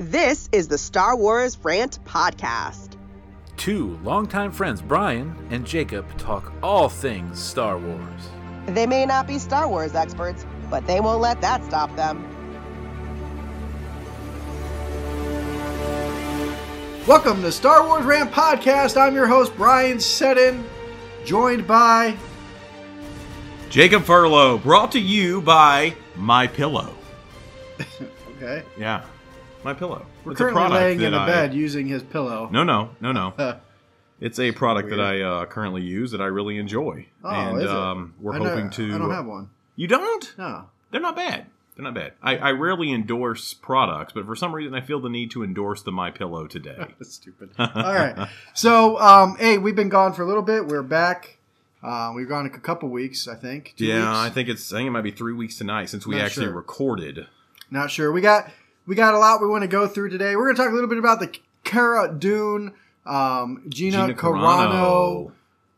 [0.00, 2.92] This is the Star Wars Rant Podcast.
[3.56, 8.28] Two longtime friends, Brian and Jacob, talk all things Star Wars.
[8.66, 12.22] They may not be Star Wars experts, but they won't let that stop them.
[17.08, 18.96] Welcome to Star Wars Rant Podcast.
[18.96, 20.64] I'm your host, Brian Seddon,
[21.24, 22.16] joined by.
[23.68, 26.94] Jacob Furlow, brought to you by My Pillow.
[28.40, 28.62] Okay.
[28.78, 29.04] Yeah,
[29.64, 30.04] My Pillow.
[30.24, 32.48] We're It's a currently product laying in that a I- bed using his pillow.
[32.52, 33.58] No, no, no, no.
[34.20, 37.64] It's a product that I uh, currently use that I really enjoy, Oh, and is
[37.64, 37.70] it?
[37.70, 38.94] um, we're I know- hoping to.
[38.94, 39.50] I don't have one.
[39.76, 40.34] You don't?
[40.38, 40.70] No.
[40.90, 41.46] They're not bad.
[41.76, 42.14] They're not bad.
[42.20, 45.82] I, I rarely endorse products, but for some reason I feel the need to endorse
[45.82, 46.76] the My Pillow today.
[46.98, 47.50] That's stupid.
[47.58, 48.28] All right.
[48.54, 50.66] So, um, hey, we've been gone for a little bit.
[50.66, 51.38] We're back.
[51.80, 53.74] Uh, we've gone a couple weeks, I think.
[53.76, 54.18] Two yeah, weeks.
[54.18, 54.72] I think it's.
[54.72, 56.54] I think it might be three weeks tonight since we Not actually sure.
[56.54, 57.28] recorded.
[57.70, 58.10] Not sure.
[58.10, 58.50] We got
[58.88, 60.34] we got a lot we want to go through today.
[60.34, 61.30] We're going to talk a little bit about the
[61.62, 62.72] Cara Dune,
[63.06, 65.30] um, Gina, Gina Carano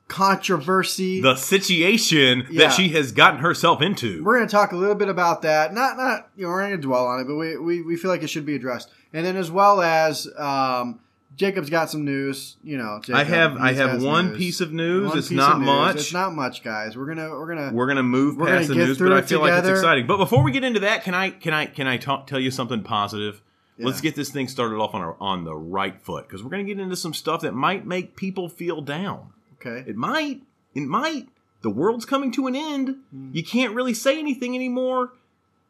[0.09, 1.21] controversy.
[1.21, 2.67] The situation Yeah.
[2.69, 4.23] that she has gotten herself into.
[4.25, 5.75] we're going to talk a little bit about that.
[5.75, 8.11] Not not you know we're going to dwell on it, but we, we we feel
[8.11, 8.91] like it should be addressed.
[9.13, 11.01] And then as well as um,
[11.41, 12.59] Jacob's got some news.
[12.63, 14.37] You know, Jacob, I have I have one news.
[14.37, 15.09] piece of news.
[15.09, 15.67] One it's not news.
[15.67, 15.97] much.
[15.97, 16.99] It's not much, guys.
[16.99, 19.41] We're gonna we're gonna We're gonna move We're past gonna the news, but I feel
[19.41, 20.07] like it's exciting.
[20.07, 22.51] But before we get into that, can I can I can I talk, tell you
[22.51, 23.41] something positive?
[23.79, 26.65] Let's get this thing started off on our, on the right foot because we're gonna
[26.65, 29.33] get into some stuff that might make people feel down.
[29.55, 29.89] okay.
[29.89, 30.43] It might.
[30.75, 31.29] It might.
[31.63, 32.97] The world's coming to an end.
[33.11, 33.31] Hmm.
[33.33, 35.13] You can't really say anything anymore.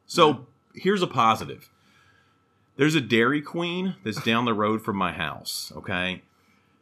[0.06, 1.70] So here's a positive.
[2.81, 6.23] There's a Dairy Queen that's down the road from my house, okay?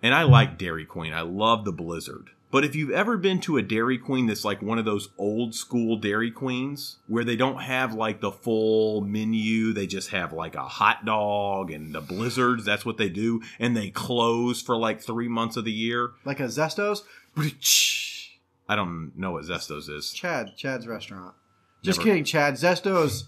[0.01, 1.13] And I like Dairy Queen.
[1.13, 2.31] I love the Blizzard.
[2.53, 5.57] But if you've ever been to a Dairy Queen that's like one of those old
[5.57, 10.55] school Dairy Queens where they don't have like the full menu, they just have like
[10.55, 15.01] a hot dog and the Blizzards, that's what they do, and they close for like
[15.01, 16.13] three months of the year.
[16.25, 17.03] Like a Zestos.
[18.69, 20.13] I don't know what Zestos is.
[20.13, 21.35] Chad, Chad's restaurant.
[21.83, 22.55] Just Never- kidding, Chad.
[22.55, 23.25] Zestos,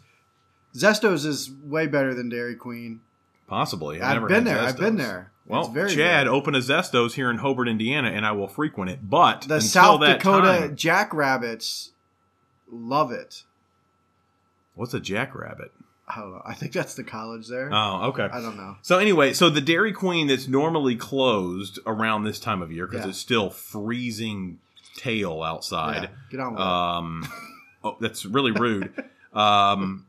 [0.74, 3.00] Zestos is way better than Dairy Queen.
[3.48, 4.00] Possibly.
[4.00, 4.60] I've never been there.
[4.60, 5.32] I've been there.
[5.46, 6.28] Well, Chad, good.
[6.28, 9.10] open a Zestos here in Hobart, Indiana, and I will frequent it.
[9.10, 11.90] But The South Dakota time- Jackrabbits
[12.70, 13.42] love it.
[14.74, 15.72] what's a Jackrabbit?
[16.06, 16.42] I don't know.
[16.44, 17.68] I think that's the college there.
[17.72, 18.24] Oh, okay.
[18.32, 18.76] I don't know.
[18.82, 23.04] So anyway, so the Dairy Queen that's normally closed around this time of year because
[23.04, 23.10] Yeah.
[23.10, 24.58] it's still freezing
[24.96, 26.10] tail Yeah, outside.
[26.30, 26.66] get on with it.
[26.66, 27.28] Um,
[27.84, 28.92] oh, that's really rude.
[29.32, 30.06] Um,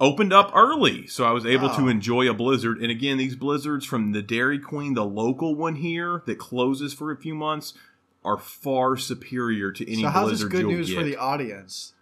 [0.00, 1.76] opened up early, so I was able Oh.
[1.78, 2.78] to enjoy a blizzard.
[2.78, 7.10] And again, these blizzards from the Dairy Queen, the local one here that closes for
[7.12, 7.74] a few months,
[8.24, 10.96] are far superior to any So how's this good news get.
[10.98, 11.92] for the audience?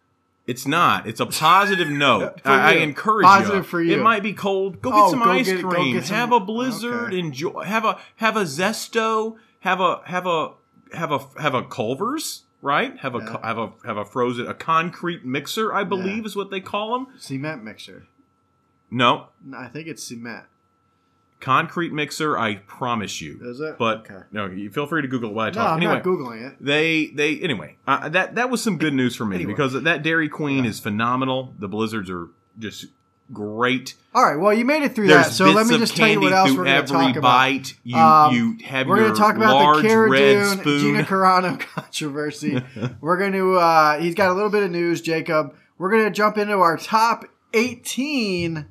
[0.46, 1.06] It's not.
[1.06, 2.40] It's a positive note.
[2.44, 3.62] I, I encourage Positive you.
[3.62, 3.94] for you.
[3.98, 4.80] It might be cold.
[4.82, 6.00] Go get Oh, some go ice get- cream.
[6.02, 7.08] some- have a blizzard.
[7.08, 7.18] okay.
[7.18, 7.62] Enjoy.
[7.64, 9.36] Have a have a zesto.
[9.60, 10.52] Have a have a
[10.94, 12.42] have a have a Culver's.
[12.62, 12.96] Right.
[13.00, 13.38] Have a Yeah.
[13.46, 15.74] have a have a frozen a concrete mixer.
[15.74, 16.24] I believe Yeah.
[16.26, 17.08] is what they call them.
[17.18, 18.06] Cement mixer.
[18.90, 20.44] No, No, I think it's cement.
[21.40, 22.38] concrete mixer.
[22.38, 23.38] I promise you.
[23.42, 23.76] Is it?
[23.78, 24.20] But Okay.
[24.30, 25.70] no, you feel free to Google what I No, talk.
[25.72, 26.56] I'm anyway, not googling it.
[26.60, 29.52] they they anyway uh, that that was some good news for me Anyway.
[29.52, 31.54] because that Dairy Queen is phenomenal.
[31.58, 32.86] The blizzards are just
[33.32, 33.94] great.
[34.14, 34.36] All right.
[34.38, 35.32] Well, you made it through There's that.
[35.32, 37.22] So let me just tell you what else we're going to talk about.
[37.22, 37.74] bite.
[37.82, 40.80] You Um, you have We're going to talk about the Cara Dune, spoon.
[40.80, 42.62] Gina Carano controversy.
[43.00, 43.54] we're going to.
[43.56, 45.54] Uh, he's got a little bit of news, Jacob.
[45.78, 48.66] We're going to jump into our top 18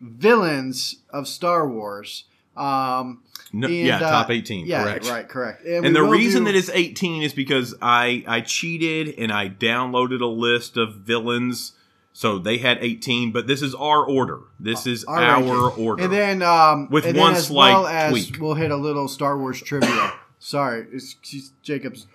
[0.00, 2.24] villains of Star Wars.
[2.56, 4.66] Um, No, and, yeah, uh, top eighteen.
[4.66, 5.08] Yeah, correct.
[5.08, 5.64] right, correct.
[5.64, 9.48] we And the reason do- that it's 18 is because I I cheated and I
[9.48, 11.72] downloaded a list of villains.
[12.16, 14.40] So they had 18, but this is our order.
[14.58, 16.02] This is Our our order.
[16.02, 18.40] And then, um, With and one then as slight well as tweak.
[18.40, 20.14] we'll hit a little Star Wars trivia.
[20.38, 22.06] Sorry, it's, it's Jacob's.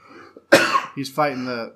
[0.95, 1.75] He's fighting the.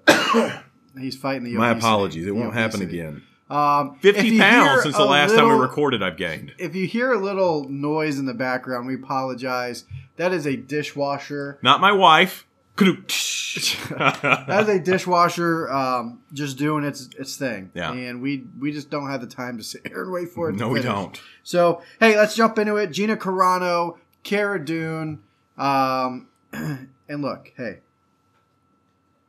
[1.00, 1.52] He's fighting the.
[1.52, 1.86] My obesity.
[1.86, 2.26] apologies.
[2.26, 3.22] It won't happen again.
[3.48, 6.52] Um, 50 pounds since the last time we recorded, I've gained.
[6.58, 9.84] If you hear a little noise in the background, we apologize.
[10.16, 11.60] That is a dishwasher.
[11.62, 12.48] Not my wife.
[12.78, 17.72] That is a dishwasher um, just doing its its thing.
[17.74, 17.92] Yeah.
[17.94, 20.54] And we we just don't have the time to sit here and wait for it.
[20.54, 21.20] to no, we don't.
[21.44, 22.92] So hey, let's jump into it.
[22.92, 25.20] Gina Carano, Cara Dune,
[25.58, 27.80] um, and look, hey,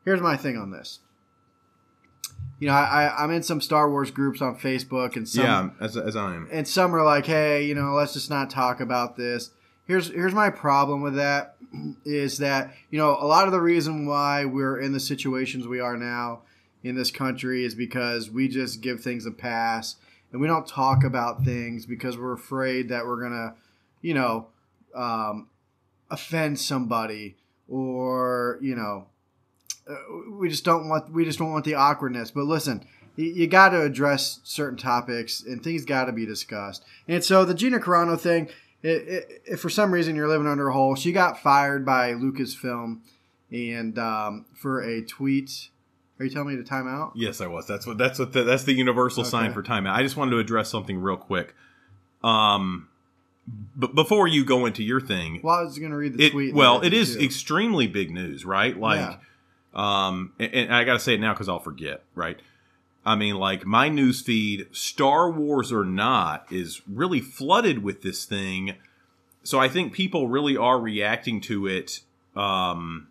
[0.05, 1.01] here's my thing on this.
[2.59, 5.69] You know, I, I, I'm in some Star Wars groups on Facebook, and some yeah,
[5.79, 6.49] as, as I am.
[6.51, 9.51] and some are like, hey, you know, let's just not talk about this.
[9.87, 11.56] Here's here's my problem with that
[12.05, 15.81] is that you know a lot of the reason why we're in the situations we
[15.81, 16.41] are now
[16.83, 19.97] in this country is because we just give things a pass
[20.33, 23.55] and we don't talk about things because we're afraid that we're gonna,
[24.03, 24.49] you know,
[24.95, 25.49] um,
[26.11, 27.37] offend somebody
[27.69, 29.07] or you know,
[29.89, 29.95] uh,
[30.31, 32.31] we just don't want we just don't want the awkwardness.
[32.31, 32.87] But listen,
[33.17, 36.85] you, got to address certain topics and things got to be discussed.
[37.09, 38.49] And so the Gina Carano thing,
[38.87, 43.01] if for some reason you're living under a hole, she got fired by Lucasfilm
[43.51, 45.69] and um, for a tweet.
[46.19, 47.13] Are you telling me to time out?
[47.15, 47.67] Yes, I was.
[47.67, 47.99] That's what.
[47.99, 48.33] That's what.
[48.33, 49.93] The, that's the universal sign for timeout.
[49.93, 51.55] I just wanted to address something real quick.
[52.25, 52.89] Um,
[53.77, 56.31] but before you go into your thing, Well, I was going to read the it,
[56.33, 56.55] tweet.
[56.55, 57.23] well, it is too.
[57.23, 58.77] extremely big news, right?
[58.79, 59.17] Like, Yeah.
[60.07, 62.39] um, and, and I got to say it now because I'll forget, right?
[63.07, 68.25] I mean, like my news feed, Star Wars or not, is really flooded with this
[68.25, 68.75] thing.
[69.45, 72.01] So I think people really are reacting to it
[72.35, 73.07] um,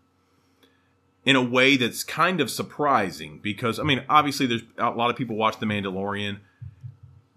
[1.24, 5.16] in a way that's kind of surprising because I mean, obviously, there's a lot of
[5.16, 6.40] people watch The Mandalorian.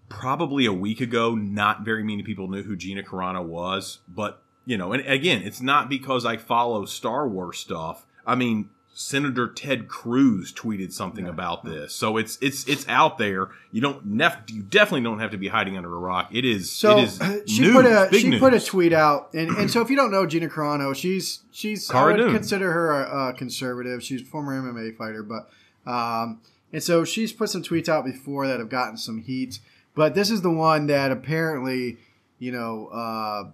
[0.09, 4.77] Probably a week ago, not very many people knew who Gina Carano was, but you
[4.77, 8.05] know, and again, it's not because I follow Star Wars stuff.
[8.25, 8.69] I mean,
[9.01, 13.47] Senator Ted Cruz tweeted something about this, so it's it's it's out there.
[13.71, 16.27] You don't nef- you definitely don't have to be hiding under a rock.
[16.35, 17.17] It is So it is
[17.47, 18.39] she news, put a she news.
[18.41, 21.87] put a tweet out, and, and so if you don't know Gina Carano, she's she's
[21.89, 22.33] Cara I would Dune.
[22.33, 24.03] consider her a, a conservative.
[24.03, 25.49] She's a former MMA fighter, but
[25.89, 26.41] um,
[26.73, 29.59] and so she's put some tweets out before that have gotten some heat,
[29.95, 31.99] but this is the one that apparently
[32.37, 33.49] you know uh,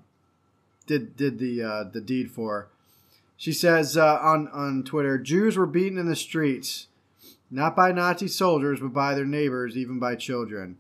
[0.88, 2.68] did did the uh, the deed for.
[3.46, 6.88] She says uh, on on Twitter, Jews were beaten in the streets,
[7.52, 10.80] not by Nazi soldiers, but by their neighbors, even by children.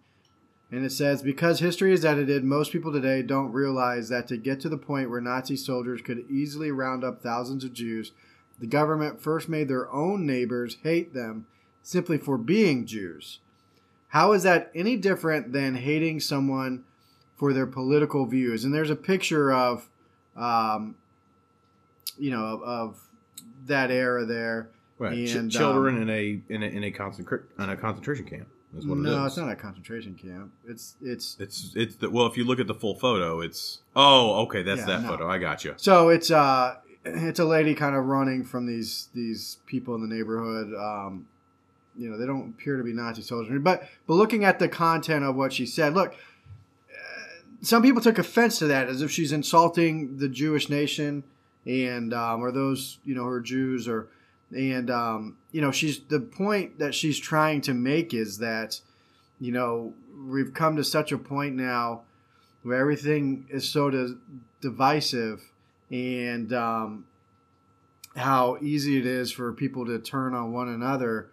[0.71, 4.59] And it says, because history is edited, most people today don't realize that to get
[4.61, 8.13] to the point where Nazi soldiers could easily round up thousands of Jews,
[8.59, 11.45] the government first made their own neighbors hate them
[11.83, 13.41] simply for being Jews.
[14.07, 16.83] How is that any different than hating someone
[17.35, 18.65] for their political views?
[18.65, 19.87] And there's a picture of,
[20.35, 20.95] um,
[22.17, 23.07] you know, of, of
[23.65, 24.69] that era there.
[24.97, 25.27] Right.
[25.27, 26.83] Ch- and, children um, in a in a in a,
[27.63, 28.47] in a concentration camp.
[28.77, 29.33] Is what it no, is.
[29.33, 30.51] it's not a concentration camp.
[30.67, 34.41] It's it's It's it's the, well, if you look at the full photo, it's oh
[34.43, 35.09] okay, that's Yeah, that no.
[35.09, 35.29] photo.
[35.29, 35.73] I got you.
[35.77, 36.75] So it's uh
[37.05, 40.73] it's a lady kind of running from these these people in the neighborhood.
[40.73, 41.27] Um,
[41.97, 45.23] you know, they don't appear to be Nazi soldiers, but but looking at the content
[45.23, 46.95] of what she said, look, uh,
[47.61, 51.23] some people took offense to that as if she's insulting the Jewish nation
[51.65, 54.09] and um, or those you know her Jews or
[54.55, 58.79] and um, you know she's the point that she's trying to make is that
[59.39, 59.93] you know
[60.27, 62.01] we've come to such a point now
[62.63, 64.15] where everything is so di-
[64.61, 65.51] divisive
[65.91, 67.05] and um,
[68.15, 71.29] how easy it is for people to turn on one another.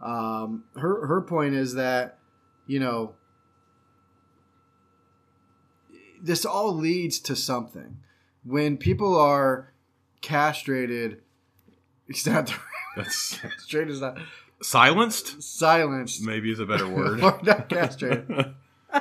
[0.00, 2.18] Um, her her point is that
[2.66, 3.14] you know
[6.22, 7.98] this all leads to something
[8.44, 9.69] when people are
[10.20, 11.20] castrated.
[12.08, 12.52] It's not
[12.96, 14.18] That's straight is not
[14.62, 15.42] silenced.
[15.42, 17.20] silenced Maybe is a better word.
[17.22, 18.54] or not castrated.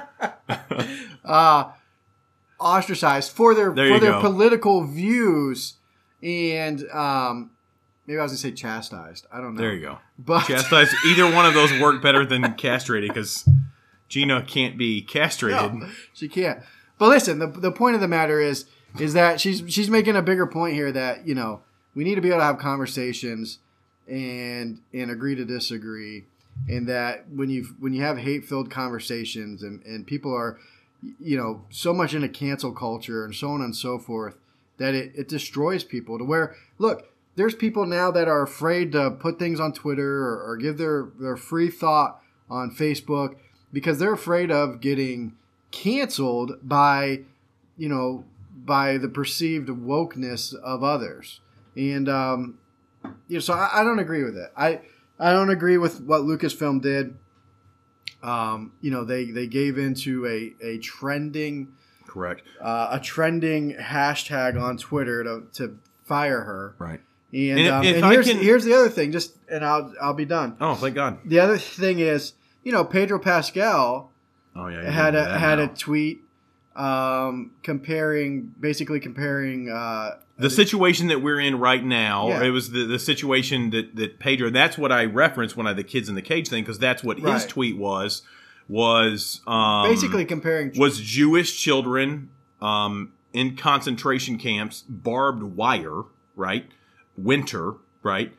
[1.26, 1.72] uh,
[2.60, 4.22] ostracized for their There for you their go.
[4.22, 5.76] political views
[6.22, 7.52] and um,
[8.06, 9.26] maybe I was gonna say chastised.
[9.32, 9.62] I don't know.
[9.62, 10.00] there you go.
[10.18, 10.94] But Chastised.
[11.08, 13.48] Either one of those work better than castrated because
[14.10, 15.72] Gina can't be castrated.
[16.14, 16.60] She can't.
[16.98, 18.66] But listen, the, the point of the matter is
[18.98, 21.62] is that she's she's making a bigger point here that you know
[21.96, 23.60] we need to be able to have conversations
[24.08, 26.26] and and agree to disagree,
[26.68, 30.58] and that when you when you have hate filled conversations and and people are
[31.20, 34.36] you know so much into cancel culture and so on and so forth
[34.78, 39.10] that it, it destroys people to where look there's people now that are afraid to
[39.12, 43.36] put things on twitter or, or give their their free thought on facebook
[43.72, 45.34] because they're afraid of getting
[45.72, 47.22] canceled by
[47.78, 48.26] you know
[48.66, 51.40] by the perceived wokeness of others
[51.78, 52.58] and um
[53.28, 54.82] you know so i, I don't agree with it i
[55.20, 57.16] i don't agree with what lucasfilm did
[58.22, 61.70] um you know they they gave into a a trending
[62.08, 62.42] Correct.
[62.60, 67.00] uh, a trending hashtag on twitter to to fire her Right.
[67.32, 69.94] and, And if- um, if and here's, can- here's the other thing just and i'll
[70.02, 71.20] i'll be done Oh, thank God.
[71.24, 74.12] the other thing is you know pedro pascal
[74.56, 74.82] Oh yeah.
[74.82, 76.22] you had a that had a tweet
[76.80, 79.70] um, comparing, basically comparing.
[79.70, 82.30] Uh, the situation that we're in right now.
[82.30, 82.44] Yeah.
[82.46, 84.50] It was the, the situation that that Pedro.
[84.50, 87.20] That's what I referenced when I the kids in the cage thing because that's what
[87.20, 88.22] his tweet was.
[88.70, 90.72] Was um, basically comparing.
[90.78, 92.30] was Jewish children
[92.62, 96.04] um, in concentration camps, barbed wire,
[96.36, 96.68] right?
[97.18, 98.32] Winter, right?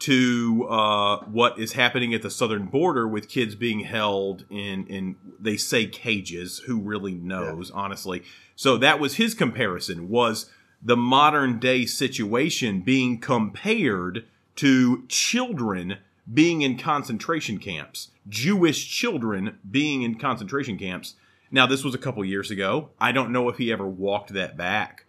[0.00, 5.16] To uh, what is happening at the southern border with kids being held in in
[5.40, 6.58] they say cages.
[6.66, 8.22] Who really knows, honestly?
[8.56, 10.08] So that was his comparison.
[10.08, 10.50] Was
[10.82, 14.24] the modern day situation being compared
[14.56, 15.98] to children
[16.32, 21.14] being in concentration camps, Jewish children being in concentration camps.
[21.50, 22.90] Now, this was a couple years ago.
[23.00, 25.04] I don't know if he ever walked that back,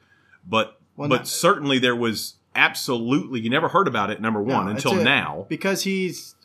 [0.48, 4.22] but Well, but not- certainly there was absolutely you never heard about it.
[4.22, 6.36] Number one No, until a- now, because he's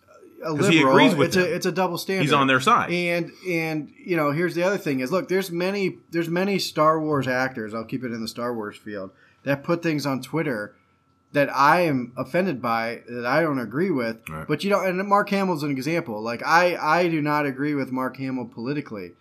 [0.45, 0.71] a liberal.
[0.71, 1.45] he agrees with it's them.
[1.45, 2.23] a it's a double standard.
[2.23, 2.91] he's on their side.
[2.91, 7.01] And and you know, here's the other thing is look, there's many there's many Star
[7.01, 9.11] Wars actors, I'll keep it in the Star Wars field,
[9.45, 10.75] that put things on Twitter
[11.33, 14.17] that I am offended by that I don't agree with.
[14.29, 14.49] Right.
[14.49, 16.21] But you know, and Mark Hamill's an example.
[16.23, 19.13] Like I I do not agree with Mark Hamill politically.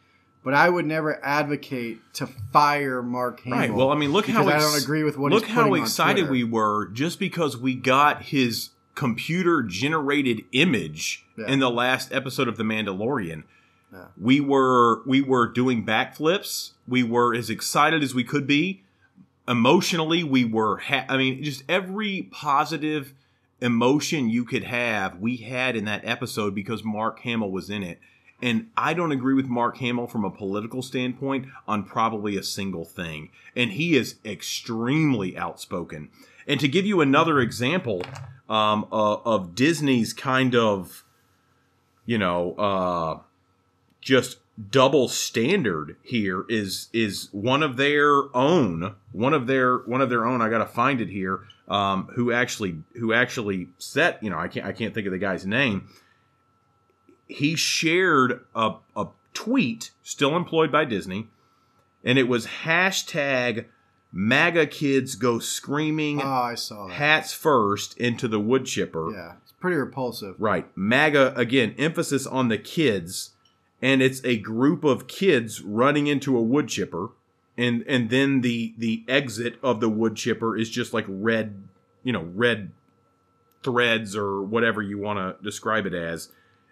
[0.44, 3.60] But I would never advocate to fire Mark Hamill.
[3.60, 3.74] Right.
[3.74, 6.44] Well, I mean, look how because I don't agree with what look how excited we
[6.46, 11.48] were just because we got his computer generated image Yeah.
[11.48, 13.44] in the last episode of The Mandalorian.
[13.92, 14.06] Yeah.
[14.20, 16.72] We were we were doing backflips.
[16.88, 18.84] We were as excited as we could be.
[19.48, 20.78] Emotionally, we were.
[20.78, 23.14] Ha- I mean, just every positive
[23.62, 28.00] emotion you could have, we had in that episode because Mark Hamill was in it.
[28.42, 32.86] And I don't agree with Mark Hamill from a political standpoint on probably a single
[32.86, 33.30] thing.
[33.56, 36.10] And he is extremely outspoken.
[36.48, 38.02] And to give you another example
[38.50, 41.04] um, uh, of Disney's kind of,
[42.06, 43.20] you know, uh,
[44.02, 44.38] just
[44.72, 50.26] double standard here is is one of their own one of their one of their
[50.26, 54.50] own i gotta find it here um who actually who actually set you know i
[54.50, 55.88] can't i can't think of the guy's name
[57.30, 61.28] he shared a, a tweet still employed by disney
[62.04, 63.66] and it was hashtag
[64.12, 66.94] maga kids go screaming Oh, I saw that.
[66.96, 70.36] hats first into the wood chipper yeah, it's pretty repulsive.
[70.40, 70.66] Right.
[70.76, 73.32] MAGA, again, emphasis on the kids.
[73.82, 77.10] And it's a group of kids running into a wood chipper.
[77.58, 81.62] And and then the the exit of the wood chipper is just like red,
[82.04, 82.72] you know, red
[83.64, 86.30] threads or whatever you want to describe it as.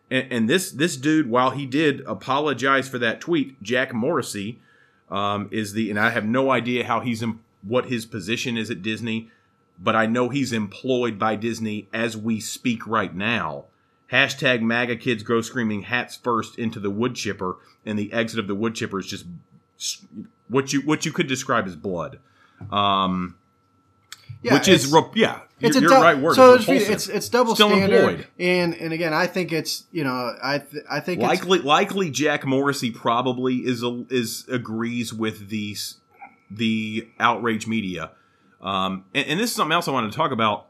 [0.09, 4.59] And, and this this dude, while he did apologize for that tweet, Jack Morrissey
[5.09, 8.69] um, is the, and I have no idea how he's in, what his position is
[8.69, 9.29] at Disney,
[9.79, 13.65] but I know he's employed by Disney as we speak right now.
[14.11, 18.47] Hashtag MAGA kids go screaming hats first into the wood chipper, and the exit of
[18.47, 19.25] the wood chipper is just
[20.47, 22.19] what you what you could describe as blood.
[22.71, 23.35] Um,
[24.47, 26.35] Yeah, which is yeah, It's your, a dou- right word.
[26.35, 28.27] So it's, it's it's double Still standard, employed.
[28.39, 32.09] and and again, I think it's you know I th- I think it's, likely likely
[32.09, 35.97] Jack Morrissey probably is a, is agrees with the s-
[36.49, 38.11] the outrage media.
[38.61, 40.67] Um, and, and this is something else I wanted to talk about.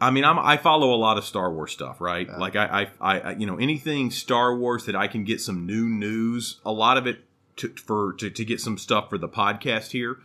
[0.00, 2.28] I mean, I'm, I follow a lot of Star Wars stuff, right?
[2.38, 5.86] Like I, I, I, you know, anything Star Wars that I can get some new
[5.88, 6.60] news.
[6.64, 7.24] A lot of it
[7.56, 10.18] to, for to, to get some stuff for the podcast here.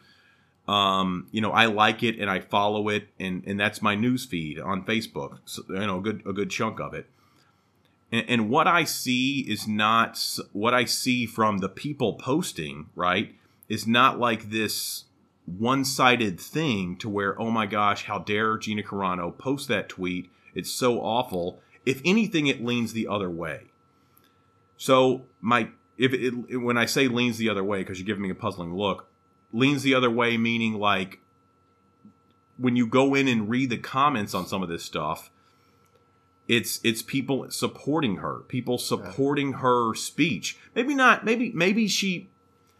[0.67, 4.25] Um, you know, I like it and I follow it, and and that's my news
[4.25, 5.39] feed on Facebook.
[5.46, 7.08] So, you know, a good a good chunk of it.
[8.12, 10.20] And, and what I see is not
[10.53, 12.88] what I see from the people posting.
[12.96, 13.36] Right,
[13.67, 15.05] is not like this
[15.46, 20.29] one-sided thing to where oh my gosh, how dare Gina Carano post that tweet?
[20.55, 21.60] It's so awful.
[21.86, 23.63] If anything, it leans the other way.
[24.77, 28.29] So my if it, when I say leans the other way because you're giving me
[28.29, 29.10] a puzzling look,
[29.53, 31.19] leans the other way meaning like
[32.57, 35.29] when you go in and read the comments on some of this stuff,
[36.48, 40.57] it's it's people supporting her, people supporting her speech.
[40.75, 41.25] Maybe not.
[41.25, 42.29] Maybe maybe she.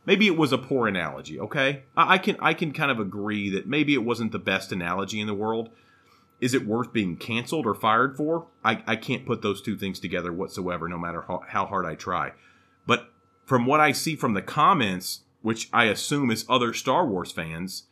[0.06, 1.39] Maybe it was a poor analogy.
[1.39, 4.72] Okay, I, I can I can kind of agree that maybe it wasn't the best
[4.74, 5.70] analogy in the world.
[6.42, 8.48] Is it worth being canceled or fired for?
[8.65, 11.96] I, I can't put those two things together whatsoever, no matter how, how hard I
[11.96, 12.34] try.
[12.86, 13.10] But
[13.46, 17.84] from what I see from the comments, which I assume is other Star Wars fans,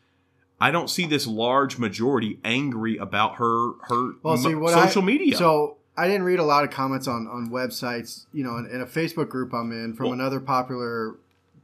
[0.59, 5.37] I don't see this large majority angry about her her well, see social I, media.
[5.37, 8.81] So I didn't read a lot of comments on on websites, you know, in, in
[8.81, 11.15] a Facebook group I'm in from Well- another popular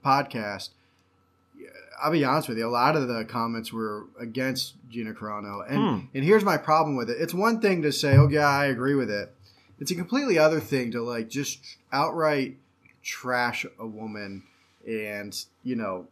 [0.05, 0.69] podcast.
[2.03, 5.77] I'll be honest with you, a lot of the comments were against Gina Carano, and
[6.01, 6.05] Hmm.
[6.13, 7.17] and here's my problem with it.
[7.19, 9.33] It's one thing to say, "Oh yeah, I agree with it."
[9.79, 11.59] It's a completely other thing to like just
[11.91, 12.57] outright
[13.03, 14.43] trash a woman,
[14.87, 16.07] and you know,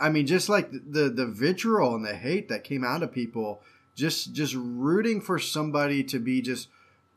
[0.00, 3.60] I mean, just like the the vitriol and the hate that came out of people,
[3.96, 6.68] just just rooting for somebody to be just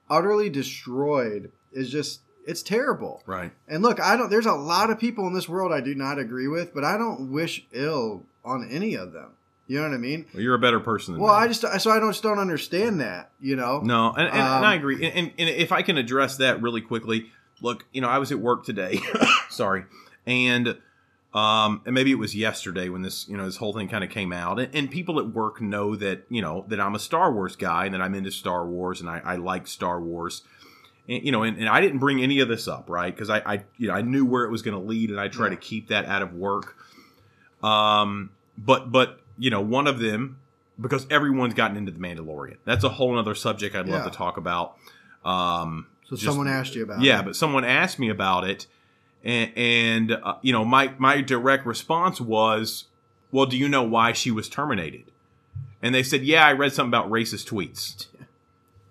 [0.09, 3.23] utterly destroyed is just it's terrible.
[3.25, 3.51] right.
[3.67, 4.29] And look, I don't.
[4.29, 6.97] There's a lot of people in this world I do not agree with, but I
[6.97, 9.31] don't wish ill on any of them.
[9.67, 10.27] You know what I mean?
[10.31, 11.43] Well, you're a better person than Well, me.
[11.43, 13.31] I just so I don't just don't understand that.
[13.41, 13.79] You know?
[13.79, 15.03] No, and, and, and Um, I agree.
[15.03, 17.31] And, and, and if I can address that really quickly,
[17.61, 18.99] look, you know, I was at work today.
[19.49, 19.85] sorry,
[20.25, 20.77] and
[21.33, 24.09] um, and maybe it was yesterday when this, you know, this whole thing kind of
[24.09, 24.57] came out.
[24.57, 27.83] And, and people at work know that, you know, that I'm a Star Wars guy
[27.85, 30.43] and that I'm into Star Wars and I, I like Star Wars.
[31.09, 33.13] And, you know, and, and I didn't bring any of this up, right?
[33.13, 35.27] Because I, I, you know, I knew where it was going to lead, and I
[35.27, 36.77] try to keep that out of work.
[37.61, 40.39] Um, but but you know, one of them
[40.79, 42.57] because everyone's gotten into the Mandalorian.
[42.65, 44.09] That's a whole other subject I'd love Yeah.
[44.09, 44.77] to talk about.
[45.23, 47.25] Um, So just- someone asked you about yeah, it.
[47.25, 48.67] but someone asked me about it,
[49.25, 52.85] and, and uh, you know, my my direct response was,
[53.31, 55.05] "Well, do you know why she was terminated?"
[55.81, 58.07] And they said, "Yeah, I read something about racist tweets."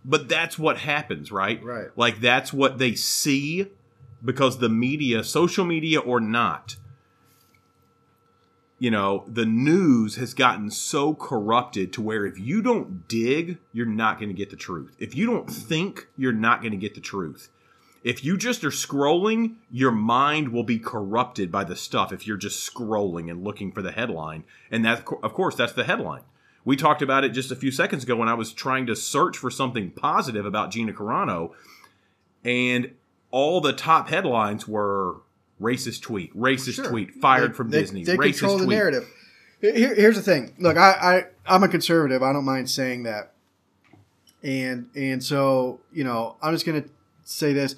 [0.06, 1.64] But that's what happens, right?
[1.64, 1.86] Right.
[1.96, 3.70] Like that's what they see
[4.22, 6.76] because the media, social media or not,
[8.78, 13.86] you know, the news has gotten so corrupted to where if you don't dig, you're
[13.86, 14.94] not going to get the truth.
[14.98, 17.48] If you don't think, you're not going to get the truth.
[18.04, 22.36] If you just are scrolling, your mind will be corrupted by the stuff if you're
[22.36, 24.44] just scrolling and looking for the headline.
[24.70, 26.20] And that, of course, that's the headline.
[26.66, 29.38] We talked about it just a few seconds ago when I was trying to search
[29.38, 31.52] for something positive about Gina Carano,
[32.44, 32.92] and
[33.30, 35.16] all the top headlines were
[35.60, 36.88] racist tweet, racist Sure.
[36.88, 38.76] tweet, fired They- from they- Disney, They racist control the tweet.
[38.76, 39.08] narrative.
[39.60, 40.52] Here, here's the thing.
[40.58, 40.90] Look, I,
[41.46, 42.22] I I'm a conservative.
[42.22, 43.32] I don't mind saying that.
[44.42, 46.84] And and so you know, I'm just gonna
[47.24, 47.76] say this.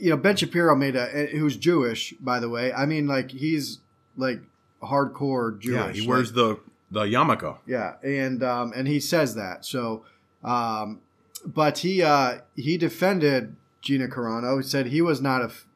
[0.00, 2.72] You know, Ben Shapiro made a who's Jewish, by the way.
[2.72, 3.78] I mean, like he's
[4.16, 4.40] like
[4.82, 5.96] hardcore Jewish.
[5.96, 6.58] Yeah, he wears the
[6.90, 7.58] the yarmulke.
[7.66, 9.64] Yeah, and um, and he says that.
[9.64, 10.04] So,
[10.44, 11.00] um,
[11.44, 14.60] but he uh, he defended Gina Carano.
[14.62, 15.66] He said he was not of-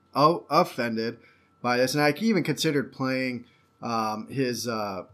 [0.51, 1.19] offended
[1.61, 3.45] by this, and I even considered playing
[3.83, 5.05] um, his uh,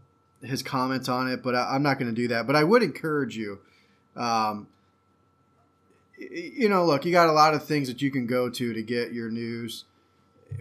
[0.41, 2.47] his comments on it, but I, I'm not going to do that.
[2.47, 3.59] But I would encourage you.
[4.15, 4.67] Um,
[6.19, 8.83] you know, look, you got a lot of things that you can go to to
[8.83, 9.85] get your news.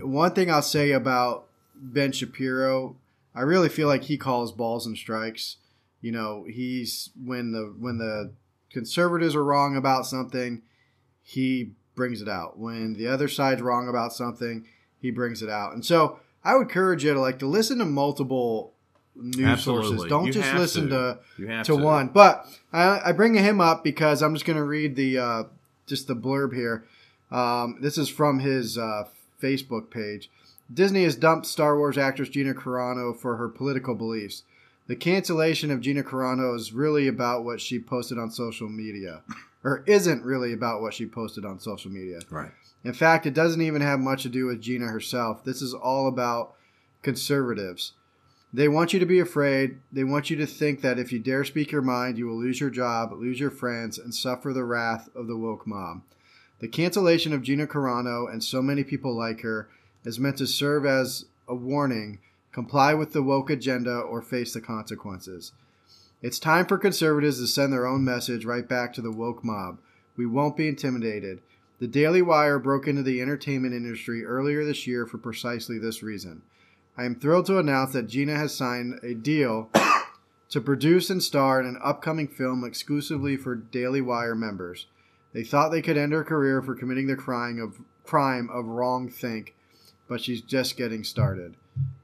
[0.01, 2.97] One thing I'll say about Ben Shapiro,
[3.35, 5.57] I really feel like he calls balls and strikes.
[6.01, 8.33] You know, he's when the when the
[8.71, 10.63] conservatives are wrong about something,
[11.23, 12.59] he brings it out.
[12.59, 14.67] When the other side's wrong about something,
[15.01, 15.73] he brings it out.
[15.73, 18.75] And so I would encourage you to like to listen to multiple
[19.19, 20.05] news sources.
[20.09, 21.19] Don't You just listen to.
[21.37, 21.83] to You have to to.
[21.83, 22.09] one.
[22.09, 25.45] But I, I bring him up because I'm just going to read the uh,
[25.87, 26.85] just the blurb here.
[27.31, 29.05] Um, this is from his uh,
[29.43, 30.31] Facebook page.
[30.73, 34.43] Disney has dumped Star Wars actress Gina Carano for her political beliefs.
[34.87, 39.23] The cancellation of Gina Carano is really about what she posted on social media,
[39.63, 42.21] or isn't really about what she posted on social media.
[42.31, 42.51] Right.
[42.85, 45.45] In fact, it doesn't even have much to do with Gina herself.
[45.45, 46.55] This is all about
[47.03, 47.93] conservatives.
[48.53, 49.79] They want you to be afraid.
[49.93, 52.61] They want you to think that if you dare speak your mind, you will lose
[52.61, 56.03] your job, lose your friends, and suffer the wrath of the woke mob.
[56.61, 59.69] The cancellation of Gina Carano and so many people like her
[60.05, 62.19] is meant to serve as a warning
[62.53, 65.53] comply with the woke agenda or face the consequences.
[66.23, 69.79] It's time for conservatives to send their own message right back to the woke mob.
[70.17, 71.41] We won't be intimidated.
[71.79, 76.43] The Daily Wire broke into the entertainment industry earlier this year for precisely this reason.
[76.99, 79.71] I am thrilled to announce that Gina has signed a deal
[80.51, 84.87] to produce and star in an upcoming film exclusively for Daily Wire members.
[85.33, 89.09] They thought they could end her career for committing the crime of crime of wrong
[89.09, 89.55] think,
[90.09, 91.55] but she's just getting started.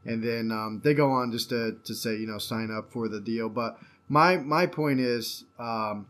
[0.04, 3.08] And then um, they go on just to, to say, you know, sign up for
[3.08, 3.48] the deal.
[3.48, 3.76] But
[4.08, 6.06] my my point is, um,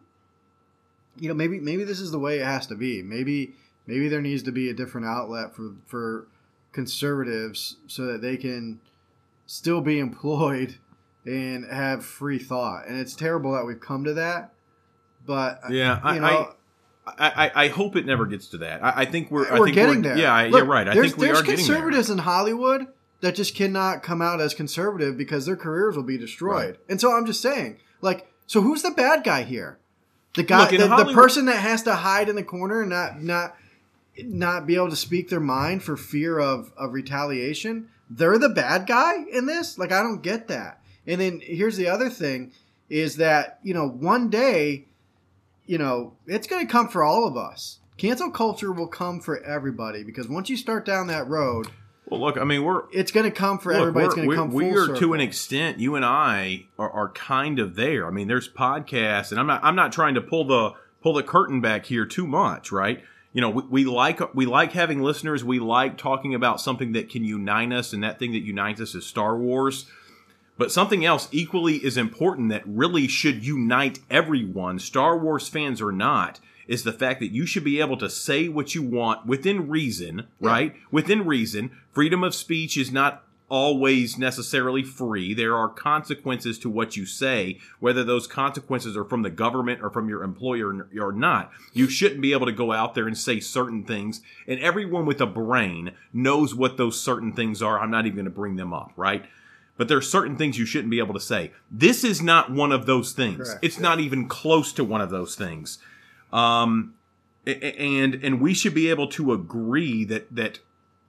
[1.19, 3.03] you know, maybe maybe this is the way it has to be.
[3.03, 3.55] Maybe
[3.87, 6.27] maybe there needs to be a different outlet for for
[6.75, 8.81] conservatives so that they can
[9.47, 10.77] still be employed
[11.25, 12.87] and have free thought.
[12.87, 14.53] And it's terrible that we've come to that.
[15.27, 16.55] But Yeah, I, know,
[17.07, 18.85] I, I, I hope it never gets to that.
[18.85, 19.51] I, I think we're.
[19.51, 20.19] I we're think getting we're, there.
[20.19, 20.87] Yeah, Look, you're right.
[20.87, 21.77] I think we there's are getting there.
[21.77, 22.89] conservatives in Hollywood
[23.23, 26.77] that just cannot come out as conservative because their careers will be destroyed.
[26.91, 29.79] And so I'm just saying, like, so who's the bad guy here?
[30.35, 33.23] The guy, Look, the, the person that has to hide in the corner and not
[33.23, 33.57] not
[34.19, 37.89] not be able to speak their mind for fear of of retaliation.
[38.11, 39.79] They're the bad guy in this.
[39.79, 40.81] Like, I don't get that.
[41.07, 42.53] And then here's the other thing:
[42.89, 44.87] is that you know one day
[45.67, 47.79] you know, it's going to come for all of us.
[47.97, 51.69] Cancel culture will come for everybody because once you start down that road,
[52.07, 54.07] Well, look, I mean, we're it's going to come for Look, everybody.
[54.07, 55.79] It's we're- going to come we are to an extent.
[55.79, 58.07] You and I are, are kind of there.
[58.07, 59.63] I mean, there's podcasts, and I'm not.
[59.63, 60.73] I'm not trying to pull the
[61.03, 63.03] pull the curtain back here too much, right?
[63.35, 65.45] You know, we, we like we like having listeners.
[65.45, 68.95] We like talking about something that can unite us, and that thing that unites us
[68.95, 69.87] is Star Wars.
[70.57, 75.91] But something else equally is important that really should unite everyone, Star Wars fans or
[75.91, 79.69] not, is the fact that you should be able to say what you want within
[79.69, 80.75] reason, right?
[80.93, 81.73] Within reason.
[81.91, 85.35] Freedom of speech is not always necessarily free.
[85.35, 89.91] There are consequences to what you say, whether those consequences are from the government or
[89.91, 91.51] from your employer or not.
[91.73, 95.21] You shouldn't be able to go out there and say certain things, and everyone with
[95.21, 97.79] a brain knows what those certain things are.
[97.79, 99.25] I'm not even going to bring them up, right?
[99.77, 101.53] But there are certain things you shouldn't be able to say.
[101.71, 103.49] This is not one of those things.
[103.49, 105.79] Correct, it's not even close to one of those things.
[106.33, 106.95] Um,
[107.47, 110.61] and and we should be able to agree that that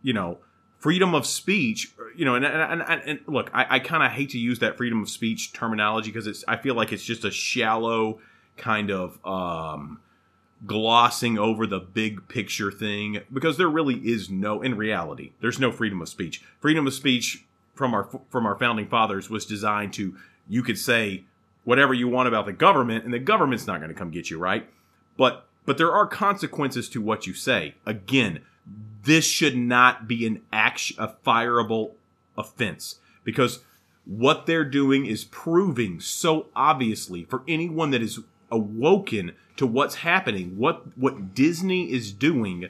[0.02, 0.40] you know
[0.78, 4.32] freedom of speech you know and and, and, and look i, I kind of hate
[4.32, 7.32] to use that freedom of speech terminology because it's i feel like it's just a
[7.32, 8.20] shallow
[8.58, 10.00] kind of um
[10.66, 15.72] glossing over the big picture thing because there really is no in reality there's no
[15.72, 16.42] freedom of speech.
[16.60, 20.16] Freedom of speech from our from our founding fathers was designed to
[20.48, 21.24] you could say
[21.64, 24.40] whatever you want about the government and the government's not going to come get you
[24.40, 24.68] right?
[25.18, 27.76] But but there are consequences to what you say.
[27.86, 28.42] Again
[29.04, 31.92] this should not be an action a fireable
[32.38, 33.00] offense.
[33.24, 33.60] Because
[34.06, 38.20] what they're doing is proving so obviously for anyone that is
[38.52, 40.58] awoken to what's happening.
[40.58, 42.68] What what disney is doing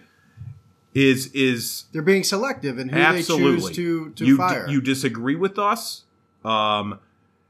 [0.93, 4.67] is is They're being selective in who absolutely they choose to to you, fire.
[4.69, 6.04] you disagree with us
[6.45, 6.99] um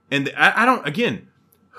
[0.10, 1.28] and I, I don't again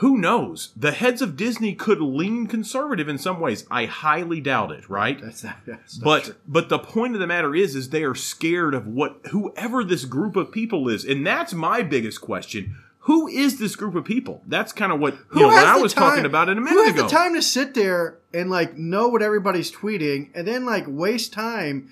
[0.00, 0.70] who knows?
[0.76, 3.64] The heads of disney could lean conservative in some ways.
[3.70, 5.20] I highly doubt it right?
[5.20, 6.34] That's not, that's not but true.
[6.46, 10.04] but the point of the matter is is they are scared of what whoever this
[10.04, 11.04] group of people is.
[11.04, 12.76] And that's my biggest question.
[13.00, 14.42] Who is this group of people?
[14.48, 16.60] That's kind of what you Who know what i was time- talking about in a
[16.60, 17.02] minute Who has ago.
[17.04, 21.32] the time to sit there and like know what everybody's tweeting and then like waste
[21.32, 21.88] time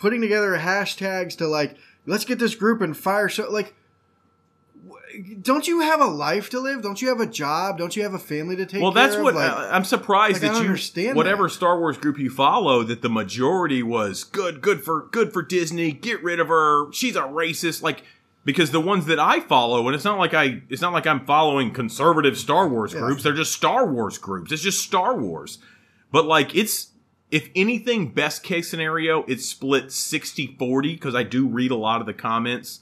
[0.00, 3.74] putting together hashtags to like let's get this group and fire so like
[5.42, 6.82] don't you have a life to live?
[6.82, 7.78] Don't you have a job?
[7.78, 9.22] Don't you have a family to take well care that's of?
[9.22, 11.50] what Like, uh, i'm surprised like, that you understand whatever that.
[11.54, 15.92] star wars group you follow that the majority was good good for good for disney
[15.92, 18.02] get rid of her she's a racist like
[18.44, 21.26] because the ones that I follow, and it's not like I, it's not like I'm
[21.26, 23.00] following conservative Star Wars Yeah.
[23.00, 23.24] groups.
[23.24, 24.52] They're just Star Wars groups.
[24.52, 25.58] It's just Star Wars.
[26.12, 26.92] But like it's
[27.32, 32.06] if anything best case scenario it's split 60-40 because I do read a lot of
[32.06, 32.78] the comments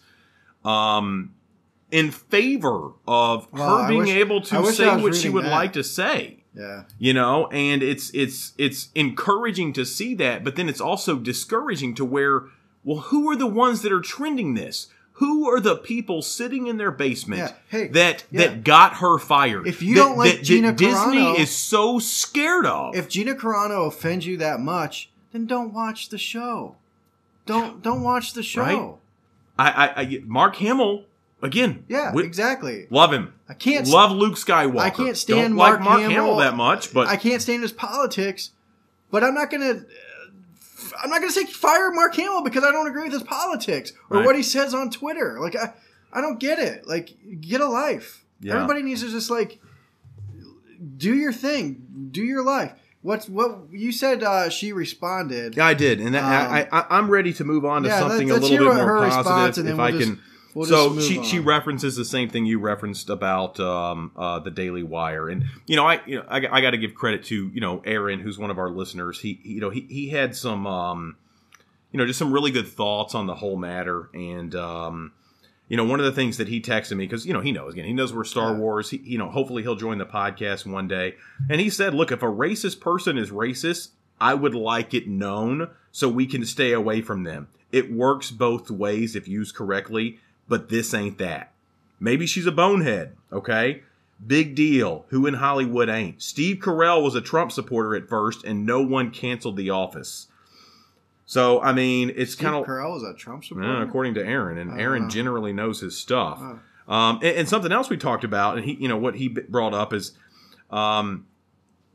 [0.67, 1.35] um
[1.95, 5.51] in favor of her being wish- able to say what she would that.
[5.61, 6.83] like to say yeah.
[6.99, 11.95] you know and it's it's it's encouraging to see that but then it's also discouraging
[11.95, 12.47] to where
[12.83, 16.77] well who are the ones that are trending this who are the people sitting in
[16.77, 18.41] their basement Yeah, hey, that yeah.
[18.49, 22.01] that got her fired If you that, don't like that- that Gina disney is so
[22.01, 26.75] scared of If Gina Carano offends you that much, then don't watch the show.
[27.47, 28.63] Don't don't watch the show.
[28.63, 28.95] Right.
[29.57, 31.05] I, I, I mark hamill
[31.45, 32.87] again Yeah, exactly.
[32.91, 36.15] love him I can't love luke skywalker I can't stand Don't Mark like mark Hamill.
[36.17, 38.51] hamill that much but I can't stand his politics,
[39.11, 39.85] but I'm not gonna.
[41.03, 44.19] I'm not gonna say fire Mark Hamill because I don't agree with his politics or
[44.19, 44.27] Right.
[44.27, 45.39] what he says on Twitter.
[45.41, 45.73] Like I,
[46.13, 46.87] I don't get it.
[46.87, 48.25] Like get a life.
[48.41, 48.55] Yeah.
[48.55, 49.61] Everybody needs to just like
[50.97, 52.73] do your thing, do your life.
[53.03, 54.23] What's what you said?
[54.23, 55.57] Uh, she responded.
[55.57, 57.99] Yeah, I did, and that, Um, I, I, I'm ready to move on to yeah,
[57.99, 60.21] something let's- a little bit more response, positive, then if we'll I just- can.
[60.55, 64.83] We'll so she she references the same thing you referenced about um, uh, the Daily
[64.83, 67.61] Wire, and you know I you know I, I got to give credit to you
[67.61, 69.21] know Aaron, who's one of our listeners.
[69.21, 71.17] He he- you know he he had some um,
[71.93, 75.13] you know just some really good thoughts on the whole matter, and um,
[75.69, 77.73] you know one of the things that he texted me because you know he knows
[77.73, 78.59] again he knows we're Star Yeah.
[78.59, 78.91] Wars.
[78.91, 81.15] He, you know hopefully he'll join the podcast one day,
[81.51, 83.91] and he said, look, if a racist person is racist,
[84.21, 87.49] I would like it known so we can stay away from them.
[87.73, 91.53] It works both ways if used correctly, but this ain't that.
[92.01, 93.83] Maybe she's a bonehead, okay?
[94.27, 95.07] Big deal.
[95.09, 96.23] Who in Hollywood ain't?
[96.23, 100.29] Steve Carell was a Trump supporter at first, and no one canceled The Office.
[101.27, 103.83] So, I mean, it's kind of Carell was a Trump supporter.
[103.83, 105.09] according to Aaron, and Aaron Oh.
[105.09, 106.39] generally knows his stuff.
[106.41, 106.93] Oh.
[106.95, 109.73] Um, and, and something else we talked about, and he, you know, what he brought
[109.73, 110.13] up is,
[110.71, 111.27] um,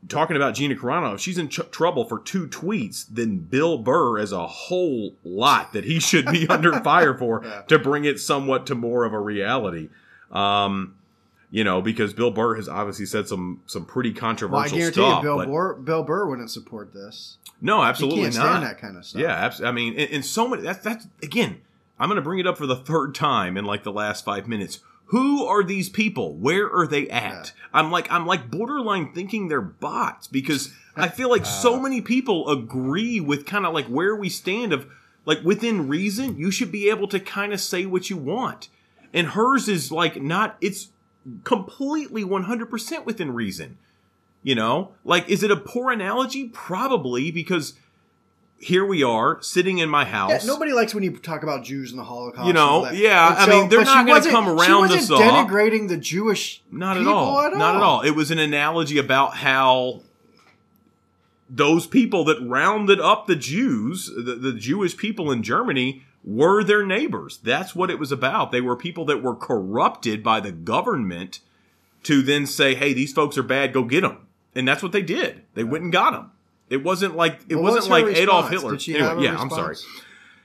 [0.08, 1.14] talking about Gina Carano.
[1.14, 5.72] If she's in ch- trouble for two tweets, then Bill Burr has a whole lot
[5.72, 7.62] that he should be under fire for Yeah.
[7.68, 9.88] to bring it somewhat to more of a reality.
[10.30, 10.94] Um,
[11.52, 15.00] you know, because Bill Burr has obviously said some some pretty Well, I controversial guarantee
[15.00, 15.22] stuff.
[15.24, 17.38] you, Bill Burr, Bill Burr wouldn't support this.
[17.60, 18.42] no, He absolutely can't not.
[18.46, 19.20] stand that kind of stuff.
[19.20, 20.62] Yeah, abs- I mean, and, and so many.
[20.62, 21.60] That's that's again.
[21.98, 24.48] I'm going to bring it up for the third time in like the last five
[24.48, 24.78] minutes.
[25.10, 26.34] Who are these people?
[26.36, 27.52] Where are they at?
[27.72, 31.80] I'm like I'm like borderline thinking they're bots because I feel like so Uh.
[31.80, 34.86] many people agree with kind of like where we stand of
[35.26, 36.38] like within reason.
[36.38, 38.68] You should be able to kind of say what you want.
[39.12, 40.56] and hers is like not.
[40.60, 40.88] It's
[41.44, 43.78] completely one hundred percent within reason.
[44.42, 46.48] You know, like is it a poor analogy?
[46.48, 47.74] Probably because
[48.60, 50.30] here we are sitting in my house.
[50.30, 52.46] Yeah, nobody likes when you talk about Jews and the Holocaust.
[52.46, 55.20] You know, yeah, I mean, they're not gonna wasn't- come she around wasn't us all.
[55.20, 57.40] denigrating the Jewish Not at all.
[57.40, 57.96] at Not at all.
[57.96, 58.00] all.
[58.02, 60.02] It was an analogy about how
[61.48, 66.84] those people that rounded up the Jews, the, the Jewish people in Germany, were their
[66.84, 67.38] neighbors.
[67.42, 68.52] That's what it was about.
[68.52, 71.40] They were people that were corrupted by the government
[72.04, 73.72] to then say, "Hey, these folks are bad.
[73.72, 74.18] Go get them."
[74.54, 75.42] And that's what they did.
[75.54, 76.30] They went and got them.
[76.70, 78.48] It wasn't like it wasn't was like Adolf?
[78.48, 78.74] Hitler.
[78.74, 79.76] Anyway, yeah, I'm sorry.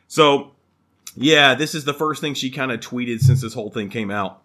[0.08, 0.52] So,
[1.16, 4.12] yeah, this is the first thing she kind of tweeted since this whole thing came
[4.12, 4.42] out.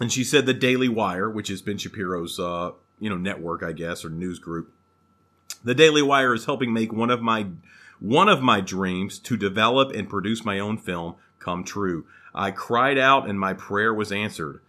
[0.00, 2.70] And she said the Daily Wire, which is Ben Shapiro's uh,
[3.00, 4.72] you know, network, I guess, or news group.
[5.64, 7.46] The Daily Wire is helping make one of my
[7.98, 12.06] one of my dreams to develop and produce my own film come true.
[12.34, 14.60] I cried out and my prayer was answered.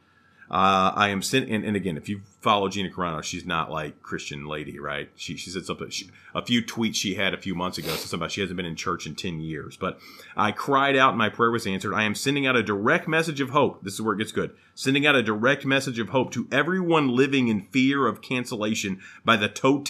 [0.52, 4.02] Uh, I am sent, and, and again, if you follow Gina Carano, she's not like
[4.04, 5.10] Christian lady, right?
[5.16, 5.90] She she said something.
[5.90, 8.58] She, a few tweets she had a few months ago said something about she hasn't
[8.58, 9.78] been in church in ten years.
[9.78, 10.02] But
[10.36, 11.94] I cried out, and my prayer was answered.
[11.94, 13.82] I am sending out a direct message of hope.
[13.82, 14.52] This is where it gets good.
[14.76, 19.38] Sending out a direct message of hope to everyone living in fear of cancellation by
[19.38, 19.84] the to,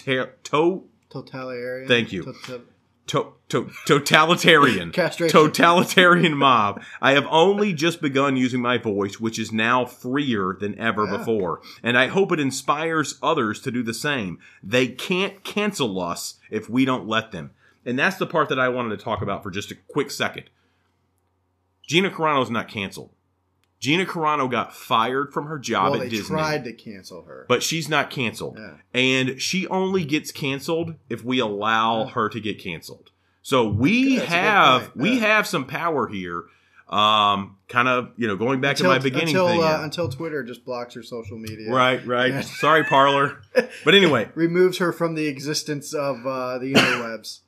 [0.44, 1.88] to Totalitarian.
[1.88, 2.22] Thank you.
[2.22, 2.62] Tota-
[3.08, 4.92] to, to, totalitarian.
[4.92, 5.32] Castration.
[5.38, 6.82] totalitarian mob.
[7.00, 11.16] I have only just begun using my voice which is now freer than ever Yeah.
[11.18, 11.60] before.
[11.82, 14.38] And i hope it inspires others to do the same.
[14.62, 17.50] They can't cancel us if we don't let them.
[17.84, 20.44] And that's the part that i wanted to talk about for just a quick second.
[21.86, 23.10] Gina carano's not canceled
[23.82, 27.44] gina carano got fired from her job well, at they disney tried to cancel her.
[27.48, 28.56] but she's not canceled.
[28.56, 28.74] Yeah.
[28.94, 33.10] And she only gets canceled if we allow her to get canceled.
[33.42, 34.96] So we Good, that's a good have point.
[34.96, 35.26] we Yeah.
[35.26, 36.44] have some power here.
[36.88, 39.60] Um, kind of you know going back until, to my beginning until, thing.
[39.60, 39.84] uh, yeah.
[39.84, 41.72] until Twitter just blocks her social media.
[41.72, 42.32] right, right.
[42.32, 42.40] Yeah.
[42.42, 43.40] Sorry, Parler.
[43.84, 47.40] But anyway, removes her from the existence of uh, the interwebs.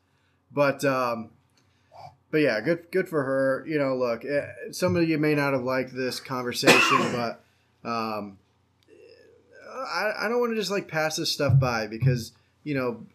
[0.50, 1.30] But um,
[2.34, 3.64] but yeah, good good for her.
[3.64, 7.44] You know, look, eh, some of you may not have liked this conversation, but
[7.88, 8.38] um,
[9.72, 12.32] I, I don't want to just like pass this stuff by because
[12.64, 13.06] you know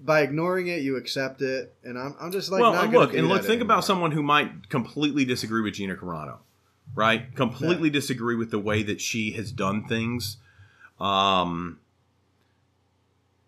[0.00, 3.26] by ignoring it you accept it, and I'm, I'm just like well, and look, and
[3.26, 3.64] look, think anymore.
[3.64, 6.36] about someone who might completely disagree with Gina Carano,
[6.94, 7.34] right?
[7.34, 10.36] Completely disagree with the way that she has done things.
[11.00, 11.80] Um,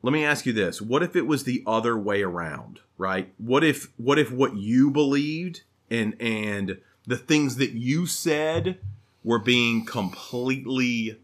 [0.03, 3.33] let me ask you this: What if it was the other way around, right?
[3.39, 8.79] What if what if what you believed and and the things that you said
[9.25, 11.19] were being completely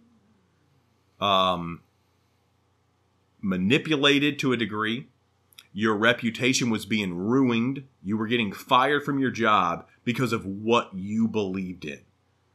[1.20, 1.80] um
[3.40, 5.06] manipulated to a degree?
[5.76, 7.84] your reputation was being ruined.
[8.02, 12.00] You were getting fired from your job because of what you believed in.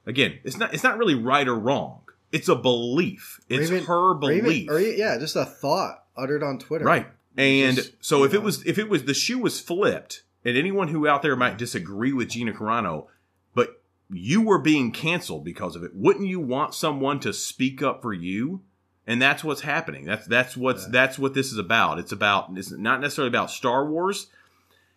[0.07, 1.99] Again, it's not it's not really right or wrong.
[2.31, 3.39] It's a belief.
[3.47, 4.69] It's even- her or even- belief.
[4.71, 6.83] or yeah, just a thought uttered on Twitter.
[6.83, 7.05] Right.
[7.37, 10.89] And Just, so if it was if it was the shoe was flipped, and anyone
[10.89, 13.07] who out there might disagree with Gina Carano,
[13.53, 18.01] but you were being canceled because of it, wouldn't you want someone to speak up
[18.01, 18.61] for you?
[19.07, 20.05] And that's what's happening.
[20.05, 20.89] That's that's what's Yeah.
[20.91, 21.99] that's what this is about.
[21.99, 24.27] It's about it's not necessarily about Star Wars.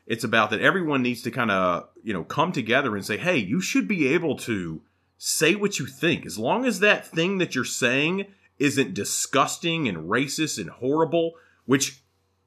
[0.06, 3.38] It's about that everyone needs to kind of, you know, come together and say, "Hey,
[3.38, 4.82] you should be able to
[5.16, 8.26] say what you think as long as that thing that you're saying
[8.58, 11.32] isn't disgusting and racist and horrible,
[11.64, 12.02] which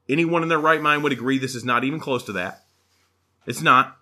[0.10, 2.65] anyone in their right mind would agree this is not even close to that.
[3.46, 3.98] It's not.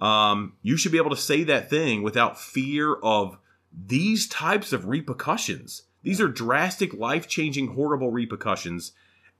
[0.00, 3.38] Um, you should be able to say that thing without fear of
[3.72, 5.82] these types of repercussions.
[6.02, 8.92] These are drastic, life changing, horrible repercussions,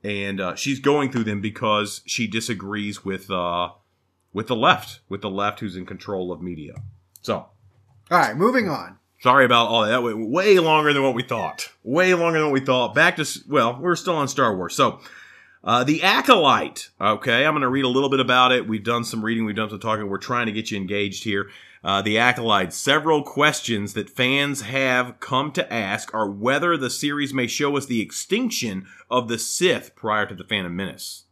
[0.03, 3.71] and uh, she's going through them because she disagrees with uh,
[4.31, 6.75] with the left, with the left who's in control of media.
[7.21, 8.97] So, All right, moving on.
[9.21, 9.89] Sorry about all that.
[9.89, 11.69] That went way longer than what we thought.
[11.83, 12.93] Way longer than what we thought.
[12.93, 14.75] Back to, well, we're still on Star Wars.
[14.75, 14.99] So,
[15.63, 16.89] uh, The Acolyte.
[16.99, 18.67] Okay, I'm going to read a little bit about it.
[18.67, 20.09] We've done some reading, we've done some talking.
[20.09, 21.49] We're trying to get you engaged here.
[21.83, 22.73] Uh, the Acolyte.
[22.73, 27.85] Several questions that fans have come to ask are whether the series may show us
[27.85, 31.25] the extinction of the Sith prior to the Phantom Menace.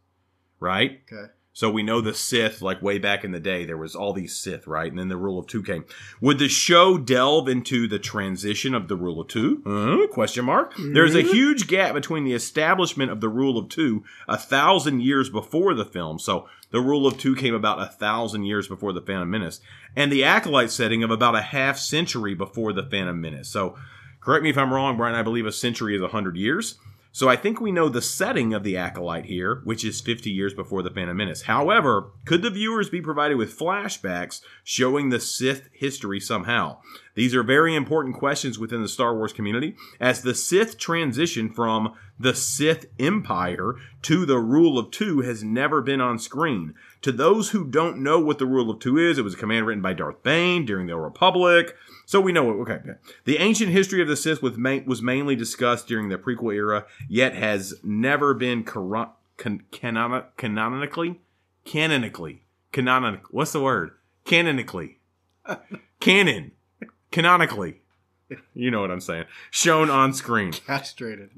[0.60, 1.00] Right?
[1.10, 1.32] Okay.
[1.54, 4.34] So we know the Sith, like way back in the day, there was all these
[4.34, 4.90] Sith, right?
[4.90, 5.84] And then the Rule of Two came.
[6.20, 9.62] Would the show delve into the transition of the Rule of Two?
[9.66, 10.72] Uh, question mark.
[10.78, 15.28] There's a huge gap between the establishment of the Rule of Two a thousand years
[15.28, 16.18] before the film.
[16.18, 19.60] So the Rule of Two came about a thousand years before the Phantom Menace,
[19.94, 23.50] and the Acolyte setting of about a half century before the Phantom Menace.
[23.50, 23.76] So
[24.22, 25.14] correct me if I'm wrong, Brian.
[25.14, 26.78] I believe a century is a hundred years.
[27.14, 30.54] So I think we know the setting of the Acolyte here, which is 50 years
[30.54, 31.42] before the Phantom Menace.
[31.42, 36.78] However, could the viewers be provided with flashbacks showing the Sith history somehow?
[37.14, 41.92] These are very important questions within the Star Wars community as the Sith transition from
[42.18, 46.74] the Sith Empire to the Rule of Two has never been on screen.
[47.02, 49.66] To those who don't know what the Rule of Two is, it was a command
[49.66, 51.76] written by Darth Bane during the Republic.
[52.06, 52.54] So we know it.
[52.62, 52.80] Okay.
[53.24, 56.86] The ancient history of the Sith was, ma- was mainly discussed during the prequel era,
[57.08, 59.64] yet has never been canon-
[60.36, 61.20] canonically,
[61.64, 63.20] canonically, canon.
[63.30, 63.92] What's the word?
[64.24, 64.98] Canonically,
[66.00, 66.52] canon,
[67.10, 67.81] canonically.
[68.54, 69.24] You know what I'm saying?
[69.50, 70.52] Shown on screen.
[70.66, 71.30] Castrated.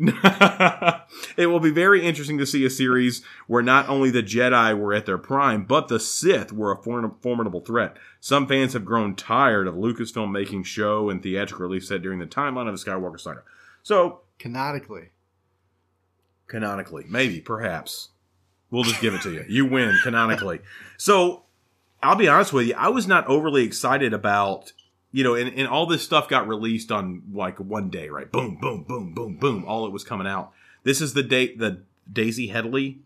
[1.36, 4.92] it will be very interesting to see a series where not only the Jedi were
[4.94, 7.96] at their prime, but the Sith were a form- formidable threat.
[8.20, 12.26] Some fans have grown tired of Lucasfilm making show and theatrical release set during the
[12.26, 13.42] timeline of the Skywalker saga.
[13.82, 15.10] So, Canonically.
[16.46, 18.08] canonically, maybe, perhaps.
[18.70, 19.44] We'll just give it to you.
[19.48, 20.60] You win canonically.
[20.96, 21.44] So,
[22.02, 24.72] I'll be honest with you, I was not overly excited about,
[25.14, 28.32] you know, and, and all this stuff got released on like one day, right?
[28.32, 29.64] Boom, boom, boom, boom, boom.
[29.64, 30.50] All it was coming out.
[30.82, 32.98] This is the date, the Daisy Headley,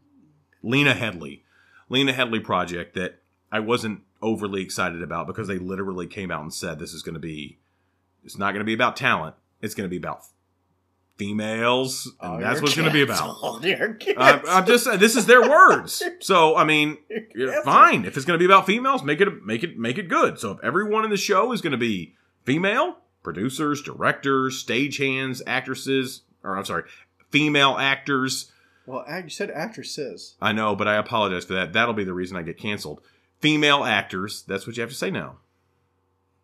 [0.63, 1.45] Lena Headley,
[1.91, 3.19] Lena Headley project that
[3.53, 7.13] I wasn't overly excited about because they literally came out and said this is going
[7.13, 7.59] to be,
[8.25, 9.37] it's not going to be about talent.
[9.61, 10.25] It's going to be about
[11.19, 13.39] females, and Oh, that's what it's going to be about.
[13.43, 16.03] I, uh, I'm just saying this is their words.
[16.21, 16.99] So I mean,
[17.65, 18.05] fine.
[18.05, 20.39] If it's going to be about females, make it make it make it good.
[20.39, 26.23] So if everyone in the show is going to be female, producers, directors, stagehands, actresses,
[26.43, 26.85] or I'm sorry,
[27.31, 28.51] female actors.
[28.87, 30.35] Well, you said actresses.
[30.41, 31.73] I know, but I apologize for that.
[31.73, 33.01] That'll be the reason I get canceled.
[33.41, 34.43] Female actors.
[34.43, 35.37] That's what you have to say now.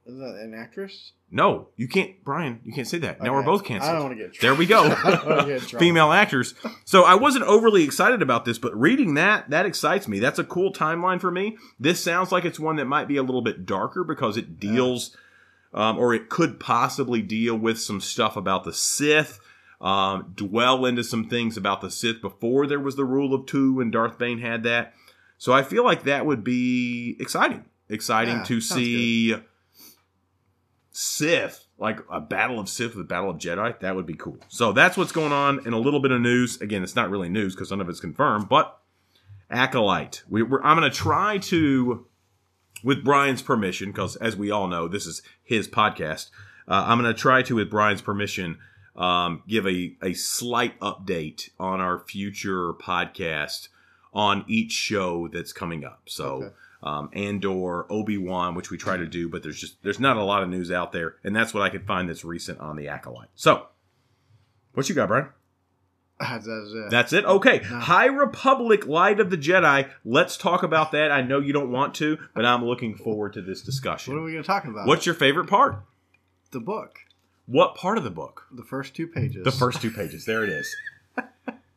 [0.07, 1.13] Is that an actress?
[1.31, 2.61] No, you can't, Brian.
[2.63, 3.23] You can't say that.
[3.23, 3.91] Now we're both canceled.
[3.91, 4.83] I don't want to get There we go.
[5.05, 5.79] I don't wanna get in trouble.
[5.79, 6.55] Female actors.
[6.85, 10.19] So I wasn't overly excited about this, but reading that, that excites me.
[10.19, 11.57] That's a cool timeline for me.
[11.81, 15.17] This sounds like it's one that might be a little bit darker because it deals,
[15.73, 19.41] um, or it could possibly deal with some stuff about the Sith,
[19.81, 23.81] um, dwell into some things about the Sith before there was the rule of two
[23.81, 24.93] and Darth Bane had that.
[25.39, 27.65] So I feel like that would be exciting.
[27.89, 29.35] Exciting Yeah, to see
[30.97, 34.39] Sith, like a battle of Sith with a battle of Jedi, that would be cool.
[34.49, 36.61] So that's what's going on in a little bit of news.
[36.61, 38.79] Again, it's not really news because none of it's confirmed, but
[39.51, 40.23] Acolyte.
[40.29, 42.07] We, I'm going to try to,
[42.85, 46.31] with Brian's permission, because as we all know, this is his podcast.
[46.69, 48.59] Uh, I'm going to try to, with Brian's permission,
[48.95, 53.67] um, give a, a slight update on our future podcast
[54.13, 56.03] on each show that's coming up.
[56.07, 56.55] So Okay.
[56.85, 60.23] Um, Andor, Obi Wan, which we try to do, but there's just there's not a
[60.23, 62.89] lot of news out there, and that's what I could find that's recent on the
[62.89, 63.31] Acolyte.
[63.35, 63.67] So,
[64.75, 65.29] what you got, Brian?
[66.21, 66.91] That's it.
[66.91, 67.25] That's it.
[67.25, 69.91] Okay, High Republic, Light of the Jedi.
[70.05, 71.11] Let's talk about that.
[71.11, 74.15] I know you don't want to, but I'm looking forward to this discussion.
[74.15, 74.87] what are we going to talk about?
[74.87, 75.83] What's your favorite part?
[76.55, 77.01] the book?
[77.47, 78.47] What part of the book?
[78.51, 79.45] The first two pages.
[79.45, 80.25] The first two pages.
[80.25, 80.75] There it is.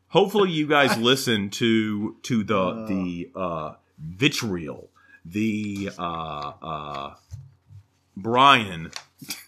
[0.10, 4.90] Hopefully, you guys listen to to the the uh, vitriol,
[5.32, 7.14] the uh, uh,
[8.16, 8.92] Brian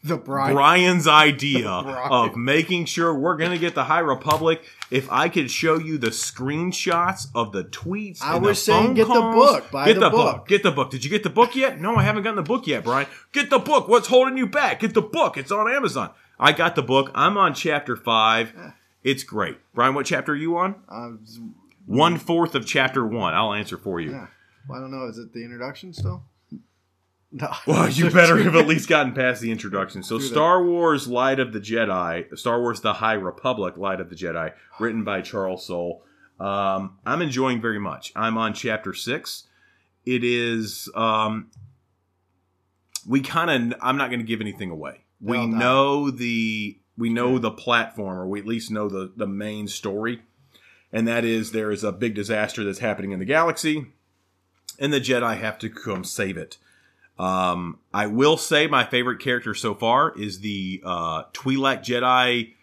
[0.04, 0.54] The Brian.
[0.54, 2.12] Brian's idea Brian.
[2.12, 4.64] of making sure we're going to get the High Republic.
[4.92, 9.08] If I could show you the screenshots of the tweets, I was the saying get
[9.08, 10.36] the book, buy get the the book.
[10.38, 10.48] book.
[10.48, 10.90] Get the book.
[10.92, 11.80] Did you get the book yet?
[11.80, 13.08] No, I haven't gotten the book yet, Brian.
[13.32, 13.88] Get the book.
[13.88, 14.80] What's holding you back?
[14.80, 15.38] Get the book.
[15.38, 16.10] It's on Amazon.
[16.40, 17.12] I got the book.
[17.14, 18.54] I'm on chapter five.
[19.04, 19.94] It's great, Brian.
[19.94, 20.76] What chapter are you on?
[20.90, 21.20] Um,
[21.86, 23.34] One fourth of chapter one.
[23.34, 24.12] I'll answer for you.
[24.12, 24.28] yeah.
[24.68, 25.08] Well, I don't know.
[25.08, 26.24] Is it the introduction still?
[27.32, 27.52] No.
[27.68, 30.02] Well, you better have at least gotten past the introduction.
[30.02, 34.16] So, Star Wars Light of the Jedi, Star Wars The High Republic Light of the
[34.16, 36.02] Jedi, written by Charles Soule.
[36.40, 38.12] Um, I'm enjoying very much.
[38.16, 39.48] I'm on chapter six.
[40.06, 41.52] It is, um,
[43.06, 45.04] we kind of, I'm not going to give anything away.
[45.22, 49.28] We Well know the, we know the platform, or we at least know the, the
[49.28, 50.22] main story.
[50.92, 53.88] And that is there is a big disaster that's happening in the galaxy,
[54.80, 56.58] and the Jedi have to come save it.
[57.20, 62.54] Um, I will say my favorite character so far is the uh, Twi'lek Jedi,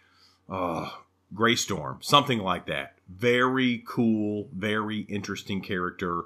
[0.48, 0.90] uh,
[1.34, 2.94] Greatstorm, something like that.
[3.08, 6.22] Very cool, very interesting character.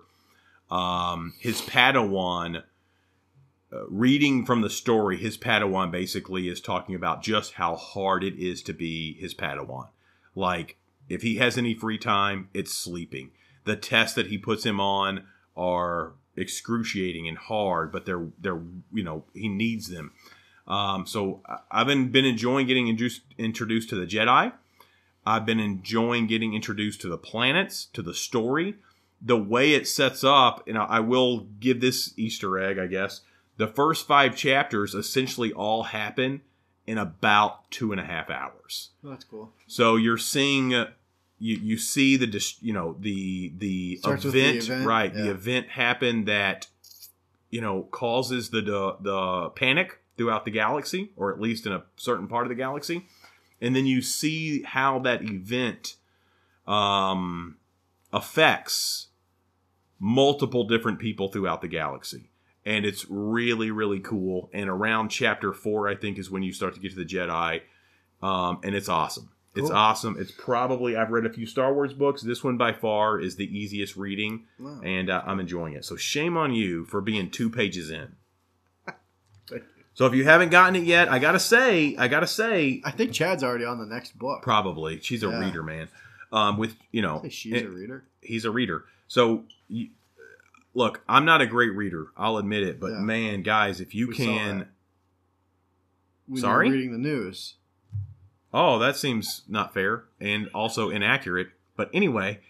[0.70, 2.62] Um, his Padawan,
[3.72, 8.36] uh, reading from the story, his Padawan basically is talking about just how hard it
[8.36, 9.88] is to be his Padawan.
[10.36, 10.76] Like,
[11.08, 13.32] if he has any free time, it's sleeping.
[13.64, 15.24] The test that he puts him on
[15.60, 18.60] are excruciating and hard, but they're they're
[18.92, 20.12] you know he needs them.
[20.66, 24.52] Um, so I've been been enjoying getting introduced introduced to the Jedi.
[25.26, 28.76] I've been enjoying getting introduced to the planets, to the story,
[29.20, 30.66] the way it sets up.
[30.66, 33.20] And I I will give this Easter egg, I guess.
[33.58, 36.40] The first five chapters essentially all happen
[36.86, 38.90] in about two and a half hours.
[39.04, 39.52] Oh, that's cool.
[39.66, 40.90] So you're seeing, uh,
[41.40, 45.12] you you see the dis- you know the the Starts event, the event, right?
[45.12, 46.68] The event happened that
[47.50, 51.82] you know causes the, the the panic throughout the galaxy, or at least in a
[51.96, 53.06] certain part of the galaxy,
[53.60, 55.96] and then you see how that event
[56.66, 57.56] um,
[58.12, 59.08] affects
[59.98, 62.30] multiple different people throughout the galaxy.
[62.64, 64.50] And it's really, really cool.
[64.52, 67.62] And around chapter four, I think, is when you start to get to the Jedi.
[68.22, 69.30] Um, and it's awesome.
[69.54, 69.76] It's Cool.
[69.76, 70.16] awesome.
[70.18, 72.22] It's probably, I've read a few Star Wars books.
[72.22, 74.46] This one by far is the easiest reading.
[74.60, 74.80] Wow.
[74.84, 75.84] And uh, I'm enjoying it.
[75.84, 78.14] So shame on you for being two pages in.
[79.92, 83.12] So if you haven't gotten it yet, I gotta say, I gotta say, I think
[83.12, 84.40] Chad's already on the next book.
[84.42, 85.40] probably she's a Yeah.
[85.40, 85.88] reader, man.
[86.32, 88.04] Um, with you know, she's it- a reader.
[88.22, 88.84] he's a reader.
[89.08, 89.88] So, you,
[90.72, 92.06] look, I'm not a great reader.
[92.16, 92.80] I'll admit it.
[92.80, 93.00] But Yeah.
[93.00, 94.68] man, guys, if you We can, that.
[96.28, 96.70] We were Sorry?
[96.70, 97.56] reading the news.
[98.52, 101.48] Oh, that seems not fair and also inaccurate.
[101.76, 102.40] But anyway,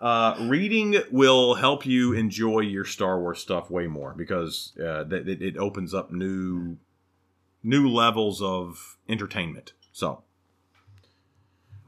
[0.00, 5.28] uh, reading will help you enjoy your Star Wars stuff way more because uh, that
[5.28, 6.76] it, it opens up new
[7.62, 9.72] new levels of entertainment.
[9.92, 10.22] So.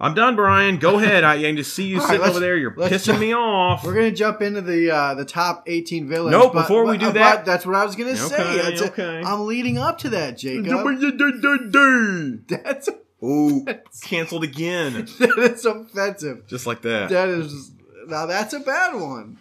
[0.03, 0.79] I'm done, Brian.
[0.79, 1.25] Go ahead.
[1.25, 2.57] I, I can just see you All right, sitting let's- over there.
[2.57, 3.85] You're pissing jump- me off.
[3.85, 6.33] We're gonna jump into the uh, the top 18 villains.
[6.33, 8.35] No, but- before we do but that- that's what I was gonna say.
[8.35, 9.23] Okay, That's a- okay.
[9.23, 10.65] I'm leading up to that, Jacob.
[12.49, 12.89] That's
[13.23, 13.67] Ooh,
[14.03, 14.93] canceled again.
[15.19, 16.47] that is offensive.
[16.47, 17.11] Just like that.
[17.11, 17.71] That is
[18.07, 19.39] now that's a bad one.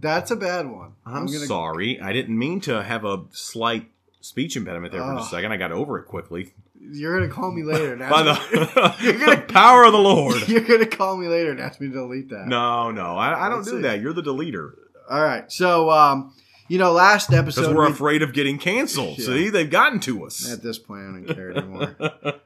[0.00, 0.92] That's a bad one.
[1.04, 2.00] I'm, sorry.
[2.00, 5.16] I didn't mean to have a slight speech impediment there for Oh.
[5.18, 5.52] just a second.
[5.52, 6.52] I got over it quickly.
[6.80, 7.92] You're gonna call me later.
[7.92, 8.22] And ask By
[9.02, 10.48] You're the gonna- power of the Lord.
[10.48, 12.46] You're gonna call me later and ask me to delete that.
[12.46, 13.16] No, no.
[13.16, 13.82] I, I don't Let's do see.
[13.82, 14.00] that.
[14.00, 14.72] You're the deleter.
[15.10, 15.50] All right.
[15.52, 16.32] So, um,
[16.70, 19.18] you know, last episode Because episode we're we- afraid of getting canceled.
[19.18, 19.26] Yeah.
[19.26, 20.50] See, they've gotten to us.
[20.50, 21.96] at this point, I don't care anymore.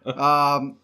[0.07, 0.79] um,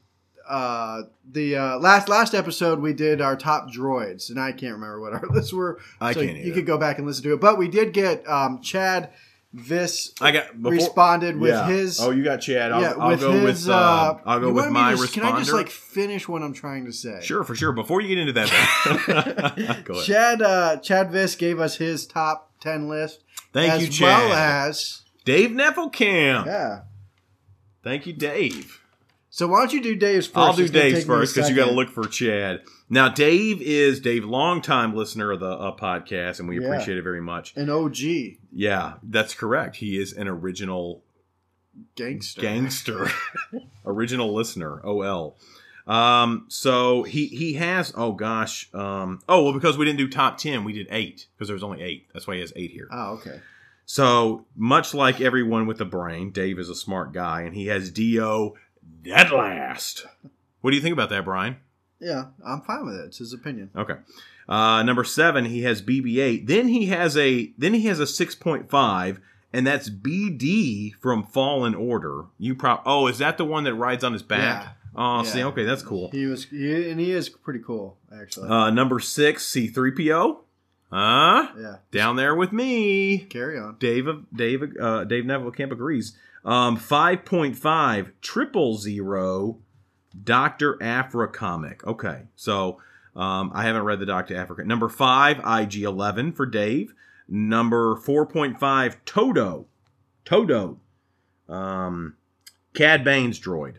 [0.49, 5.01] uh, the uh, last last episode we did our top droids, and I can't remember
[5.01, 5.79] what our lists were.
[6.01, 8.27] I so can't You could go back and listen to it, but we did get
[8.29, 9.11] um, Chad
[9.53, 11.67] Vis I got before, responded with Yeah.
[11.67, 12.01] his.
[12.01, 12.71] Oh, you got Chad.
[12.73, 13.65] I'll, yeah, I'll with go his.
[13.65, 13.69] with.
[13.69, 16.53] Uh, uh, I'll go with my to just- Can I just like finish what I'm
[16.53, 17.21] trying to say?
[17.23, 17.73] Sure, for sure.
[17.73, 20.05] Before you get into that, go ahead.
[20.05, 24.29] Chad uh, Chad Viss gave us his top ten list, Thank as you, Chad.
[24.29, 26.47] well as Dave Neffelkamp.
[26.47, 26.81] yeah.
[27.83, 28.77] Thank you, Dave.
[29.33, 30.37] So why don't you do Dave's first?
[30.37, 32.63] I'll do It's Dave's take me a first because you got to look for Chad.
[32.89, 36.67] Now, Dave is Dave, longtime listener of the uh, podcast, and we Yeah.
[36.67, 37.57] appreciate it very much.
[37.57, 37.99] an OG
[38.53, 39.77] Yeah, that's correct.
[39.77, 41.05] He is an original
[41.95, 42.41] gangster.
[42.43, 43.09] gangster,
[43.87, 44.81] original listener.
[44.85, 45.39] OL.
[45.91, 47.93] Um, so he he has.
[47.97, 48.73] Oh gosh.
[48.73, 49.21] Um.
[49.29, 51.83] Oh well, because we didn't do top ten, we did eight because there was only
[51.83, 52.07] eight.
[52.15, 52.89] That's why he has eight here.
[52.93, 53.41] Oh, okay.
[53.87, 57.91] So much like everyone with a brain, Dave is a smart guy, and he has
[57.91, 58.55] Do
[59.03, 60.07] dead last.
[60.61, 61.57] What do you think about that, Brian?
[61.99, 63.07] Yeah, I'm fine with it.
[63.07, 63.71] It's his opinion.
[63.75, 63.97] Okay.
[64.49, 66.47] Uh, number seven, he has BB-8.
[66.47, 69.21] Then he has a then he has a six point five,
[69.53, 72.27] and that's BD from Fallen Order.
[72.39, 74.65] You pro oh, is that the one that rides on his back?
[74.65, 74.71] Yeah.
[75.03, 76.11] Oh, see, okay, that's cool.
[76.11, 78.51] He was, he, and he is pretty cool, actually.
[78.51, 80.41] Uh, number six, C3PO.
[80.93, 81.49] Huh?
[81.59, 81.77] yeah.
[81.91, 83.19] Down there with me.
[83.31, 83.77] Carry on.
[83.79, 86.19] Dave Dave uh, Dave Neffelkamp agrees.
[86.45, 89.59] Um, five point five triple zero,
[90.23, 91.87] Doctor Aphra comic.
[91.87, 92.79] Okay, so
[93.17, 94.65] um, I haven't read the Doctor Africa.
[94.65, 96.93] Number five, IG eleven for Dave.
[97.27, 99.67] Number four point five, Todo,
[100.27, 100.79] Todo,
[101.49, 102.17] um,
[102.75, 103.77] Cad Bane's droid.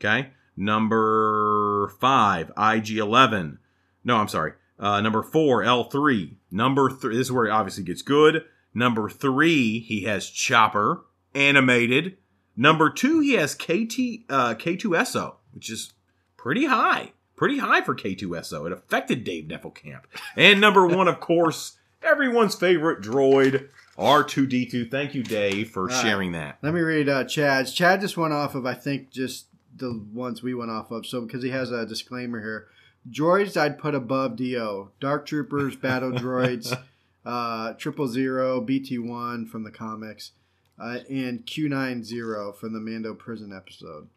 [0.00, 3.58] Okay, number five, IG eleven.
[4.04, 4.52] No, I'm sorry.
[4.78, 6.36] Uh, number four, L3.
[6.50, 8.44] Number three, this is where it obviously gets good.
[8.72, 12.16] Number three, he has Chopper, animated.
[12.56, 15.92] Number two, he has KT, uh, K2SO, which is
[16.36, 17.12] pretty high.
[17.36, 18.66] Pretty high for K2SO.
[18.66, 20.02] It affected Dave Neffelkamp.
[20.36, 24.90] And number one, of course, everyone's favorite droid, R2D2.
[24.90, 26.02] Thank you, Dave, for right.
[26.02, 26.58] sharing that.
[26.62, 27.72] Let me read uh, Chad's.
[27.72, 29.46] Chad just went off of, I think, just
[29.78, 31.06] the ones we went off of.
[31.06, 32.68] So, because he has a disclaimer here.
[33.10, 34.90] Droids I'd put above DO.
[35.00, 36.76] Dark Troopers, Battle Droids,
[37.24, 40.32] uh, Triple Zero, BT1 from the comics,
[40.78, 44.08] uh, and Q90 from the Mando prison episode.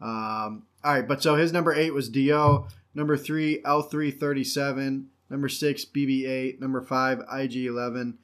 [0.00, 2.66] Um, all right, but so his number eight was Do.
[2.94, 5.06] Number three, L337.
[5.28, 6.60] Number six, BB8.
[6.60, 8.14] Number five, IG11.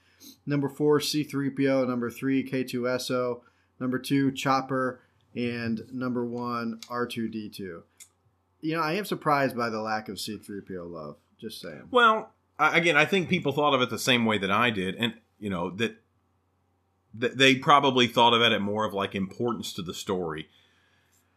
[0.47, 1.89] Number four, C3PO.
[1.89, 3.41] Number three, K2SO.
[3.81, 5.01] Number two, Chopper.
[5.35, 7.83] And number one, R2D2.
[8.61, 11.17] You know, I am surprised by the lack of C3PO love.
[11.41, 11.89] Just saying.
[11.91, 15.15] Well, again, I think people thought of it the same way that I did, and
[15.41, 15.97] you know that
[17.21, 20.49] th- they probably thought of it at more of like importance to the story.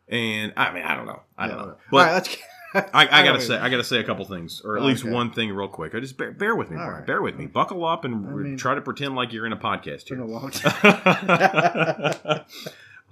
[0.08, 2.08] And I mean, I don't know, I don't know, but
[2.76, 2.92] right.
[2.94, 5.12] I, I gotta say, I gotta say a couple things, or at least Okay.
[5.14, 5.96] one thing, real quick.
[5.96, 6.92] I just bear, bear with me, Brian.
[6.94, 7.06] right.
[7.08, 7.48] Bear with me.
[7.48, 10.20] Buckle up and re- mean- try to pretend like you're in a podcast It's been
[10.20, 10.36] a here.
[10.36, 12.42] long time.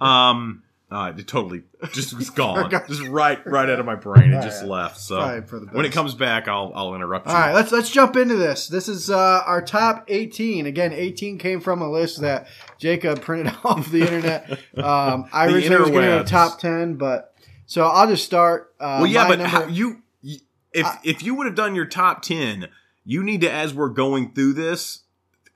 [0.00, 1.62] um, uh, it totally
[1.92, 2.86] just was gone, Forgot.
[2.88, 4.32] just right, right out of my brain.
[4.32, 4.70] It All just right.
[4.70, 4.98] left.
[5.00, 5.94] So Probably for the when it best.
[5.96, 7.32] comes back, I'll I'll interrupt you.
[7.32, 8.68] All right, let's let's jump into this.
[8.68, 10.66] This is uh, our top 18.
[10.66, 12.46] Again, 18 came from a list that
[12.78, 14.50] Jacob printed off the internet.
[14.76, 16.28] Um, I The originally was going to interwebs.
[16.28, 17.34] top 10, but
[17.66, 18.74] so I'll just start.
[18.78, 20.38] Uh, well, yeah, my but number- how, you, you
[20.72, 22.68] if if you would have done your top ten,
[23.04, 25.00] you need to, as we're going through this,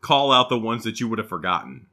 [0.00, 1.86] call out the ones that you would have forgotten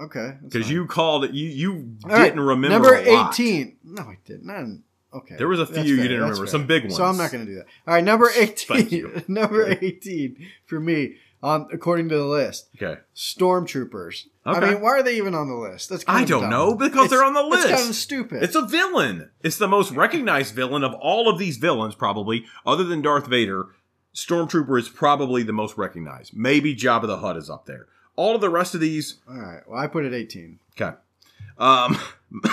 [0.00, 1.32] okay, because you called it.
[1.32, 3.28] You you All right, didn't remember number.
[3.30, 3.76] 18.
[3.84, 4.84] No, I didn't.
[5.14, 6.46] Okay, There was a few you didn't remember, fair.
[6.46, 6.96] some big ones.
[6.96, 7.66] So I'm not going to do that.
[7.86, 9.24] All right, number 18.
[9.28, 14.24] number 18 for me, on according to the list, Okay, stormtroopers.
[14.44, 15.90] I mean, why are they even on the list?
[15.90, 16.50] That's I of don't dumb.
[16.50, 18.00] know because they're on the It's kind of list.
[18.00, 18.42] stupid.
[18.42, 19.30] It's a villain.
[19.42, 23.66] It's the most recognized villain of all of these villains, probably, other than Darth Vader.
[24.14, 26.36] Stormtrooper is probably the most recognized.
[26.36, 27.86] Maybe Jabba the Hutt is up there.
[28.16, 29.62] All of the rest of these, All right.
[29.66, 30.58] Well, I put it 18.
[30.80, 30.96] okay.
[31.58, 31.98] Um,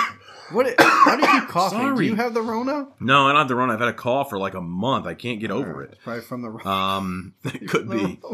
[0.51, 0.65] What?
[0.79, 1.95] How do you keep coughing?
[1.95, 2.87] Do you have the Rona?
[2.99, 3.69] no, I don't have the run.
[3.69, 5.05] I've had a cough for like a month.
[5.05, 5.91] I can't get over it.
[5.93, 6.67] It's probably from the Rona.
[6.67, 8.19] Um, it could be.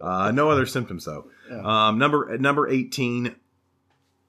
[0.00, 1.28] Uh, no other symptoms though.
[1.50, 1.88] Yeah.
[1.88, 3.34] Um, number number eighteen.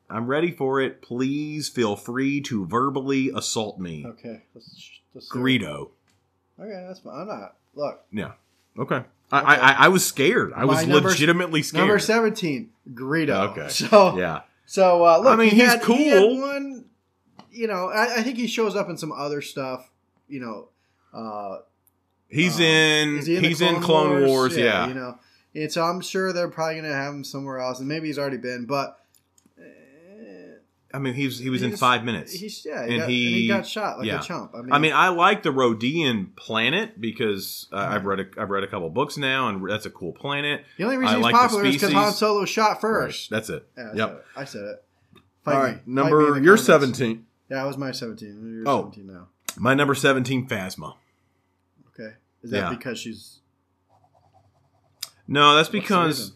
[0.09, 1.01] I'm ready for it.
[1.01, 4.41] Please feel free to verbally assault me, Okay.
[4.55, 5.31] Let's, let's.
[5.31, 5.91] Greedo.
[6.59, 7.21] Okay, that's fine.
[7.21, 7.55] I'm not.
[7.75, 8.31] Look, Yeah.
[8.77, 9.03] Okay.
[9.31, 10.53] I, I I- I was scared.
[10.55, 11.81] I was number- legitimately scared.
[11.87, 13.49] number 17, Greedo.
[13.51, 13.67] Okay.
[13.69, 14.41] So, Yeah.
[14.65, 16.41] so uh, look, I mean, he he's had, he cool.
[16.41, 16.85] one.
[17.51, 19.89] You know, I, I think he shows up in some other stuff.
[20.27, 20.67] You know,
[21.13, 21.57] uh,
[22.29, 23.25] He's Um, in.
[23.25, 24.55] he in he's in Clone Wars.
[24.55, 24.87] yeah.
[24.87, 25.17] You know,
[25.55, 28.19] and so I'm sure they're probably going to have him somewhere else, and maybe he's
[28.19, 28.95] already been, but.
[30.91, 32.33] I mean, he was he was in five minutes.
[32.33, 34.19] He's yeah, And he, got, and he- he got shot like yeah.
[34.19, 34.53] a chump.
[34.55, 38.49] I mean, I mean, I like the Rodian planet because uh, I've read a, I've
[38.49, 40.63] read a couple books now, and that's a cool planet.
[40.77, 42.03] the only reason I he's like popular is because species.
[42.03, 43.29] Han Solo was shot first.
[43.31, 43.67] Right, That's it.
[43.77, 44.07] Yeah, I yep.
[44.09, 44.23] said it.
[44.35, 44.83] I said it.
[45.15, 45.57] All Fight me.
[45.63, 47.25] right, Fight me number you're 17.
[47.49, 48.63] Yeah, that was my 17.
[48.63, 48.81] You're Oh.
[48.91, 49.27] 17 now.
[49.57, 50.95] My number 17, Phasma.
[51.93, 52.15] Okay.
[52.43, 52.69] Is that Yeah.
[52.69, 53.39] because she's
[55.27, 56.31] No, that's What's because.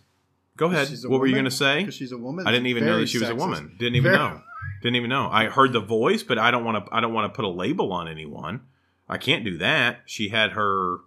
[0.57, 0.87] Go ahead.
[1.05, 1.79] What were you going to say?
[1.79, 2.45] Because she's a woman.
[2.47, 3.75] I didn't even know that she was a woman.
[3.79, 4.41] Didn't even Very- know.
[4.81, 5.29] Didn't even know.
[5.31, 6.93] I heard the voice, but I don't want to.
[6.93, 8.61] I don't want to put a label on anyone.
[9.07, 10.01] I can't do that.
[10.05, 10.97] She had her,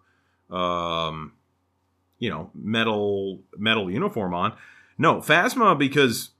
[0.50, 1.32] um,
[2.18, 4.54] you know, metal metal uniform on.
[4.96, 6.30] No, Phasma because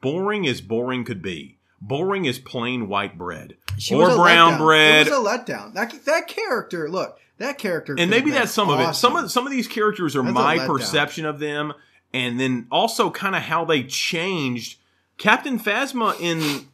[0.00, 1.58] boring as boring could be.
[1.80, 4.58] Boring as plain white bread She or brown letdown.
[4.58, 5.06] bread.
[5.06, 5.74] It was a letdown.
[5.74, 8.94] That that character, look, that character, and maybe that's some of it.
[8.94, 11.72] Some of some of these characters are That's my perception of them,
[12.12, 14.78] and then also kind of how they changed.
[15.16, 16.68] Captain Phasma in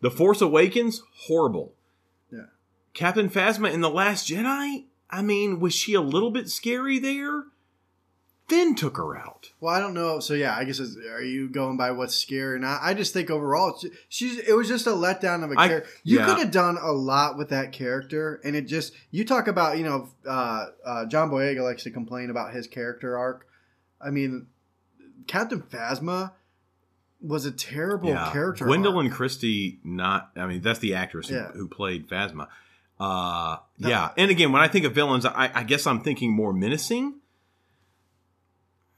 [0.00, 1.74] The Force Awakens, horrible.
[2.32, 2.46] Yeah.
[2.94, 7.44] Captain Phasma in The Last Jedi, I mean, was she a little bit scary there?
[8.50, 9.52] Then took her out.
[9.60, 10.18] Well, I don't know.
[10.18, 12.80] So yeah, I guess are you going by what's scary or not?
[12.82, 15.90] I just think overall, she's it was just a letdown of a I- character.
[16.02, 16.26] You yeah.
[16.26, 19.84] could have done a lot with that character, and it just you talk about you
[19.84, 23.46] know uh, uh, John Boyega likes to complain about his character arc.
[24.00, 24.46] I mean,
[25.26, 26.32] Captain Phasma
[27.20, 28.64] was a terrible character.
[28.64, 29.14] Gwendolyn arc.
[29.14, 30.30] Christie, not.
[30.36, 31.48] I mean, that's the actress who, Yeah.
[31.52, 32.48] who played Phasma.
[32.98, 33.88] Uh, No.
[33.88, 37.14] yeah, and again, when I think of villains, I, I guess I'm thinking more menacing.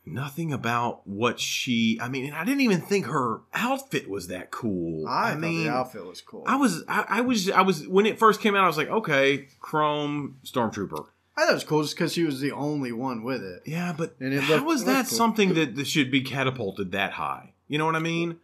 [0.04, 1.96] Nothing about what she.
[2.02, 5.06] I mean, I didn't even think her outfit was that cool.
[5.06, 6.42] I, I, thought mean, the outfit was cool.
[6.44, 8.64] I was, I, I was, I was when it first came out.
[8.64, 11.06] I was like, okay, Chrome Stormtrooper.
[11.36, 13.62] I thought it was cool just because she was the only one with it.
[13.64, 15.16] Yeah, but And it how was that cool.
[15.16, 17.54] something that, that should be catapulted that high?
[17.68, 18.36] You know what I mean?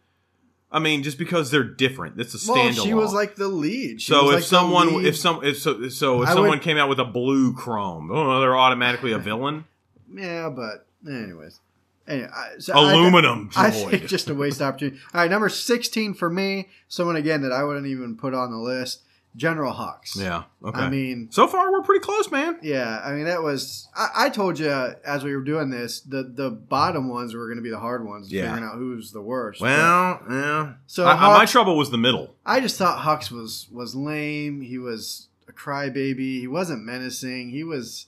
[0.71, 4.01] I mean, just because they're different, it's a Well, she was like the lead.
[4.01, 6.77] She so if like someone, if some, if so, so if I someone would- came
[6.77, 9.65] out with a blue Chrome, oh, they're automatically a villain.
[10.13, 11.59] yeah, but anyways,
[12.07, 12.27] anyway,
[12.59, 13.89] so Aluminum I droid.
[13.89, 14.99] think just a waste opportunity.
[15.13, 16.69] All right, number sixteen for me.
[16.87, 19.01] Someone again that I wouldn't even put on the list.
[19.35, 20.15] General Hux.
[20.19, 20.43] yeah.
[20.63, 20.79] Okay.
[20.79, 22.57] I mean, so far we're pretty close, man.
[22.63, 22.99] yeah.
[23.05, 23.87] I mean, that was.
[23.95, 27.57] I, I told you as we were doing this, the the bottom ones were going
[27.57, 28.45] to be the hard ones, Yeah.
[28.51, 29.61] figuring out who's the worst.
[29.61, 30.73] Well, yeah.
[30.87, 32.35] so I, I- my trouble was the middle.
[32.45, 34.61] I just thought Hux was was lame.
[34.61, 36.39] He was a crybaby.
[36.39, 37.51] He wasn't menacing.
[37.51, 38.07] He was.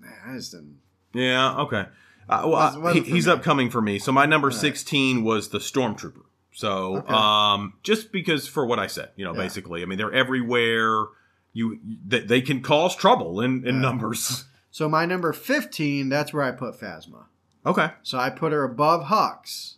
[0.00, 0.78] Man, I just didn't.
[1.14, 1.56] Yeah.
[1.58, 1.84] Okay.
[2.28, 3.98] Uh, well, he- he's upcoming for me.
[3.98, 4.56] So my number right.
[4.56, 6.22] sixteen was the Stormtrooper.
[6.58, 7.14] So, Okay.
[7.14, 9.38] um, just because for what I said, you know, Yeah.
[9.44, 11.04] basically, I mean, they're everywhere.
[11.52, 13.80] You, they, they can cause trouble in, in Yeah.
[13.80, 14.44] numbers.
[14.70, 17.24] So my number fifteen, that's where I put Phasma.
[17.64, 17.90] Okay.
[18.02, 19.76] So I put her above Hux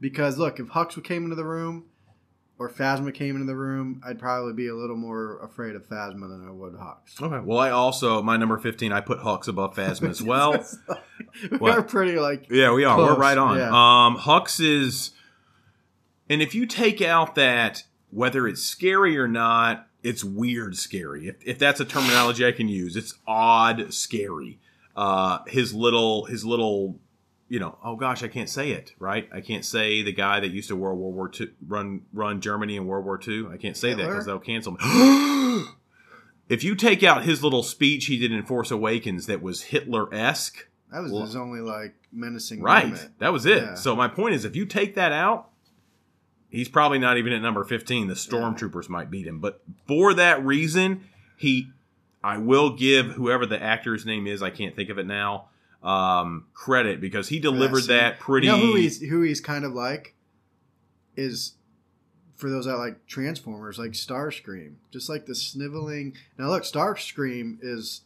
[0.00, 1.86] because look, if Hux came into the room
[2.58, 6.28] or Phasma came into the room, I'd probably be a little more afraid of Phasma
[6.28, 7.20] than I would Hux.
[7.20, 7.44] Okay.
[7.44, 8.92] Well, I also my number fifteen.
[8.92, 10.64] I put Hux above Phasma as well.
[11.50, 11.76] we What?
[11.76, 12.96] are pretty like Yeah, we are.
[12.96, 13.58] We're right on.
[13.58, 13.68] yeah.
[13.68, 15.10] Um, Hux is,
[16.28, 21.28] and if you take out that whether it's scary or not, it's weird scary.
[21.28, 24.60] If, if that's a terminology I can use, it's odd scary.
[24.94, 27.00] Uh, his little his little,
[27.48, 29.28] you know, oh gosh, I can't say it right.
[29.32, 32.76] I can't say the guy that used to World War War Two run run Germany
[32.76, 33.50] in World War Two.
[33.52, 34.78] I can't say that because they'll cancel me.
[36.48, 40.12] if you take out his little speech he did in Force Awakens that was Hitler
[40.14, 40.68] esque.
[40.92, 42.84] that was Well- his only like menacing Right.
[42.90, 43.18] moment.
[43.18, 43.62] That was it.
[43.62, 43.74] Yeah.
[43.74, 45.48] So my point is if you take that out,
[46.54, 48.08] he's probably not even at number 15.
[48.08, 49.40] The stormtroopers might beat him.
[49.40, 51.04] But for that reason,
[51.36, 51.68] he
[52.22, 55.48] I will give whoever the actor's name is, I can't think of it now,
[55.82, 57.96] um, credit because he delivered scene.
[57.96, 60.14] that pretty You know who he's who he's kind of like
[61.16, 61.52] is
[62.36, 66.14] for those that like Transformers, like Starscream, just like the sniveling.
[66.38, 68.02] Now look, Starscream is.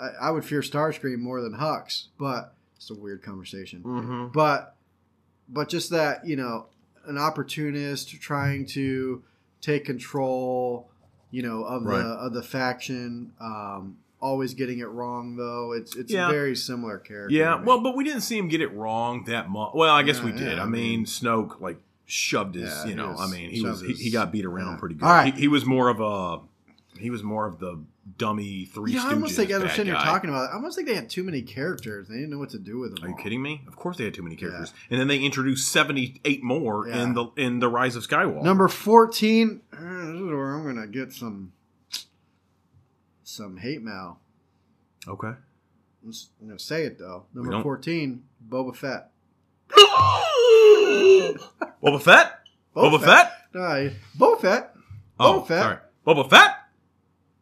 [0.00, 3.82] I, I would fear Starscream more than Hux, but it's a weird conversation.
[3.82, 4.32] Mhm.
[4.32, 4.76] But
[5.48, 6.66] but just that you know,
[7.08, 9.22] an opportunist trying to
[9.60, 10.88] take control,
[11.30, 11.98] you know, of Right.
[11.98, 13.32] the of the faction.
[13.40, 15.72] Um, always getting it wrong though.
[15.72, 16.28] It's it's Yeah.
[16.28, 17.34] a very similar character.
[17.34, 17.64] Yeah, me.
[17.66, 19.70] well, but we didn't see him get it wrong that much.
[19.74, 20.56] Well, I guess Yeah, we did.
[20.56, 24.04] yeah, I mean, Snoke like shoved his, you know, I mean, he was shoved he,
[24.04, 25.04] he got beat around pretty good.
[25.04, 25.34] Right.
[25.34, 26.40] He, he was more of a
[27.00, 27.80] he was more of the
[28.16, 28.92] dummy three.
[28.94, 30.94] Yeah, I almost think as we're sitting here talking about it, I almost think they
[30.94, 32.08] had too many characters.
[32.08, 33.04] They didn't know what to do with them.
[33.04, 33.20] Are you all.
[33.22, 33.62] kidding me?
[33.68, 37.02] Of course they had too many characters, and then they introduced seventy eight more Yeah.
[37.02, 38.42] in the in the Rise of Skywalker.
[38.42, 39.60] Number fourteen.
[39.72, 41.52] uh, This is where I'm gonna get some
[43.24, 44.20] some hate mail.
[45.06, 45.32] okay.
[46.04, 46.12] I'm
[46.46, 47.24] gonna say it though.
[47.34, 49.10] Number fourteen, Boba Fett.
[51.82, 52.32] Boba Fett.
[52.74, 53.32] Boba Fett.
[53.54, 54.74] No, I- Boba Fett.
[55.20, 55.62] Oh, Boba Fett.
[55.62, 55.76] sorry.
[56.06, 56.54] Boba Fett.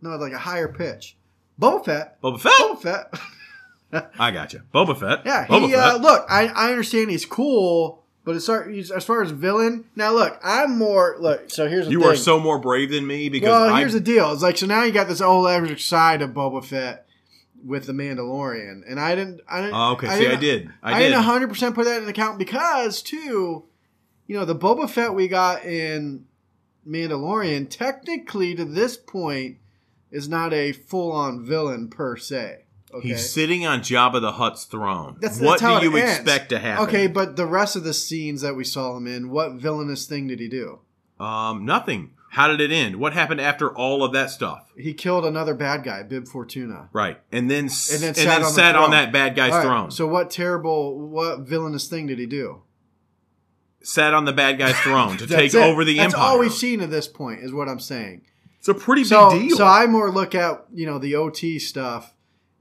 [0.07, 1.17] No, like a higher pitch.
[1.61, 2.23] Boba Fett.
[2.23, 2.53] Boba Fett.
[2.53, 4.13] Boba Fett.
[4.19, 4.63] I got you.
[4.75, 5.23] Boba Fett.
[5.25, 6.27] Yeah, Boba he uh, look.
[6.29, 10.77] I, I understand he's cool, but as far as far as villain, now look, I'm
[10.77, 11.51] more look.
[11.51, 12.09] So here's the you thing.
[12.11, 14.33] are so more brave than me because well, I here's the deal.
[14.33, 17.07] It's like so now you got this old average side of Boba Fett
[17.65, 19.41] with the Mandalorian, and I didn't.
[19.49, 19.75] I didn't.
[19.75, 20.71] Oh, okay, see, I didn't- did.
[20.83, 21.05] I I, did.
[21.07, 23.65] didn't 100 percent put that in account because too,
[24.27, 26.27] you know, the Boba Fett we got in
[26.87, 29.59] Mandalorian technically to this point
[30.11, 32.65] is not a full on villain per se.
[32.95, 33.09] Okay.
[33.09, 35.17] He's sitting on Jabba the Hutt's throne.
[35.21, 36.19] That's- what that's do you ends.
[36.21, 36.87] expect to happen?
[36.87, 40.29] Okay, but the rest of the scenes that we saw him in, what villainous thing
[40.29, 40.79] did he do?
[41.19, 42.13] Um, nothing.
[42.31, 42.97] How did it end?
[42.97, 44.71] What happened after all of that stuff?
[44.79, 46.89] He killed another bad guy, Bib Fortuna.
[46.93, 47.71] Right, and then And
[48.03, 49.91] then and sat then on the sat on that bad guy's right, throne.
[49.91, 52.63] So what terrible, what villainous thing did he do?
[53.83, 55.57] sat on the bad guy's throne to take it.
[55.59, 56.21] over the That's empire.
[56.25, 58.23] That's all we've seen at this point, is what I'm saying.
[58.69, 59.57] It's a pretty big So, deal.
[59.57, 62.15] so I more look at you know the OT stuff,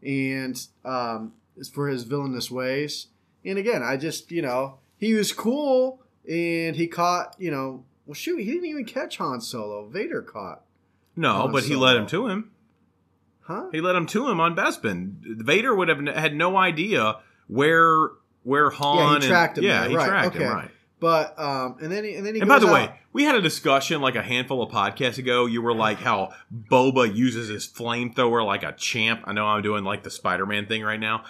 [0.03, 1.33] and um,
[1.73, 3.07] for his villainous ways.
[3.43, 8.13] And again, I just you know he was cool, and he caught you know well
[8.13, 9.87] shoot he didn't even catch Han Solo.
[9.87, 10.61] Vader caught,
[11.15, 11.85] no, Han but he Solo.
[11.87, 12.51] led him to him.
[13.41, 13.69] huh?
[13.71, 15.15] He led him to him on Bespin.
[15.23, 18.09] Vader would have had no idea where
[18.43, 19.21] where Han.
[19.21, 20.43] tracked him yeah, there, he right, tracked okay.
[20.45, 20.71] him right.
[20.99, 23.41] But um, and then he, and then he And by the way, we had a
[23.41, 25.45] discussion like a handful of podcasts ago.
[25.45, 29.21] You were like how Boba uses his flamethrower like a champ.
[29.25, 31.25] I know I'm doing like the Spider-Man thing right now.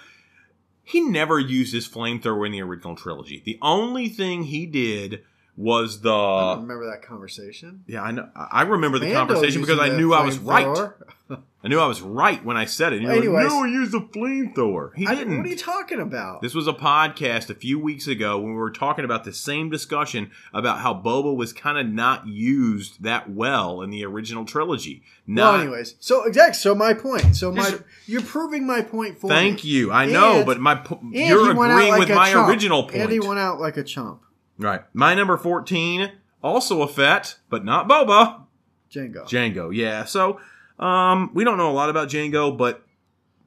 [0.84, 3.42] He never used his flamethrower in the original trilogy.
[3.44, 5.24] The only thing he did
[5.58, 6.10] was I the
[6.56, 7.84] don't remember that conversation.
[7.88, 8.02] yeah.
[8.04, 8.30] I know.
[8.36, 10.90] I remember the Mando conversation because I knew I was right.
[11.64, 13.02] I knew I was right when I said it.
[13.02, 14.96] And you were like, no, he used a flamethrower.
[14.96, 15.38] He I- didn't.
[15.38, 16.44] what are you talking about?
[16.44, 19.72] This was a podcast a few weeks ago when we were talking about the same
[19.72, 25.02] discussion about how Boba was kind of not used that well in the original trilogy.
[25.26, 26.54] Not, well, anyways, so exactly.
[26.60, 27.36] So my point.
[27.36, 29.70] So my you're proving my point for Thank me.
[29.72, 29.92] you.
[29.92, 30.80] I know, And- but my
[31.12, 32.48] you're he went out agreeing like with my chump.
[32.50, 32.96] original point.
[32.98, 34.22] And he went out like a chump.
[34.58, 34.82] Right.
[34.94, 36.12] My number 14,
[36.44, 38.44] also a Fett, but not Boba.
[38.92, 39.24] Jango.
[39.26, 39.76] Jango.
[39.76, 40.06] Yeah.
[40.06, 40.40] So
[40.80, 42.84] um, we don't know a lot about Jango, but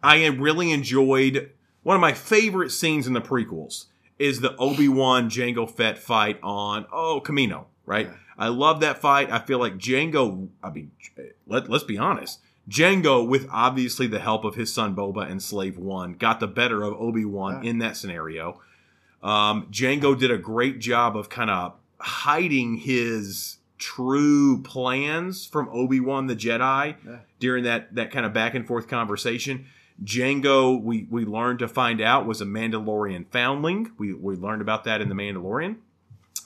[0.02, 1.50] I really enjoyed
[1.82, 3.86] one of my favorite scenes in the prequels
[4.18, 7.66] is the Obi Wan Jango Fett fight on oh Kamino.
[7.86, 8.06] Right.
[8.06, 8.14] Yeah.
[8.36, 9.30] I love that fight.
[9.30, 10.48] I feel like Jango.
[10.62, 10.90] I mean,
[11.46, 12.40] let let's be honest.
[12.68, 16.82] Jango, with obviously the help of his son Boba and Slave One, got the better
[16.82, 17.70] of Obi Wan Yeah.
[17.70, 18.60] in that scenario.
[19.22, 26.00] Um, Jango did a great job of kind of hiding his true plans from Obi
[26.00, 27.16] Wan the Jedi Yeah.
[27.38, 29.66] during that that kind of back and forth conversation.
[30.04, 33.90] Jango, we we learned to find out was a Mandalorian foundling.
[33.98, 35.76] We we learned about that in the Mandalorian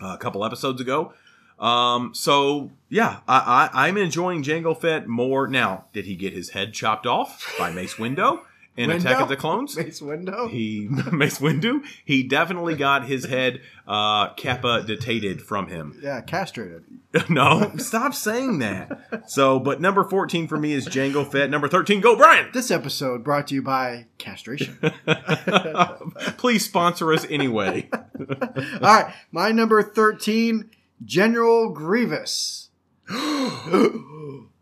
[0.03, 1.13] uh, a couple episodes ago.
[1.59, 5.85] Um, so yeah, I, I I'm enjoying Jango Fett more now.
[5.93, 8.41] Did he get his head chopped off by Mace Windu
[8.77, 9.77] in Attack of the Clones?
[9.77, 10.49] Mace Window.
[10.49, 11.83] He Mace Windu.
[12.05, 15.99] He definitely got his head uh, kappa detated from him.
[16.03, 16.85] yeah, castrated.
[17.29, 19.25] no, stop saying that.
[19.29, 21.51] So, but number fourteen for me is Jango Fett.
[21.51, 22.49] Number thirteen, go Brian.
[22.55, 24.79] This episode brought to you by castration.
[26.39, 27.91] Please sponsor us anyway.
[27.93, 30.71] All right, my number 13,
[31.05, 32.71] General Grievous.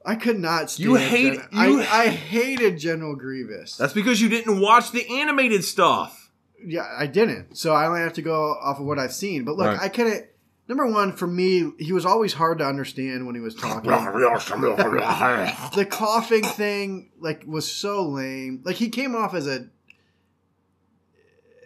[0.05, 3.77] I could not stand You hate- Gen- you- I, I hated General Grievous.
[3.77, 6.31] That's because you didn't watch the animated stuff.
[6.65, 7.57] yeah, I didn't.
[7.57, 9.45] So I only have to go off of what I've seen.
[9.45, 9.81] But look, Right.
[9.81, 10.27] I couldn't.
[10.69, 13.91] Number one, for me, he was always hard to understand when he was talking.
[15.75, 18.63] the coughing thing, like, was so lame.
[18.65, 19.67] Like, he came off as a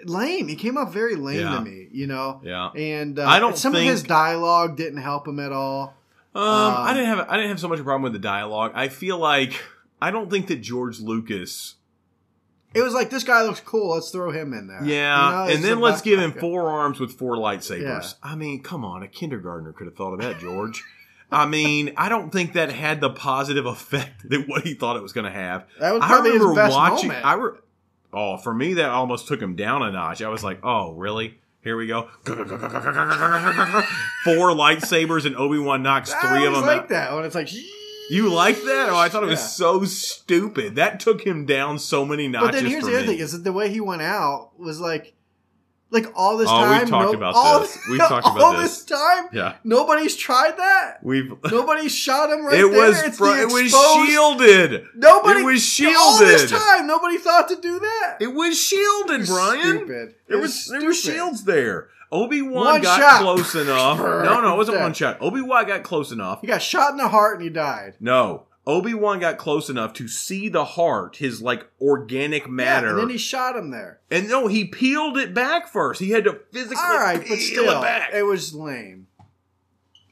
[0.07, 0.49] lame.
[0.49, 1.51] He came off very lame Yeah.
[1.57, 2.41] to me, you know.
[2.45, 2.70] Yeah.
[2.70, 5.95] And uh, I don't some of his dialogue didn't help him at all.
[6.35, 8.72] Um, Uh, I didn't have I didn't have so much a problem with the dialogue.
[8.74, 9.62] I feel like
[10.03, 11.76] I don't think that George Lucas.
[12.74, 13.91] It was like this guy looks cool.
[13.95, 14.85] Let's throw him in there.
[14.85, 17.80] Yeah, You know, and then let's give him four arms with four lightsabers.
[17.82, 18.03] Yeah.
[18.20, 20.82] I mean, come on, a kindergartner could have thought of that, George.
[21.30, 25.03] I mean, I don't think that had the positive effect that what he thought it
[25.03, 25.66] was going to have.
[25.78, 27.09] That was I probably his remember best watching.
[27.09, 27.26] moment.
[27.26, 27.59] I re-
[28.12, 30.20] oh, for me, that almost took him down a notch.
[30.20, 31.39] I was like, oh, really?
[31.65, 32.09] Here we go.
[32.25, 32.37] Four
[34.51, 36.89] lightsabers and Obi Wan knocks I three of them like out.
[36.91, 37.49] that when it's like.
[38.11, 38.89] You like that?
[38.91, 39.47] Oh, I thought it was Yeah.
[39.47, 40.77] so stupid.
[40.77, 42.49] That took him down so many notches.
[42.49, 43.07] But then here's the other me.
[43.15, 45.14] thing: is that the way he went out was like,
[45.95, 46.80] like all this Oh, time.
[46.80, 47.78] we've talked no- about all, this.
[47.88, 48.84] We've talked about all this.
[48.84, 49.28] time.
[49.32, 50.99] Yeah, Nobody's tried that.
[51.03, 51.32] we've.
[51.51, 52.88] Nobody's shot him right it there.
[52.88, 54.86] was It's fr- the it was shielded.
[54.97, 55.40] Nobody.
[55.40, 58.16] It was All this time, nobody thought to do that.
[58.20, 59.61] It was shielded, Brian.
[59.78, 60.14] Stupid.
[60.28, 61.88] There It was there were shields there.
[62.12, 63.20] Obi Wan got shot.
[63.22, 63.99] close enough.
[63.99, 64.82] No, no, it wasn't Yeah.
[64.84, 65.18] one shot.
[65.20, 66.40] Obi Wan got close enough.
[66.42, 67.95] He got shot in the heart and he died.
[67.99, 72.87] No, Obi Wan got close enough to see the heart, his like organic matter.
[72.87, 74.01] Yeah, and then he shot him there.
[74.11, 76.01] And no, he peeled it back first.
[76.01, 78.11] He had to physically All right, peel but still, it back.
[78.15, 79.07] it was lame.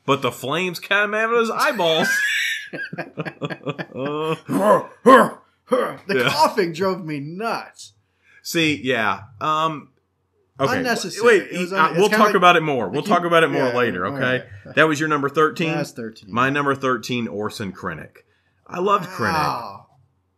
[0.05, 2.09] But the flames came out of his eyeballs.
[5.69, 6.29] The Yeah.
[6.31, 7.93] coughing drove me nuts.
[8.43, 9.23] see, yeah.
[9.41, 9.91] Um,
[10.61, 10.79] okay.
[10.79, 11.25] Unnecessary.
[11.41, 12.89] Wait, It uh, un- we'll talk like- about it more.
[12.89, 14.07] We'll talk about it more yeah, later.
[14.07, 14.21] Okay.
[14.67, 14.75] right.
[14.75, 15.69] That was your number thirteen.
[15.75, 16.33] That's thirteen.
[16.33, 18.19] My number thirteen, Orson Krennic.
[18.67, 19.85] I loved Krennic.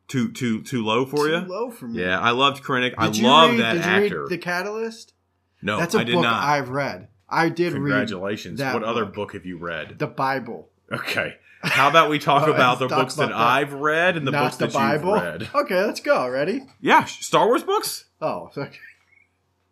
[0.09, 1.39] Too too too low for Too you?
[1.41, 2.01] low for me.
[2.03, 2.95] Yeah, I loved Krennic.
[2.99, 4.21] I Did you love read- that did you actor.
[4.23, 5.15] Read the Catalyst.
[5.63, 6.43] no, That's a I did book not.
[6.45, 7.09] I've read.
[7.29, 7.81] I did read.
[7.81, 8.59] Congratulations.
[8.59, 9.33] that What other book.
[9.33, 9.99] have you read?
[9.99, 11.37] the Bible, Okay.
[11.63, 13.45] How about we talk Oh, about the books that, about that.
[13.47, 15.15] I've read and the books the that Bible.
[15.15, 15.49] you've read?
[15.55, 16.29] Okay, let's go.
[16.29, 16.61] Ready?
[16.83, 18.05] Yeah, Star Wars books.
[18.21, 18.79] Oh, okay.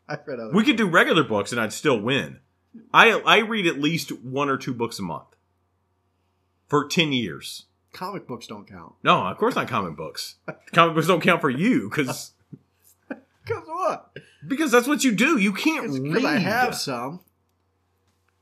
[0.08, 0.52] I read other.
[0.54, 2.38] We could do regular books and I'd still win.
[2.94, 5.28] I I read at least one or two books a month
[6.66, 7.66] for ten years.
[7.92, 8.94] Comic books don't count.
[9.02, 10.36] No, of course not comic books.
[10.72, 12.32] comic books don't count for you because
[13.46, 14.16] Cause what?
[14.46, 15.36] because that's what you do.
[15.38, 16.24] You can't Because read.
[16.24, 17.20] I have some.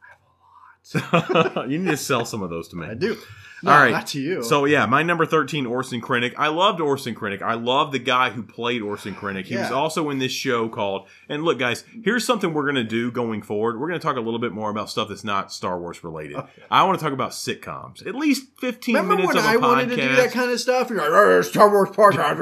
[0.02, 1.70] I have a lot.
[1.70, 2.86] you need to sell some of those to me.
[2.86, 3.16] I do.
[3.62, 3.92] No, All right.
[3.92, 4.42] not to you.
[4.42, 6.34] So yeah, my number thirteen, Orson Krennic.
[6.38, 7.42] I loved Orson Krennic.
[7.42, 9.44] I love the guy who played Orson Krennic.
[9.46, 11.08] He was also in this show called.
[11.28, 13.78] And look, guys, here's something we're gonna do going forward.
[13.78, 16.36] We're gonna talk a little bit more about stuff that's not Star Wars related.
[16.70, 18.06] I want to talk about sitcoms.
[18.06, 19.60] At least fifteen remember minutes when of a I podcast.
[19.62, 20.88] wanted to do that kind of stuff?
[20.90, 22.40] You're like, "Oh, Star Wars podcast.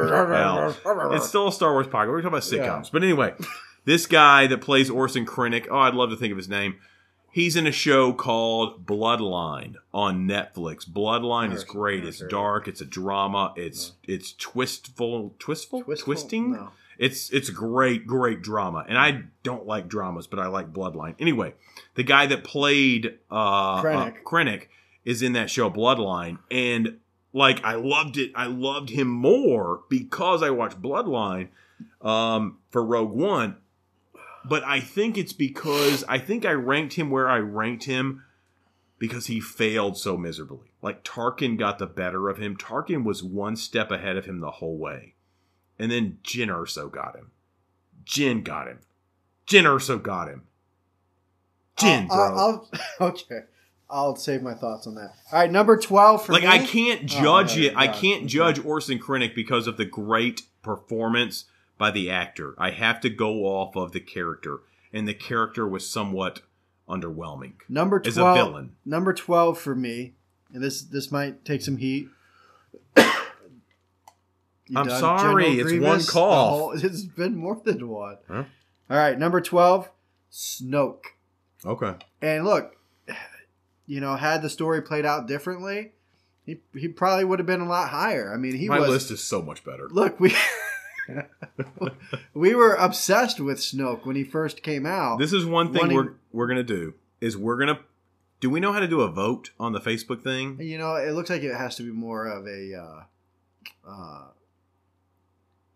[0.84, 2.08] Well, it's still a Star Wars podcast.
[2.08, 2.84] We're talking about sitcoms.
[2.84, 2.90] Yeah.
[2.92, 3.34] But anyway,
[3.84, 6.76] this guy that plays Orson Krennic, oh, I'd love to think of his name.
[7.38, 10.84] He's in a show called Bloodline on Netflix.
[10.84, 12.04] Bloodline is great.
[12.04, 12.66] It's dark.
[12.66, 13.52] It's a drama.
[13.54, 16.04] It's it's twistful, twistful, Twistful?
[16.14, 16.50] twisting.
[16.54, 16.70] No.
[16.98, 18.84] It's it's great, great drama.
[18.88, 21.14] And I don't like dramas, but I like Bloodline.
[21.20, 21.54] Anyway,
[21.94, 24.16] the guy that played uh, Krennic.
[24.16, 24.62] uh, Krennic
[25.04, 26.98] is in that show Bloodline, and
[27.32, 28.32] like I loved it.
[28.34, 31.50] I loved him more because I watched Bloodline
[32.02, 33.58] um, for Rogue One.
[34.48, 38.24] But I think it's because I think I ranked him where I ranked him
[38.98, 40.72] because he failed so miserably.
[40.82, 42.56] Like Tarkin got the better of him.
[42.56, 45.14] Tarkin was one step ahead of him the whole way.
[45.78, 47.30] And then Jyn Erso got him.
[48.04, 48.80] Jyn got him.
[49.46, 50.42] Jyn Erso got him.
[51.76, 52.36] Jyn, I'll, bro.
[52.38, 52.68] I'll,
[53.00, 53.40] I'll- okay.
[53.90, 55.14] I'll save my thoughts on that.
[55.32, 56.48] All right, number twelve for like me.
[56.48, 57.76] I can't Oh, judge yeah, it.
[57.76, 61.46] I can't judge Orson Krennic because of the great performance
[61.78, 62.54] by the actor.
[62.58, 64.58] I have to go off of the character,
[64.92, 66.42] and the character was somewhat
[66.88, 67.52] underwhelming.
[67.68, 68.76] Number twelve as a villain.
[68.84, 70.14] Number twelve for me,
[70.52, 72.08] and this this might take some heat.
[74.76, 76.06] I'm done, sorry, General it's one Grievous?
[76.06, 76.50] The cough.
[76.50, 78.18] whole- oh, it's been more than one.
[78.28, 78.44] Huh?
[78.90, 79.90] All right, number twelve,
[80.30, 81.04] Snoke.
[81.64, 81.94] Okay.
[82.20, 82.76] And look,
[83.86, 85.92] you know, had the story played out differently,
[86.44, 88.32] he he probably would have been a lot higher.
[88.32, 88.88] I mean, he My was.
[88.90, 89.88] list is so much better.
[89.90, 90.30] Look, we
[92.34, 95.18] we were obsessed with Snoke when he first came out.
[95.18, 97.80] This is one thing Wanting- we're we're gonna do is we're gonna.
[98.40, 100.60] Do we know how to do a vote on the Facebook thing?
[100.60, 104.24] you know, it looks like it has to be more of a uh, uh,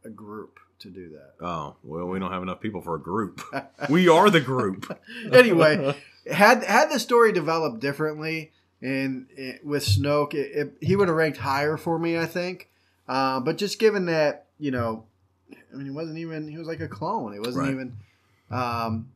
[0.05, 1.45] a group to do that.
[1.45, 3.41] Oh well, we don't have enough people for a group.
[3.89, 4.97] we are the group.
[5.33, 5.97] anyway,
[6.31, 11.17] had had the story developed differently, and it, with Snoke, it, it, he would have
[11.17, 12.69] ranked higher for me, I think.
[13.09, 15.05] Uh, but just given that, you know,
[15.73, 17.33] I mean, he wasn't even he was like a clone.
[17.33, 17.73] He wasn't Right.
[17.73, 17.97] even,
[18.51, 19.09] um,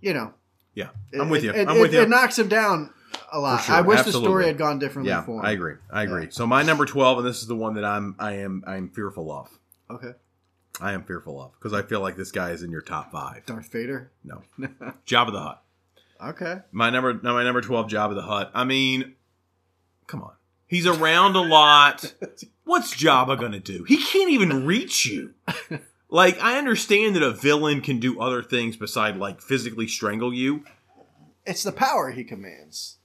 [0.00, 0.32] you know.
[0.74, 1.50] Yeah, I'm with you.
[1.52, 2.02] It, I'm it- with you.
[2.02, 2.90] It knocks him down
[3.32, 3.62] a lot.
[3.62, 5.46] sure, I wish the story had gone differently yeah, for him.
[5.46, 5.74] I agree.
[5.90, 6.24] I agree.
[6.24, 6.30] Yeah.
[6.30, 8.90] So my number twelve, and this is the one that I'm I am I am
[8.90, 9.48] fearful of.
[9.90, 10.12] Okay,
[10.80, 13.46] I am fearful of because I feel like this guy is in your top five.
[13.46, 14.10] Darth Vader.
[14.22, 14.42] No,
[15.06, 15.62] Jabba the Hutt.
[16.22, 18.50] Okay, My number, no, my number twelve, Jabba the Hutt.
[18.54, 19.14] I mean,
[20.06, 20.32] come on,
[20.66, 22.14] he's around a lot.
[22.64, 23.84] What's Jabba gonna do?
[23.84, 25.34] He can't even reach you.
[26.08, 30.64] Like, I understand that a villain can do other things beside like physically strangle you.
[31.44, 32.98] it's the power he commands.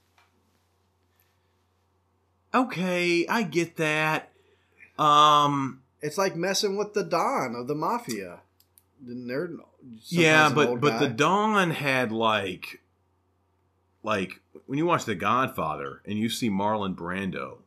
[2.54, 4.30] Okay, I get that.
[4.98, 8.40] Um, It's like messing with the Don of the Mafia.
[9.04, 9.50] Didn't they're
[10.08, 11.14] yeah, sometimes an but old but the guy.
[11.14, 12.81] Dawn had like,
[14.02, 17.58] like when you watch The Godfather and you see Marlon Brando,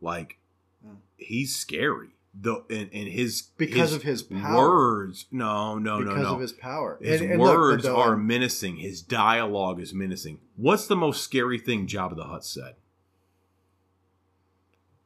[0.00, 0.38] like
[0.84, 0.94] Hmm.
[1.16, 2.08] he's scary.
[2.38, 4.68] The and, and his Because of his power.
[4.68, 5.24] words.
[5.32, 6.34] No, no, because no, no.
[6.34, 6.98] of his power.
[7.00, 8.76] His And- and words are menacing.
[8.76, 10.40] His dialogue is menacing.
[10.56, 12.74] What's the most scary thing Jabba the Hutt said?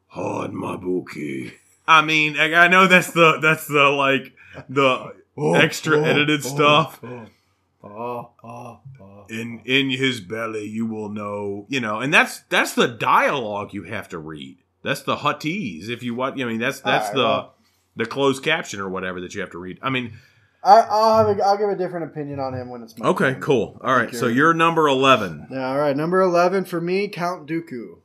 [0.09, 1.53] Hod Mabuki.
[1.87, 4.33] I mean, I know that's the that's the like
[4.69, 7.01] the Oh, extra oh, edited oh, stuff.
[7.05, 7.27] Oh,
[7.85, 8.81] oh, oh.
[9.31, 11.67] In in his belly, you will know.
[11.69, 14.59] You know, and that's that's the dialogue you have to read.
[14.83, 15.89] That's the Huttese.
[15.89, 17.55] If you want, I mean, that's that's right, the well-
[17.97, 19.79] the closed caption or whatever that you have to read.
[19.83, 20.15] I mean,
[20.63, 23.37] I, I'll have a, I'll give a different opinion on him when it's my okay,
[23.41, 23.81] cool.
[23.83, 24.37] All right, so you.
[24.37, 25.47] you're number eleven.
[25.51, 27.99] Yeah, all right, number eleven for me, Count Dooku.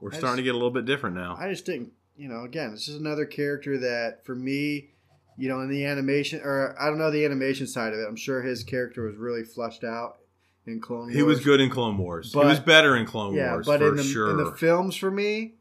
[0.00, 1.36] We're I starting to get a little bit different now.
[1.38, 4.90] I just didn't, you know, again, this is another character that for me,
[5.38, 8.06] you know, in the animation, or I don't know the animation side of it.
[8.08, 10.18] I'm sure his character was really fleshed out
[10.66, 11.14] in Clone Wars.
[11.14, 12.32] He was good in Clone Wars.
[12.32, 14.30] But- he was better in Clone yeah, Wars but for in the sure.
[14.30, 15.54] in the films for me,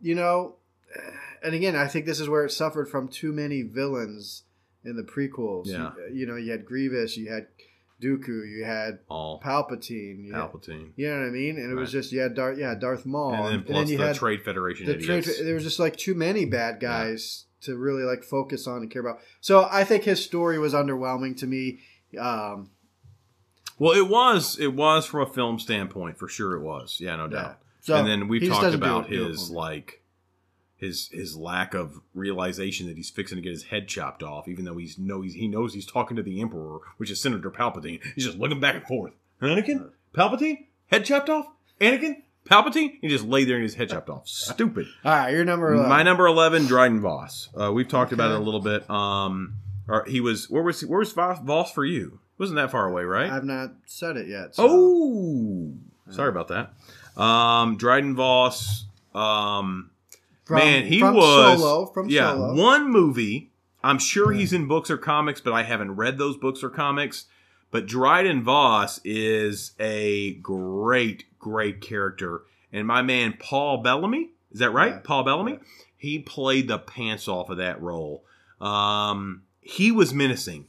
[0.00, 0.56] you know,
[1.42, 4.44] and again, I think this is where it suffered from too many villains
[4.84, 5.66] in the prequels.
[5.66, 5.92] Yeah.
[6.08, 7.48] You, you know, you had Grievous, you had
[8.02, 11.56] Dooku, you had All Palpatine, you, had- Palpatine, you know what I mean?
[11.58, 13.88] And it was just you had Darth, yeah, Darth Maul, and then and, plus then
[13.88, 15.18] you the had Trade Federation the trade.
[15.18, 15.42] idiots.
[15.42, 19.02] There was just like too many bad guys to really like focus on and care
[19.02, 19.20] about.
[19.40, 21.80] So I think his story was underwhelming to me.
[22.18, 22.70] Um,
[23.78, 26.54] well, it was it was from a film standpoint for sure.
[26.56, 27.58] It was, yeah, no doubt.
[27.80, 30.02] So and then we've talked about it- do it his like
[30.76, 34.64] his his lack of realization that he's fixing to get his head chopped off, even
[34.64, 38.00] though he's know he's, he knows he's talking to the Emperor, which is Senator Palpatine.
[38.14, 39.12] He's just looking back and forth.
[39.42, 41.46] Anakin, Palpatine, head chopped off.
[41.80, 42.98] Anakin, Palpatine.
[43.00, 44.26] He just lay there and his head chopped off.
[44.26, 44.86] Stupid.
[45.04, 45.72] All right, your number.
[45.72, 45.88] 11.
[45.88, 47.48] My number eleven, Dryden Voss.
[47.58, 48.88] Uh, we've talked about it a little bit.
[48.90, 49.54] Um,
[49.88, 52.20] or he was where was he, where was Voss, Voss for you?
[52.38, 53.30] Wasn't that far away, right?
[53.30, 54.54] I've not said it yet.
[54.54, 54.66] So.
[54.68, 55.74] oh,
[56.10, 56.72] sorry about that.
[57.20, 58.86] Um, Dryden Voss.
[59.14, 59.90] Um,
[60.44, 61.86] From- man, he from was Solo.
[61.86, 62.54] From yeah Solo.
[62.54, 63.52] one movie.
[63.82, 67.26] I'm sure he's in books or comics, but I haven't read those books or comics.
[67.70, 74.70] But Dryden Voss is a great, great character, and my man Paul Bellamy is that
[74.70, 74.92] right?
[74.92, 75.00] Yeah.
[75.02, 75.52] Paul Bellamy.
[75.52, 75.58] Yeah.
[75.96, 78.24] He played the pants off of that role.
[78.60, 80.66] Um, he was menacing,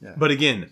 [0.00, 0.14] Yeah.
[0.16, 0.70] but again,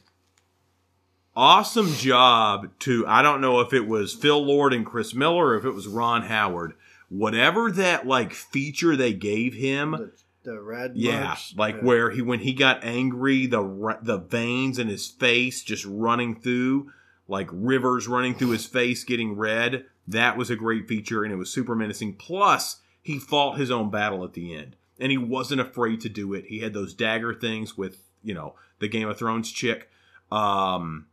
[1.37, 5.57] awesome job to I don't know if it was Phil Lord and Chris Miller or
[5.57, 6.75] if it was Ron Howard.
[7.09, 10.13] Whatever that like feature they gave him, the,
[10.45, 10.93] the red.
[10.95, 11.55] yeah, marks.
[11.57, 11.85] like Yeah.
[11.85, 16.93] where he when he got angry, the the veins in his face just running through,
[17.31, 19.87] like rivers running through his face, getting red.
[20.07, 22.17] That was a great feature, and it was super menacing.
[22.17, 26.35] Plus, he fought his own battle at the end, and he wasn't afraid to do
[26.35, 26.47] it.
[26.47, 29.89] He had those dagger things with you know the Game of Thrones chick.
[30.31, 31.07] Um,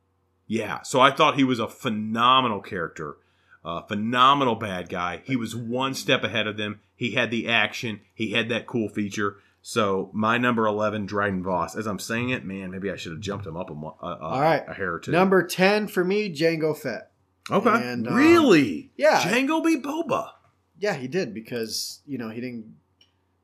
[0.47, 3.17] yeah, so I thought he was a phenomenal character.
[3.89, 5.21] Phenomenal bad guy.
[5.25, 6.79] He was one step ahead of them.
[6.95, 7.99] He had the action.
[8.13, 9.37] He had that cool feature.
[9.67, 11.75] So my number eleven, Dryden Voss.
[11.75, 14.17] As I'm saying it, man, maybe I should have jumped him up a, a, a,
[14.21, 14.63] All right.
[14.65, 15.11] a hair or two.
[15.11, 17.11] Number ten for me, Jango Fett.
[17.51, 18.91] okay, and, um, really?
[18.95, 19.19] yeah.
[19.19, 19.75] Jango B.
[19.75, 20.29] Boba.
[20.79, 22.77] yeah, he did because you know he didn't.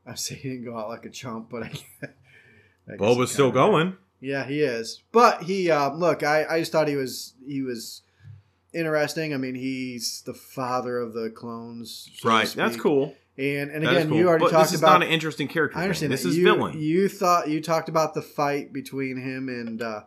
[0.07, 1.65] I say he didn't go out like a chump, but I.
[1.67, 1.67] I
[2.91, 3.97] guess Boba's still going.
[4.21, 5.01] Yeah, he is.
[5.11, 8.01] But he um, look, I, I just thought he was he was
[8.73, 9.33] interesting.
[9.33, 12.47] I mean, he's the father of the clones, so Right.
[12.47, 13.13] That's cool.
[13.37, 14.17] And and That is again, cool.
[14.19, 14.99] you already but talked this is about.
[14.99, 15.77] not an interesting character.
[15.77, 15.83] I thing.
[15.85, 16.29] understand This that.
[16.29, 16.79] is you, villain.
[16.79, 20.01] You thought you talked about the fight between him and uh,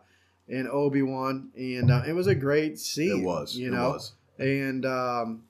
[0.47, 3.19] and Obi Wan, and uh, it was a great scene.
[3.19, 3.55] it was.
[3.57, 4.13] you it know, was.
[4.39, 5.43] and um,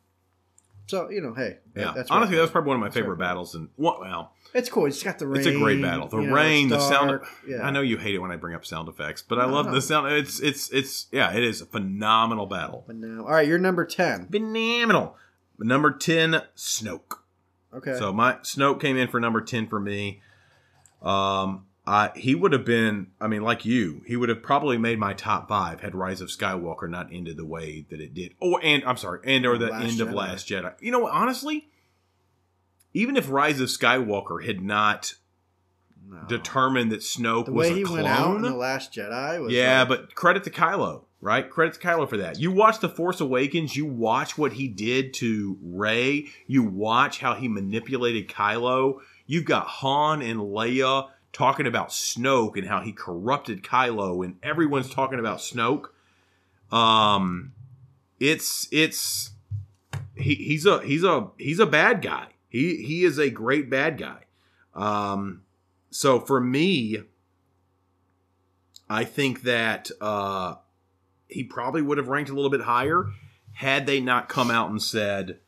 [0.87, 1.91] so you know, hey, Yeah.
[1.95, 2.41] that's Honestly, right.
[2.41, 3.27] that's probably one of my That's favorite right.
[3.27, 3.53] battles.
[3.53, 3.99] And what?
[3.99, 4.87] Well, it's cool.
[4.87, 5.37] It's got the rain.
[5.37, 6.07] it's a great battle.
[6.07, 7.19] The you know, rain, the sound.
[7.47, 7.61] yeah.
[7.61, 9.65] I know you hate it when I bring up sound effects, but I No, love
[9.67, 9.73] no.
[9.73, 10.11] the sound.
[10.13, 11.31] It's it's it's yeah.
[11.35, 12.85] It is a phenomenal battle.
[12.87, 14.25] But now, all right, you're number ten.
[14.31, 15.15] Phenomenal.
[15.59, 17.19] Number ten, Snoke.
[17.73, 17.97] Okay.
[17.97, 20.21] So my Snoke came in for number ten for me.
[21.01, 23.07] Um, I he would have been.
[23.21, 26.29] I mean, like you, he would have probably made my top five had Rise of
[26.29, 28.33] Skywalker not ended the way that it did.
[28.41, 30.73] Oh, and I'm sorry, and or the Last end of Last Jedi.
[30.81, 31.13] You know what?
[31.13, 31.69] Honestly,
[32.93, 35.13] even if Rise of Skywalker had not
[36.09, 36.23] No.
[36.27, 39.41] determined that Snoke the was way a he clone, went out in the Last Jedi
[39.41, 41.49] was yeah, like- but credit to Kylo, right?
[41.49, 42.39] Credit to Kylo for that.
[42.39, 47.33] You watch The Force Awakens, you watch what he did to Rey, you watch how
[47.33, 48.99] he manipulated Kylo.
[49.25, 54.89] You've got Han and Leia talking about Snoke and how he corrupted Kylo, and everyone's
[54.89, 55.87] talking about Snoke.
[56.71, 57.53] Um,
[58.19, 59.31] it's it's
[60.15, 62.27] he, he's a he's a he's a bad guy.
[62.49, 64.23] He he is a great bad guy.
[64.73, 65.43] Um,
[65.89, 66.97] so for me,
[68.89, 70.55] I think that uh,
[71.27, 73.07] he probably would have ranked a little bit higher
[73.53, 75.39] had they not come out and said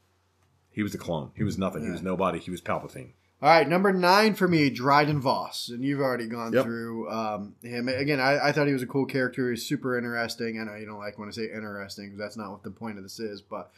[0.72, 1.32] he was a clone.
[1.36, 1.84] He was nothing.
[1.84, 2.40] He was nobody.
[2.40, 3.12] He was Palpatine.
[3.42, 6.66] All right, number nine for me, Dryden Voss, and you've already gone Yep.
[6.66, 7.88] through um, him.
[7.88, 9.50] Again, I, I thought he was a cool character.
[9.50, 10.60] He's super interesting.
[10.60, 12.98] I know you don't like when I say interesting because that's not what the point
[12.98, 13.42] of this is.
[13.42, 13.72] But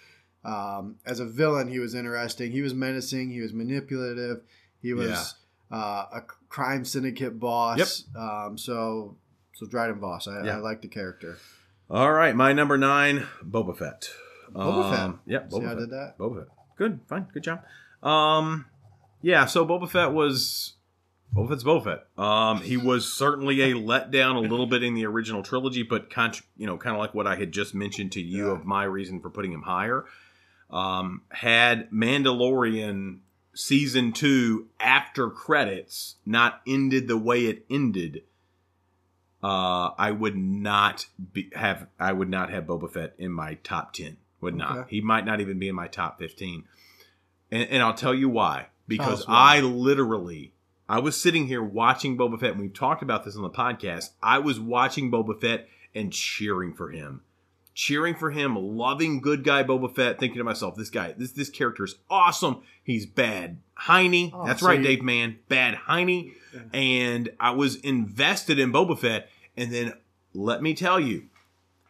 [0.43, 2.51] um, as a villain, he was interesting.
[2.51, 3.29] He was menacing.
[3.29, 4.41] He was manipulative.
[4.81, 5.35] He was
[5.71, 8.05] uh, a crime syndicate boss.
[8.17, 9.15] Um, so,
[9.53, 10.55] so Dryden Voss, I, Yeah.
[10.55, 11.37] I like the character.
[11.91, 14.09] All right, my number nine, Boba Fett.
[14.53, 14.99] Boba Fett.
[15.01, 15.77] Um, Yep, See Boba I Fett.
[15.79, 16.17] did that?
[16.17, 16.47] Boba Fett.
[16.77, 17.63] Good, fine, good job.
[18.01, 18.65] Um,
[19.21, 20.75] yeah, so Boba Fett was
[21.35, 22.07] Boba Fett's Boba Fett.
[22.23, 26.31] Um, he was certainly a letdown a little bit in the original trilogy, but con-
[26.55, 28.53] you know, kind of like what I had just mentioned to you Yeah.
[28.53, 30.05] of my reason for putting him higher.
[30.69, 33.19] Um, had Mandalorian
[33.53, 38.23] season two after credits not ended the way it ended,
[39.43, 43.93] uh, I would not be, have I would not have Boba Fett in my top
[43.93, 44.17] ten.
[44.41, 44.77] Would not.
[44.77, 44.95] Okay.
[44.95, 46.63] He might not even be in my top fifteen.
[47.51, 48.67] And, and I'll tell you why.
[48.87, 49.57] Because why.
[49.57, 50.53] I literally,
[50.89, 54.09] I was sitting here watching Boba Fett, and we've talked about this on the podcast.
[54.21, 57.21] I was watching Boba Fett and cheering for him,
[57.81, 61.49] cheering for him, loving good guy Boba Fett, thinking to myself, this guy, this this
[61.49, 62.61] character is awesome.
[62.83, 64.29] He's bad Heine.
[64.35, 65.39] Oh, That's so right, you- Dave Man.
[65.49, 66.31] Bad Heine.
[66.73, 69.29] And I was invested in Boba Fett.
[69.57, 69.93] And then
[70.33, 71.23] let me tell you,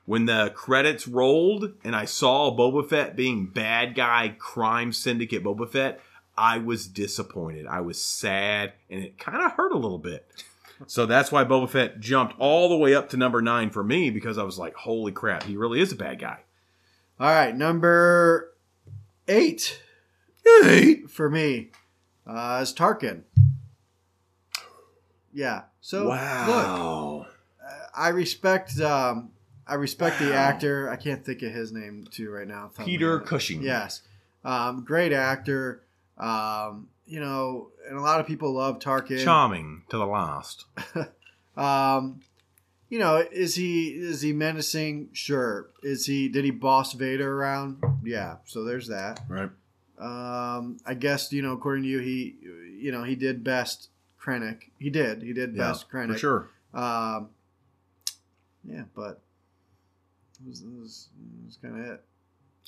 [0.06, 5.70] when the credits rolled and I saw Boba Fett being bad guy crime syndicate Boba
[5.70, 6.00] Fett,
[6.38, 7.68] I was disappointed.
[7.68, 10.26] I was sad and it kind of hurt a little bit.
[10.88, 14.10] So that's why Boba Fett jumped all the way up to number nine for me
[14.10, 16.40] because I was like, holy crap, he really is a bad guy.
[17.20, 18.54] All right, number
[19.28, 19.80] eight
[20.66, 21.10] Eight.
[21.10, 21.70] for me
[22.26, 23.22] uh, is Tarkin.
[25.34, 25.64] Yeah.
[25.82, 27.28] So look, Wow.
[27.96, 29.32] I respect um,
[29.68, 30.90] I respect the actor.
[30.90, 32.66] I can't think of his name too right now.
[32.66, 33.20] off the top of my Peter.
[33.20, 33.62] Cushing.
[33.62, 34.02] Yes,
[34.44, 35.84] um, great actor.
[36.18, 39.22] Um, you know, and a lot of people love Tarkin.
[39.22, 40.66] Charming to the last.
[41.58, 42.22] Um,
[42.90, 45.10] you know, is he is he menacing?
[45.12, 45.70] Sure.
[45.84, 46.30] Is he?
[46.30, 47.84] Did he boss Vader around?
[48.06, 48.38] Yeah.
[48.46, 49.20] So there's that.
[49.28, 49.50] Right.
[50.00, 52.38] Um, I guess you know, according to you, he
[52.80, 54.72] you know he did best Krennic.
[54.80, 55.24] He did.
[55.24, 56.14] He did best Krennic.
[56.14, 56.50] For sure.
[56.74, 57.32] Um,
[58.64, 59.20] yeah, but
[60.42, 61.10] it was, was,
[61.46, 62.04] was kind of it.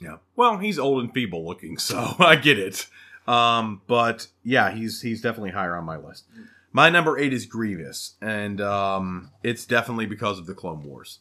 [0.02, 0.18] Yeah.
[0.36, 2.88] Well, he's old and feeble looking, so I get it.
[3.28, 6.26] Um, but yeah, he's he's definitely higher on my list.
[6.72, 11.20] My number eight is Grievous, and um, it's definitely because of the Clone Wars.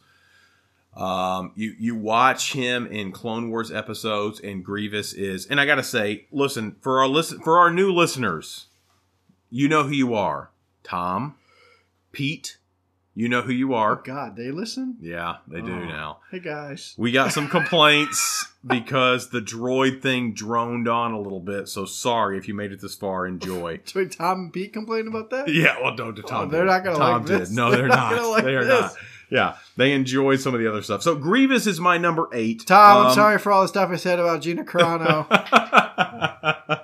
[0.96, 5.82] Um, you you watch him in Clone Wars episodes, and Grievous is, and I gotta
[5.82, 8.66] say, listen for our listen for our new listeners,
[9.48, 10.50] you know who you are,
[10.82, 11.36] Tom,
[12.12, 12.58] Pete,
[13.14, 13.96] you know who you Oh are.
[13.96, 14.96] God, they listen.
[15.00, 15.84] Yeah, they do Oh.
[15.84, 16.18] now.
[16.30, 16.94] Hey guys.
[16.98, 21.68] We got some complaints because the droid thing droned on a little bit.
[21.68, 23.26] So sorry if you made it this far.
[23.26, 23.80] Enjoy.
[23.84, 25.48] So wait, Tom and Pete complain about that.
[25.48, 26.14] Yeah, well, don't.
[26.26, 26.46] Tom.
[26.46, 27.40] Oh, they're not gonna like did.
[27.40, 27.50] this.
[27.50, 28.12] No, they're, They're not.
[28.16, 28.80] not like they are this.
[28.80, 28.94] not.
[29.30, 31.02] yeah, they enjoy some of the other stuff.
[31.02, 32.66] So Grievous is my number eight.
[32.66, 35.26] Tom, I'm Um, sorry for all the stuff I said about Gina Carano.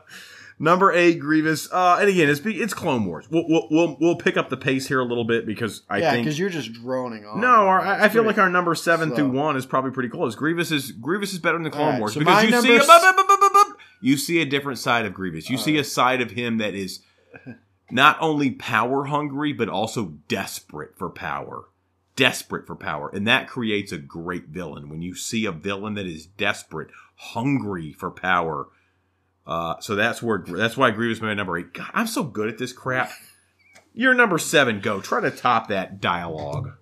[0.60, 3.30] Number eight, Grievous, uh, and again, it's it's Clone Wars.
[3.30, 6.10] We'll, we'll we'll we'll pick up the pace here a little bit because I yeah,
[6.10, 7.40] think because you're just droning on.
[7.40, 9.16] no, our, I, I feel like our number seven slow.
[9.16, 10.34] through one is probably pretty close.
[10.34, 13.64] Grievous is Grievous is better than the Clone Alright, Wars so because you see a,
[14.00, 15.48] you see a different side of Grievous.
[15.48, 17.02] You see a side of him that is
[17.90, 21.68] not only power hungry but also desperate for power.
[22.16, 24.88] Desperate for power, and that creates a great villain.
[24.88, 28.66] When you see a villain that is desperate, hungry for power,
[29.48, 31.72] uh, so that's where that's why Grievous made number eight.
[31.72, 33.10] God, I'm so good at this crap.
[33.94, 34.78] You're number seven.
[34.80, 36.74] Go try to top that dialogue.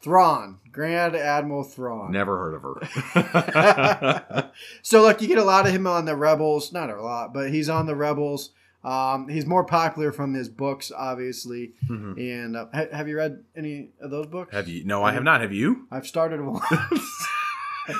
[0.00, 2.10] Thrawn, Grand Admiral Thrawn.
[2.10, 4.50] Never heard of her.
[4.82, 6.72] So look, you get a lot of him on the Rebels.
[6.72, 8.50] Not a lot, but he's on the Rebels.
[8.84, 11.74] Um, he's more popular from his books, obviously.
[11.88, 12.18] Mhm.
[12.18, 14.52] And uh, ha- have you read any of those books?
[14.52, 14.82] Have you?
[14.84, 15.40] No, I have not.
[15.40, 15.86] Have you?
[15.92, 16.60] I've started one.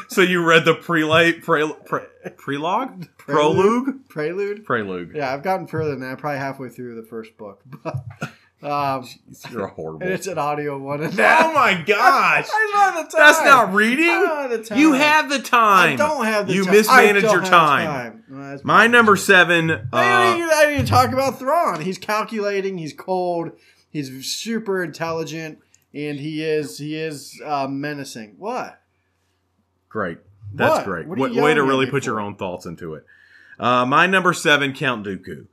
[0.08, 2.00] So you read the prelate, pre, pre,
[2.36, 4.64] prelogue, prologue, Prelude.
[4.64, 5.12] prelude.
[5.14, 6.18] Yeah, I've gotten further than that.
[6.18, 7.62] Probably halfway through the first book.
[8.62, 9.08] But, um,
[9.50, 10.04] You're horrible.
[10.04, 11.02] and it's an audio one.
[11.02, 13.26] And oh my gosh, I don't have the time.
[13.26, 14.06] that's not I reading.
[14.06, 14.78] don't have the time.
[14.78, 15.92] You have the time.
[15.94, 16.74] I don't have the You time.
[16.74, 18.22] mismanage I don't your time.
[18.30, 19.72] Well, My number seven.
[19.92, 21.80] I Uh, didn't, I didn't talk about Thrawn.
[21.80, 22.78] He's calculating.
[22.78, 23.50] He's cold.
[23.90, 25.58] He's super intelligent,
[25.92, 28.36] and he is he is uh, menacing.
[28.38, 28.80] What?
[29.92, 30.18] Great.
[30.54, 30.84] That's What?
[30.86, 31.06] great.
[31.06, 33.04] What Way, way to really put your own thoughts into it.
[33.60, 35.46] Uh, my number seven, Count Dooku.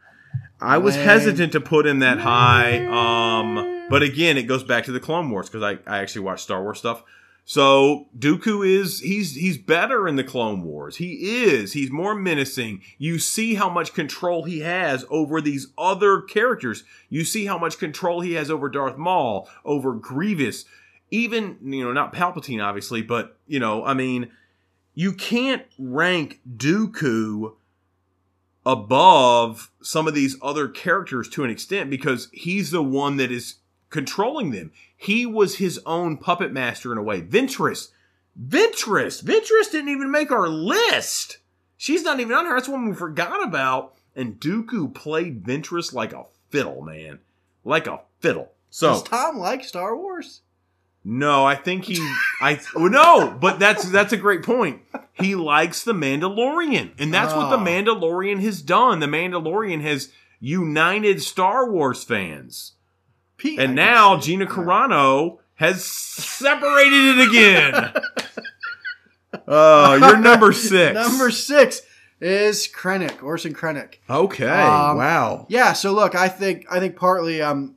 [0.62, 1.06] I was Lame.
[1.06, 5.30] hesitant to put him that high, um, but again, it goes back to the Clone
[5.30, 7.04] Wars because I, I actually watch Star Wars stuff.
[7.46, 10.98] So Dooku is he's he's better in the Clone Wars.
[10.98, 11.74] He is.
[11.74, 12.82] He's more menacing.
[12.98, 16.84] You see how much control he has over these other characters.
[17.10, 20.66] You see how much control he has over Darth Maul, over Grievous,
[21.12, 24.32] even you know not Palpatine obviously, but you know I mean
[24.94, 27.54] you can't rank Dooku
[28.66, 33.56] above some of these other characters to an extent because he's the one that is
[33.90, 34.72] controlling them.
[34.96, 37.22] He was his own puppet master in a way.
[37.22, 37.90] Ventress,
[38.40, 41.38] Ventress, Ventress didn't even make our list.
[41.78, 42.56] She's not even on here.
[42.56, 43.96] That's one we forgot about.
[44.16, 47.20] And Dooku played Ventress like a fiddle, man,
[47.64, 48.52] like a fiddle.
[48.70, 50.42] So Does Tom like Star Wars?
[51.12, 51.98] No, I think he.
[52.42, 54.82] I well, no, but that's that's a great point.
[55.14, 57.66] He likes the Mandalorian, and that's what the Oh.
[57.66, 59.00] Mandalorian has done.
[59.00, 62.74] The Mandalorian has united Star Wars fans,
[63.38, 64.28] Pete, I and can now see.
[64.28, 64.46] Gina.
[64.46, 67.94] Carano has separated it again.
[69.48, 70.94] Oh, you're number six.
[70.96, 71.82] Number six
[72.20, 73.96] is Krennic, Orson Krennic.
[74.10, 74.48] Okay.
[74.48, 75.46] Um, wow.
[75.50, 77.76] Yeah, so look, I think I think partly um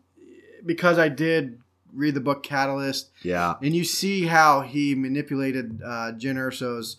[0.64, 1.60] because I did
[1.94, 3.54] read the book Catalyst, Yeah.
[3.62, 6.96] and you see how he manipulated uh, Jyn Erso's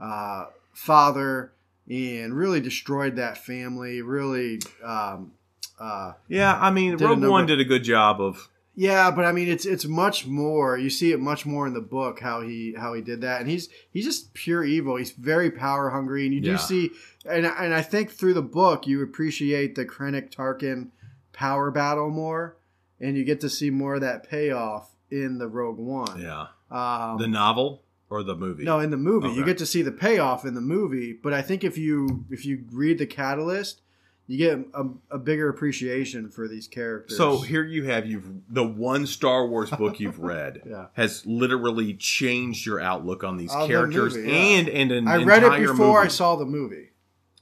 [0.00, 1.52] uh, father
[1.90, 4.02] and really destroyed that family.
[4.02, 5.32] Really, um,
[5.78, 6.58] uh, Yeah.
[6.60, 8.48] I mean, Rogue number- One did a good job of.
[8.74, 10.76] yeah, but I mean, it's it's much more.
[10.76, 13.48] You see it much more in the book how he how he did that, and
[13.50, 14.96] he's he's just pure evil.
[14.96, 16.52] He's very power hungry, and you Yeah.
[16.52, 16.90] do see,
[17.24, 20.88] and and I think through the book you appreciate the Krennic Tarkin
[21.32, 22.56] power battle more,
[23.00, 26.20] and you get to see more of that payoff in the Rogue One.
[26.20, 26.46] Yeah.
[26.70, 28.64] Um, The novel or the movie?
[28.64, 31.12] no, in the movie, you get to see the payoff in the movie.
[31.12, 33.82] But I think if you if you read the Catalyst,
[34.28, 37.16] you get a, a bigger appreciation for these characters.
[37.16, 40.86] So here you have you've the one Star Wars book you've read Yeah.
[40.94, 44.34] has literally changed your outlook on these On the characters movie, yeah.
[44.36, 46.90] and and an I read it before I saw the movie.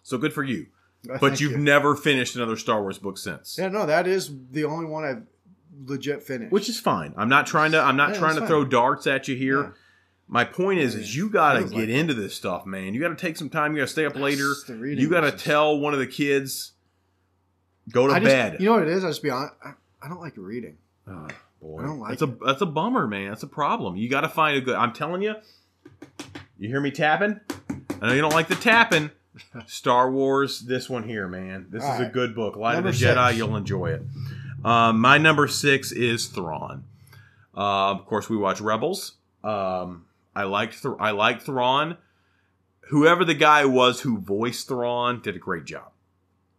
[0.02, 0.66] So good for you.
[1.20, 1.58] But you've you.
[1.58, 3.58] never finished another Star Wars book since.
[3.58, 5.22] yeah, no, that is the only one I've
[5.86, 7.14] legit finish, Which is fine.
[7.16, 8.48] I'm not trying to I'm not Yeah, trying to fine.
[8.48, 9.62] throw darts at you here.
[9.62, 9.70] Yeah.
[10.26, 12.94] My point is, is you got to get like into this stuff, man.
[12.94, 13.72] You got to take some time.
[13.74, 14.52] You got to stay up later.
[14.52, 16.72] It's the reading You got to tell one of the kids,
[17.90, 18.56] go to I just, bed.
[18.58, 19.04] You know what it is?
[19.04, 19.52] I just be honest.
[19.62, 19.72] I,
[20.02, 20.78] I don't like reading.
[21.06, 21.28] Oh,
[21.60, 21.80] boy.
[21.80, 23.28] I don't like that's a that's a bummer, man.
[23.28, 23.96] That's a problem.
[23.96, 24.76] You got to find a good.
[24.76, 25.34] I'm telling you.
[26.58, 27.40] You hear me tapping?
[28.00, 29.10] I know you don't like the tapping.
[29.66, 31.66] Star Wars, this one here, man.
[31.68, 32.56] This All is a good book.
[32.56, 33.38] Light Number of the Jedi, six.
[33.38, 34.02] you'll enjoy it.
[34.64, 36.84] Um, my number six is Thrawn.
[37.56, 39.12] Uh, of course, we watch Rebels.
[39.42, 41.98] Um, I liked Th- I liked Thrawn.
[42.88, 45.92] Whoever the guy was who voiced Thrawn did a great job.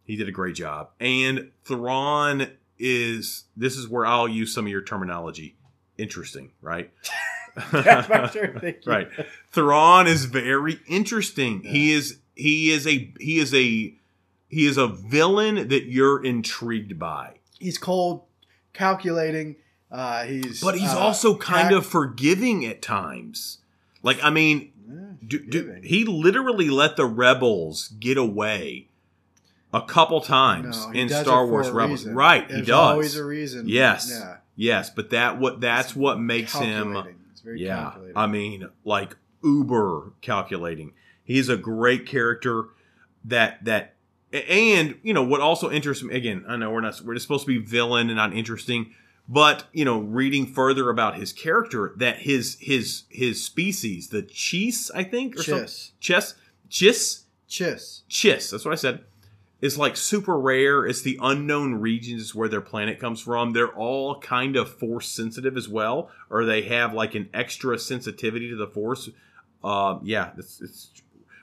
[0.04, 0.90] He did a great job.
[1.00, 5.56] And Thrawn is this is where I'll use some of your terminology.
[5.98, 6.90] Interesting, right?
[7.72, 8.58] That's my turn.
[8.60, 8.92] Thank you.
[8.92, 9.08] right.
[9.50, 11.62] Thrawn is very interesting.
[11.62, 13.94] He is he is a he is a
[14.48, 17.35] he is a villain that you're intrigued by.
[17.58, 18.22] He's cold,
[18.72, 19.56] calculating,
[19.90, 23.58] Uh, he's But he's uh, also kind of forgiving at times.
[24.02, 24.94] Like, I mean, Yeah,
[25.26, 28.88] do, do, he literally let the rebels get away
[29.72, 32.00] a couple times No, in Star Wars Rebels.
[32.02, 32.14] reason.
[32.14, 32.78] Right, There's he does.
[32.92, 33.68] always a reason.
[33.68, 34.08] Yes.
[34.10, 34.36] Yeah.
[34.58, 36.96] Yes, but that what that's what makes him
[37.30, 37.76] It's very yeah.
[37.82, 38.16] calculating.
[38.16, 40.94] I mean, like uber calculating.
[41.22, 42.68] He's a great character
[43.24, 43.95] that that
[44.48, 47.46] and you know what also interests me again, I know we're not we're just supposed
[47.46, 48.94] to be villain and not interesting,
[49.28, 54.90] but you know, reading further about his character that his his his species, the Chis,
[54.94, 55.66] I think or something.
[55.66, 55.90] Chiss.
[56.00, 56.34] Chess
[56.68, 58.02] Chis Chiss.
[58.08, 59.04] Chiss, that's what I said.
[59.60, 60.86] Is like super rare.
[60.86, 63.52] It's the unknown regions where their planet comes from.
[63.52, 68.50] They're all kind of force sensitive as well, or they have like an extra sensitivity
[68.50, 69.08] to the force.
[69.64, 70.90] Uh, yeah, it's, it's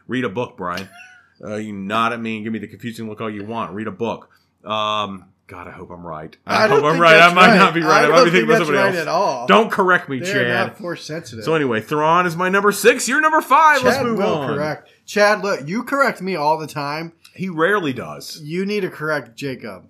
[0.07, 0.87] read a book, Brian.
[1.41, 3.71] Uh, you nod at me and give me the confusing look all you want.
[3.73, 4.29] Read a book.
[4.63, 6.35] Um, God, I hope I'm right.
[6.47, 7.19] I, don't hope I'm right.
[7.19, 8.05] I might not be right.
[8.05, 9.01] I, I might be think thinking about somebody right else.
[9.01, 9.45] at all.
[9.45, 10.67] Don't correct me, They're Chad.
[10.67, 11.43] not force sensitive.
[11.43, 13.07] So anyway, Thrawn is my number six.
[13.09, 13.83] You're number five.
[13.83, 14.55] Let's move will on.
[14.55, 14.89] correct.
[15.05, 17.11] Chad, look, you correct me all the time.
[17.35, 18.39] He rarely does.
[18.41, 19.87] You need to correct Jacob.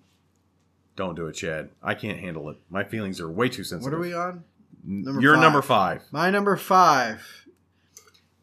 [0.96, 1.70] Don't do it, Chad.
[1.84, 2.58] I can't handle it.
[2.70, 3.92] My feelings are way too sensitive.
[3.92, 4.44] What are we on?
[4.84, 5.42] Number You're five.
[5.44, 6.04] number five.
[6.12, 7.46] My number five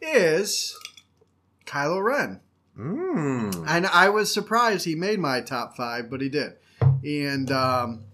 [0.01, 0.78] is
[1.66, 2.40] Kylo Ren.
[2.81, 3.65] Mm.
[3.69, 6.55] And I was surprised he made my top five, but he did.
[6.81, 8.05] And um,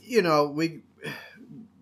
[0.00, 0.82] you know, we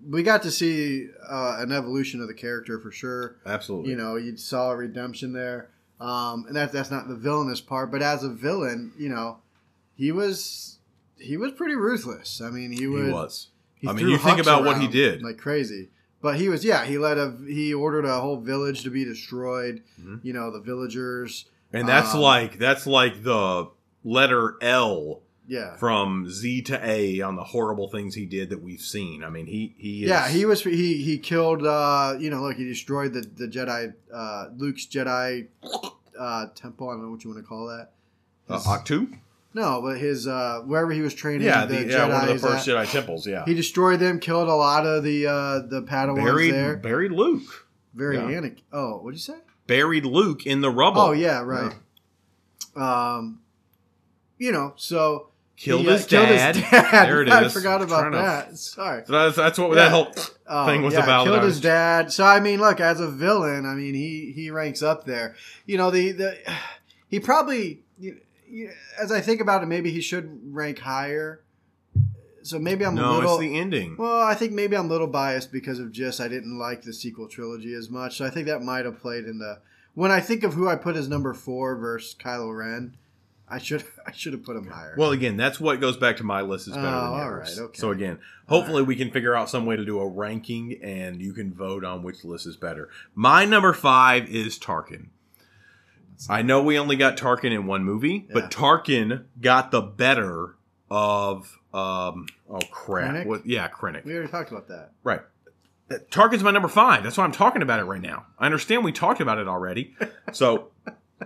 [0.08, 3.36] we got to see uh, an evolution of the character for sure.
[3.46, 3.90] Absolutely.
[3.90, 7.90] You know, you saw a redemption there, um, and that that's not the villainous part.
[7.90, 9.38] But as a villain, you know,
[9.94, 10.78] he was
[11.18, 12.40] he was pretty ruthless.
[12.40, 13.48] I mean, he he was.
[13.74, 15.22] he I mean, you think about what he did.
[15.22, 15.88] like crazy.
[16.22, 19.82] But he was, yeah, he let a he ordered a whole village to be destroyed.
[20.00, 20.20] Mhm.
[20.22, 21.46] You know, the villagers.
[21.72, 23.70] And that's um, like that's like the
[24.04, 28.80] letter L Yeah, from Z to A on the horrible things he did that we've
[28.80, 29.22] seen.
[29.24, 31.64] I mean, he he is, yeah, he was he he killed.
[31.66, 35.46] uh You know, look, he destroyed the the Jedi, uh Luke's Jedi
[36.18, 36.88] uh temple.
[36.90, 37.92] I don't know what you want to call that.
[38.48, 39.16] uh, Octu.
[39.54, 42.48] No, but his uh wherever he was training Yeah, the, the, yeah, one of the
[42.48, 43.26] first at, Jedi temples.
[43.26, 46.76] Yeah, he destroyed them, killed a lot of the uh the Padawans buried there.
[46.76, 47.66] buried Luke.
[47.94, 48.22] Very yeah.
[48.22, 48.60] Anakin.
[48.72, 49.38] Oh, what'd you say?
[49.66, 51.00] Buried Luke in the rubble.
[51.00, 51.74] Oh yeah, right.
[52.76, 53.40] Um,
[54.38, 56.54] you know, so Killed, he, uh, his, dad.
[56.54, 57.34] There it is.
[57.34, 58.56] I forgot about Trying to- that.
[58.56, 59.02] Sorry.
[59.06, 59.74] So that's, that's what Yeah.
[59.74, 60.08] that whole
[60.46, 61.26] Oh, thing was yeah, about.
[61.26, 62.10] Killed his dad.
[62.12, 65.34] So I mean, look, as a villain, I mean, he he ranks up there.
[65.66, 66.38] You know, the the
[67.08, 68.20] he probably, you, you,
[68.98, 71.40] as I think about it, maybe he should rank higher.
[72.42, 73.30] So maybe I'm a No, little.
[73.34, 73.96] it's the ending.
[73.98, 76.92] well, I think maybe I'm a little biased because of just I didn't like the
[76.92, 78.16] sequel trilogy as much.
[78.16, 79.58] So I think that might have played in the
[79.94, 82.96] when I think of who I put as number four versus Kylo Ren.
[83.46, 84.94] I should I should have put him higher.
[84.96, 87.56] Well, again, that's what goes back to my list is better Oh, than all yours.
[87.58, 87.78] right, okay.
[87.78, 88.18] So again,
[88.48, 91.84] hopefully we can figure out some way to do a ranking, and you can vote
[91.84, 92.88] on which list is better.
[93.14, 95.08] My number five is Tarkin.
[96.28, 98.34] I know we only got Tarkin in one movie, Yeah.
[98.34, 100.56] but Tarkin got the better
[100.90, 103.26] of um oh crap Krennic?
[103.26, 104.90] what yeah Krennic we already talked about that.
[105.04, 105.20] right.
[105.90, 107.02] Uh, Tarkin's my number five.
[107.04, 108.26] That's why I'm talking about it right now.
[108.38, 109.94] I understand we talked about it already.
[110.32, 110.68] So,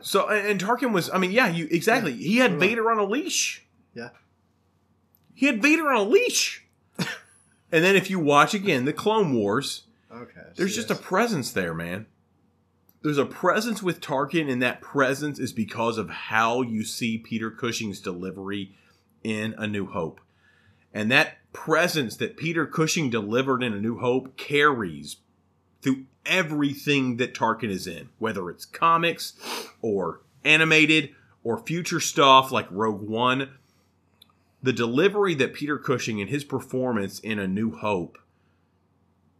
[0.00, 1.10] so and Tarkin was.
[1.10, 2.12] I mean, yeah, you exactly.
[2.14, 2.58] He had.
[2.58, 3.62] Vader on a leash.
[3.94, 4.08] Yeah.
[5.34, 6.64] He had Vader on a leash.
[6.98, 10.40] and then if you watch again the Clone Wars, Okay.
[10.56, 12.06] there's just a presence there, man.
[13.04, 17.50] There's a presence with Tarkin, and that presence is because of how you see Peter
[17.50, 18.74] Cushing's delivery
[19.22, 20.22] in A New Hope.
[20.94, 25.16] And that presence that Peter Cushing delivered in A New Hope carries
[25.82, 29.34] through everything that Tarkin is in, whether it's comics
[29.82, 31.10] or animated
[31.42, 33.50] or future stuff like Rogue One.
[34.62, 38.16] The delivery that Peter Cushing and his performance in A New Hope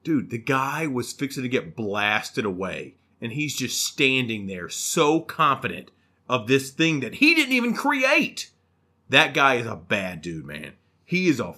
[0.05, 2.95] dude, the guy was fixing to get blasted away,
[3.25, 5.91] and he's just standing there so confident
[6.29, 8.51] of this thing that he didn't even create.
[9.09, 10.75] That guy is a bad dude, man.
[11.07, 11.55] He is a.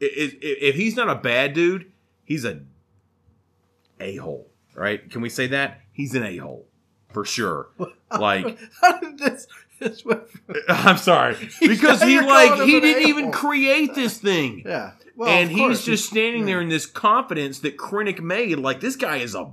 [0.00, 1.92] If he's not a bad dude,
[2.24, 2.62] he's a
[4.00, 5.08] a hole, right?
[5.08, 5.80] Can we say that?
[5.92, 6.66] He's an a hole
[7.12, 7.68] for sure.
[8.12, 9.46] Like, How did this
[9.78, 10.04] this
[10.68, 13.08] I'm sorry because he like he didn't a-hole.
[13.08, 14.92] even create this thing Yeah.
[15.16, 18.58] Well, and he's just standing there in this confidence that Krennic made.
[18.58, 19.50] Like this guy is a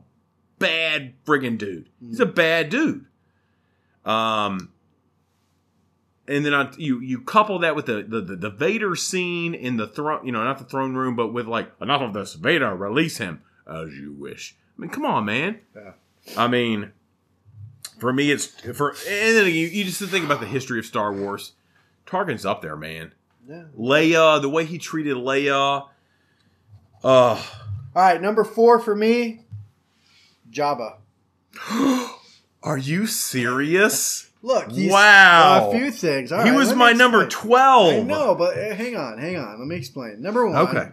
[0.60, 1.90] bad friggin' dude.
[2.00, 2.36] He's a Mm.
[2.36, 3.06] bad dude.
[4.06, 4.72] Um,
[6.28, 9.78] and then on, you you couple that with the, the the the Vader scene in
[9.78, 12.76] the throne, you know, not the throne room, but with like enough of this Vader,
[12.76, 14.56] release him as you wish.
[14.78, 15.60] I mean, come on, man.
[15.76, 15.92] Yeah.
[16.38, 16.92] I mean,
[18.00, 21.12] for me, it's for and then you, you just think about the history of Star
[21.12, 21.54] Wars.
[22.06, 23.14] Tarkin's up there, man.
[23.48, 23.64] Yeah.
[23.78, 25.88] Leia, the way he treated Leia,
[27.04, 27.52] Oh,
[27.96, 29.46] All right, number four for me,
[30.52, 30.98] Jabba.
[32.64, 34.30] are you serious?
[34.42, 35.70] Look, he's Wow.
[35.70, 36.32] a few things.
[36.32, 37.94] All he right, was my number twelve.
[37.94, 39.60] I know, but uh, hang on, hang on.
[39.60, 40.22] Let me explain.
[40.22, 40.90] Number one, Okay,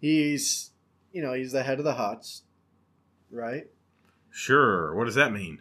[0.00, 0.70] he's
[1.12, 2.42] you know he's the head of the Hutts,
[3.30, 3.66] right?
[4.30, 4.94] sure.
[4.94, 5.60] What does that mean?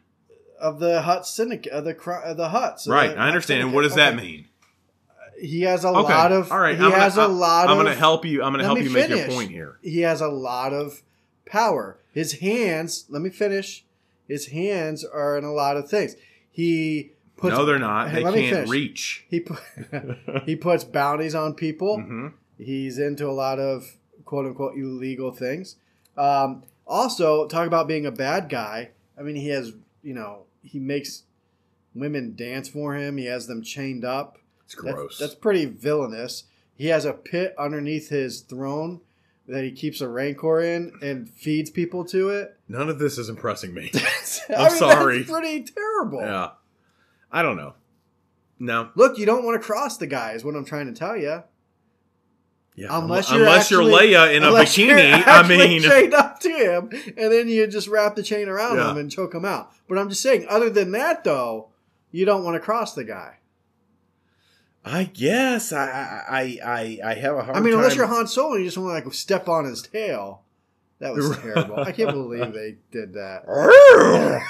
[0.60, 1.92] Of the Hutt syndicate, of the
[2.24, 2.88] of the Hutts.
[2.88, 3.60] right, the I understand.
[3.62, 3.76] syndicate.
[3.76, 4.48] What does that mean?
[5.42, 6.52] He has a Okay, lot of.
[6.52, 6.78] all right.
[6.78, 7.84] He I'm has gonna, a lot I'm of.
[7.84, 8.44] going to help you.
[8.44, 9.80] I'm going to help you make your point here.
[9.82, 11.02] He has a lot of
[11.46, 12.00] power.
[12.14, 13.06] His hands.
[13.10, 13.84] Let me finish.
[14.28, 16.16] His hands are in a lot of things.
[16.50, 17.56] He puts.
[17.56, 18.10] no, they're not.
[18.10, 18.70] Hey, They let can't finish.
[18.70, 19.26] reach.
[19.30, 19.60] He put,
[20.46, 22.00] he puts bounties on people.
[22.00, 22.28] hmm
[22.58, 25.76] He's into a lot of quote unquote illegal things.
[26.16, 28.92] Um, also, talk about being a bad guy.
[29.18, 29.74] I mean, he has,
[30.04, 31.24] you know, he makes
[31.96, 33.18] women dance for him.
[33.18, 34.38] He has them chained up.
[34.66, 35.18] It's That's- gross.
[35.20, 36.44] That's, pretty villainous.
[36.76, 39.02] He has a pit underneath his throne
[39.48, 42.58] that he keeps a rancor in and feeds people to it.
[42.70, 43.92] None of this is impressing me.
[44.50, 45.24] I mean, sorry.
[45.24, 46.22] Pretty terrible.
[46.22, 46.52] yeah,
[47.32, 47.74] I don't know.
[48.60, 51.18] No, Look, you don't want to cross the guy, is what I'm trying to tell
[51.18, 51.44] you.
[52.76, 52.88] yeah.
[52.90, 56.90] Unless un- you're unless you're Leia in a bikini, I mean, chained up to him,
[57.18, 58.92] and then you just wrap the chain around Yeah.
[58.92, 59.72] him and choke him out.
[59.90, 61.70] But I'm just saying, other than that, though,
[62.12, 63.40] you don't want to cross the guy.
[64.86, 65.86] I guess I
[66.30, 68.68] I I, I have a hard I mean, unless time- you're Han Solo, and you
[68.68, 70.42] just want to like step on his tail.
[71.00, 71.80] That was terrible.
[71.80, 73.44] I can't believe they did that.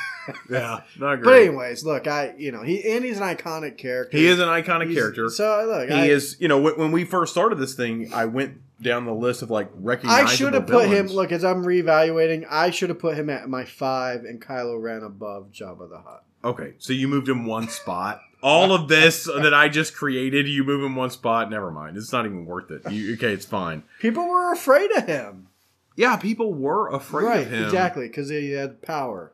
[0.50, 4.18] yeah, not But anyways, look, I you know he and he's an iconic character.
[4.18, 5.30] he is an iconic He's- character.
[5.30, 8.26] So look, he I, is, you know, when, when we first started this thing, I
[8.26, 10.30] went down the list of like recognizable.
[10.30, 11.08] I should have put him.
[11.08, 15.04] Look, as I'm reevaluating, I should have put him at my five and Kylo Ren
[15.04, 16.24] above Jabba the Hutt.
[16.44, 18.22] Okay, so you moved him one spot.
[18.44, 21.50] All of this that I just created, you move in one spot.
[21.50, 21.96] Never mind.
[21.98, 22.90] It's not even worth it.
[22.92, 23.84] You, okay, it's fine.
[24.00, 25.48] People were afraid of him.
[25.96, 27.64] Yeah, people were afraid right, of him.
[27.64, 29.32] exactly, because he had power.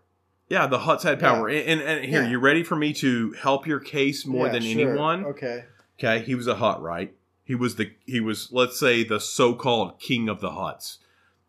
[0.48, 1.48] Yeah, the Hutts had power.
[1.48, 2.30] And, and, and here, Yeah.
[2.30, 4.72] you ready for me to help your case more Yeah, than sure.
[4.90, 5.26] anyone?
[5.26, 5.65] Okay.
[5.98, 7.14] Okay, he was a Hutt, right?
[7.44, 10.98] He was the he was let's say the so-called king of the Hutts.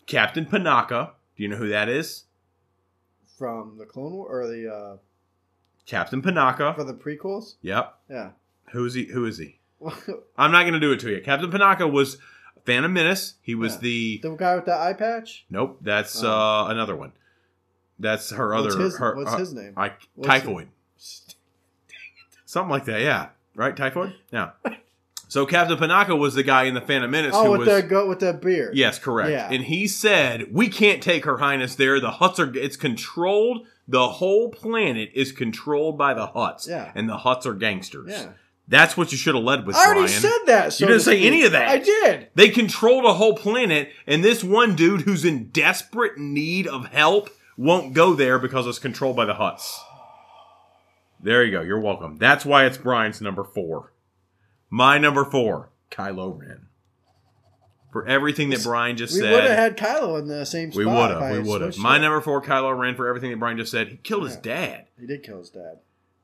[0.06, 1.10] Captain Panaka.
[1.36, 2.24] Do you know who that is?
[3.38, 4.96] From the Clone War or the uh,
[5.90, 6.74] Captain Panaka.
[6.74, 7.54] for the prequels.
[7.62, 7.94] Yep.
[8.08, 8.30] Yeah.
[8.72, 9.04] Who is he?
[9.06, 9.58] Who is he?
[10.38, 11.20] I'm not going to do it to you.
[11.20, 12.18] Captain Panaka was
[12.64, 13.34] Phantom Menace.
[13.42, 13.78] He was Yeah.
[13.80, 15.46] the the guy with the eye patch.
[15.50, 16.30] Nope, that's Oh.
[16.30, 17.12] uh, another one.
[17.98, 18.84] That's her What's other.
[18.84, 19.74] his- her, what's her- his name?
[19.76, 20.68] I, What's typhoid.
[22.44, 23.00] Something like that.
[23.00, 23.28] Yeah.
[23.54, 23.76] Right.
[23.76, 24.14] Typhoid.
[24.32, 24.50] Yeah.
[25.28, 27.68] So Captain Panaka was the guy in the Phantom Menace Oh, who with was.
[27.68, 28.76] the goat with the beard.
[28.76, 29.30] Yes, correct.
[29.30, 29.48] Yeah.
[29.48, 32.00] And he said, "We can't take Her Highness there.
[32.00, 32.52] The Hutts are.
[32.58, 33.64] It's controlled.
[33.90, 36.68] The whole planet is controlled by the Hutts.
[36.68, 36.92] Yeah.
[36.94, 38.10] And the Hutts are gangsters.
[38.10, 38.32] Yeah.
[38.68, 40.20] That's what you should have led with, I already Brian.
[40.20, 40.72] said that.
[40.72, 41.68] So You didn't say any of that.
[41.68, 42.28] I did.
[42.36, 47.30] They controlled a whole planet, and this one dude who's in desperate need of help
[47.56, 49.76] won't go there because it's controlled by the Hutts.
[51.20, 51.62] There you go.
[51.62, 52.16] You're welcome.
[52.16, 53.92] That's why it's Brian's number four.
[54.70, 56.68] My number four, Kylo Ren.
[57.92, 60.70] For everything that Brian just We said, We would have had Kylo in the same
[60.70, 60.78] spot.
[60.78, 61.32] we would have.
[61.32, 61.76] We would have.
[61.78, 62.94] My number four, Kylo Ren.
[62.94, 64.86] For everything that Brian just said, he killed his dad.
[64.98, 65.78] He did kill his dad.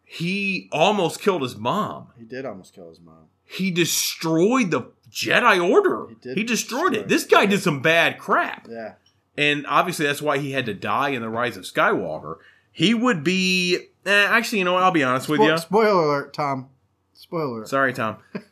[0.04, 2.08] He almost killed his mom.
[2.16, 3.24] He did almost kill his mom.
[3.44, 6.06] He destroyed the Jedi Order.
[6.22, 7.08] He He, destroyed destroy it.
[7.08, 8.68] This guy did some bad crap.
[8.70, 8.94] Yeah.
[9.36, 12.36] And obviously, that's why he had to die in the Rise of Skywalker.
[12.72, 13.78] He would be.
[14.04, 14.82] Eh, actually, you know what?
[14.82, 15.56] I'll be honest with you.
[15.58, 16.68] Spoiler alert, Tom.
[17.12, 17.66] Spoiler.
[17.66, 18.18] Sorry, Tom.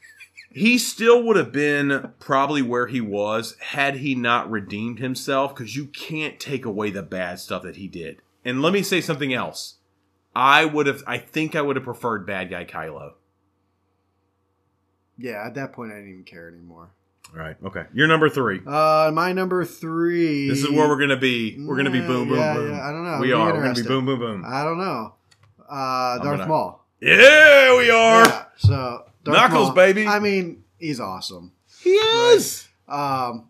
[0.54, 5.74] he still would have been probably where he was had he not redeemed himself, because
[5.76, 8.22] you can't take away the bad stuff that he did.
[8.44, 9.74] And let me say something else.
[10.34, 11.02] I would have.
[11.06, 13.12] I think I would have preferred bad guy Kylo.
[15.18, 16.90] Yeah, at that point, I didn't even care anymore.
[17.32, 17.56] All right.
[17.64, 17.84] Okay.
[17.92, 18.60] You're number three.
[18.66, 20.48] Uh, my number three.
[20.48, 21.56] This is where we're gonna be.
[21.64, 22.70] We're gonna be boom, boom, Yeah, boom.
[22.70, 23.18] yeah, I don't know.
[23.20, 23.52] We are.
[23.52, 24.44] We're gonna be boom, boom, boom.
[24.46, 25.14] I don't know.
[25.68, 26.84] Uh, Darth gonna- Maul.
[27.00, 28.24] Yeah, we are.
[28.26, 30.06] Yeah, so Darth Knuckles, Maul, baby.
[30.06, 31.52] I mean, he's awesome.
[31.82, 32.66] He is.
[32.88, 33.48] Um,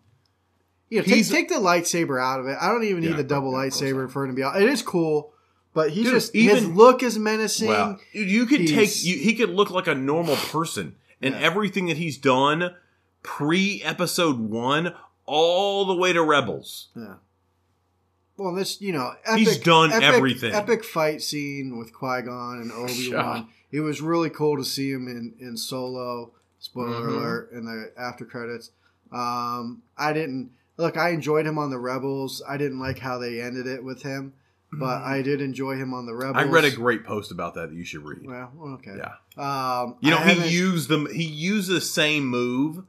[0.89, 2.57] you know, take, take the lightsaber out of it.
[2.59, 4.61] I don't even need Yeah, the double lightsaber for him to be out.
[4.61, 5.33] It is cool,
[5.73, 7.69] but he Dude, just his look is menacing.
[7.69, 9.03] Well, dude, you could take.
[9.03, 11.41] You, he could look like a normal person, and Yeah.
[11.41, 12.75] everything that he's done
[13.23, 14.93] pre Episode One,
[15.25, 16.89] all the way to Rebels.
[16.95, 17.15] Yeah.
[18.37, 20.53] Well, this you know, epic, He's done epic- everything.
[20.53, 23.47] Epic fight scene with Qui Gon and Obi Wan.
[23.75, 26.31] It was really cool to see him in in Solo.
[26.59, 27.07] Spoiler Mhm.
[27.09, 27.51] alert!
[27.51, 28.71] In the after credits,
[29.11, 30.95] um, I didn't look.
[30.95, 32.41] I enjoyed him on the Rebels.
[32.47, 34.31] I didn't like how they ended it with him,
[34.71, 36.37] but I did enjoy him on the Rebels.
[36.43, 36.49] Mm-hmm.
[36.49, 38.25] I read a great post about that that you should read.
[38.25, 38.49] Well,
[38.79, 38.95] okay.
[38.97, 39.15] Yeah.
[39.35, 41.07] Um, You know, I he used them.
[41.11, 42.85] He used the same move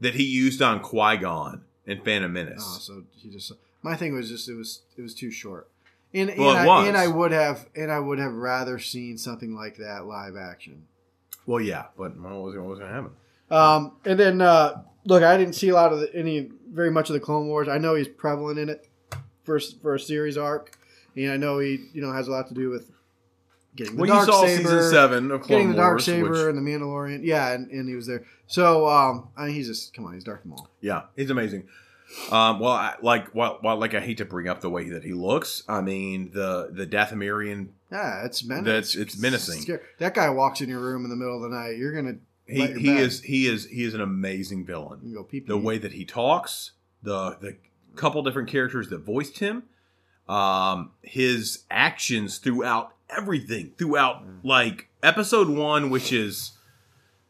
[0.00, 2.62] that he used on Qui Gon in Phantom Menace.
[2.64, 3.50] Oh, so he just
[3.82, 5.68] my thing was just it was it was too short.
[6.14, 9.54] And Well, and, I, and I would have and I would have rather seen something
[9.54, 10.86] like that live action.
[11.46, 13.12] Well, yeah, but what was, what was going to happen?
[13.50, 17.10] Um, and then uh, look, I didn't see a lot of the, any very much
[17.10, 17.68] of the Clone Wars.
[17.68, 18.86] I know he's prevalent in it
[19.44, 20.78] for for a series arc,
[21.16, 22.90] and I know he you know has a lot to do with
[23.74, 26.04] getting the Well, dark you saw saber, season seven of Clone getting the dark Wars,
[26.04, 27.20] saber which- and the Mandalorian.
[27.24, 28.24] Yeah, and, and he was there.
[28.46, 30.68] So um, I mean, he's just come on, he's Darth Maul.
[30.80, 31.64] Yeah, he's amazing.
[32.30, 35.02] Um, well, I, like, while, while, like, I hate to bring up the way that
[35.04, 35.62] he looks.
[35.68, 38.64] I mean, the the Dathomirian, Yeah, it's menacing.
[38.64, 39.62] That's- it's menacing.
[39.62, 39.80] scary.
[39.98, 41.76] That guy walks in your room in the middle of the night.
[41.78, 42.16] You're gonna
[42.46, 45.14] he he is he is he is an amazing villain.
[45.14, 46.72] Go The way that he talks,
[47.02, 47.56] the the
[47.96, 49.62] couple different characters that voiced him,
[50.28, 56.52] um, his actions throughout everything, throughout like episode one, which is,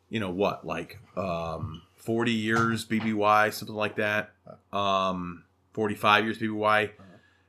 [0.08, 4.31] you know what, like um, forty years BBY, something like that.
[4.72, 6.90] Um, forty five years BBY.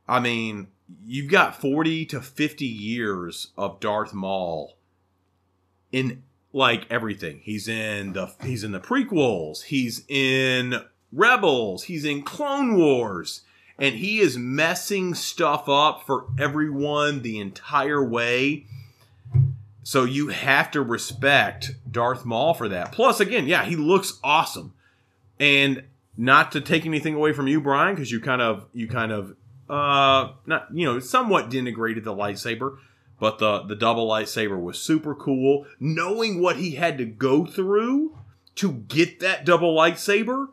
[0.08, 0.68] I mean,
[1.06, 4.78] you've got forty to fifty years of Darth Maul
[5.92, 7.40] in like everything.
[7.44, 9.64] He's in the he's in the prequels.
[9.64, 10.76] He's in
[11.14, 11.84] Rebels.
[11.84, 13.42] He's in Clone Wars.
[13.80, 18.66] And he is messing stuff up for everyone the entire way.
[19.82, 22.92] So you have to respect Darth Maul for that.
[22.92, 24.74] Plus, again, yeah, he looks awesome.
[25.40, 25.84] And
[26.18, 29.36] not to take anything away from you, Brian, because you kind of you kind of
[29.70, 32.78] uh not you know somewhat denigrated the lightsaber
[33.24, 35.66] but the the double lightsaber was super cool.
[35.80, 38.18] Knowing what he had to go through
[38.56, 40.48] to get that double lightsaber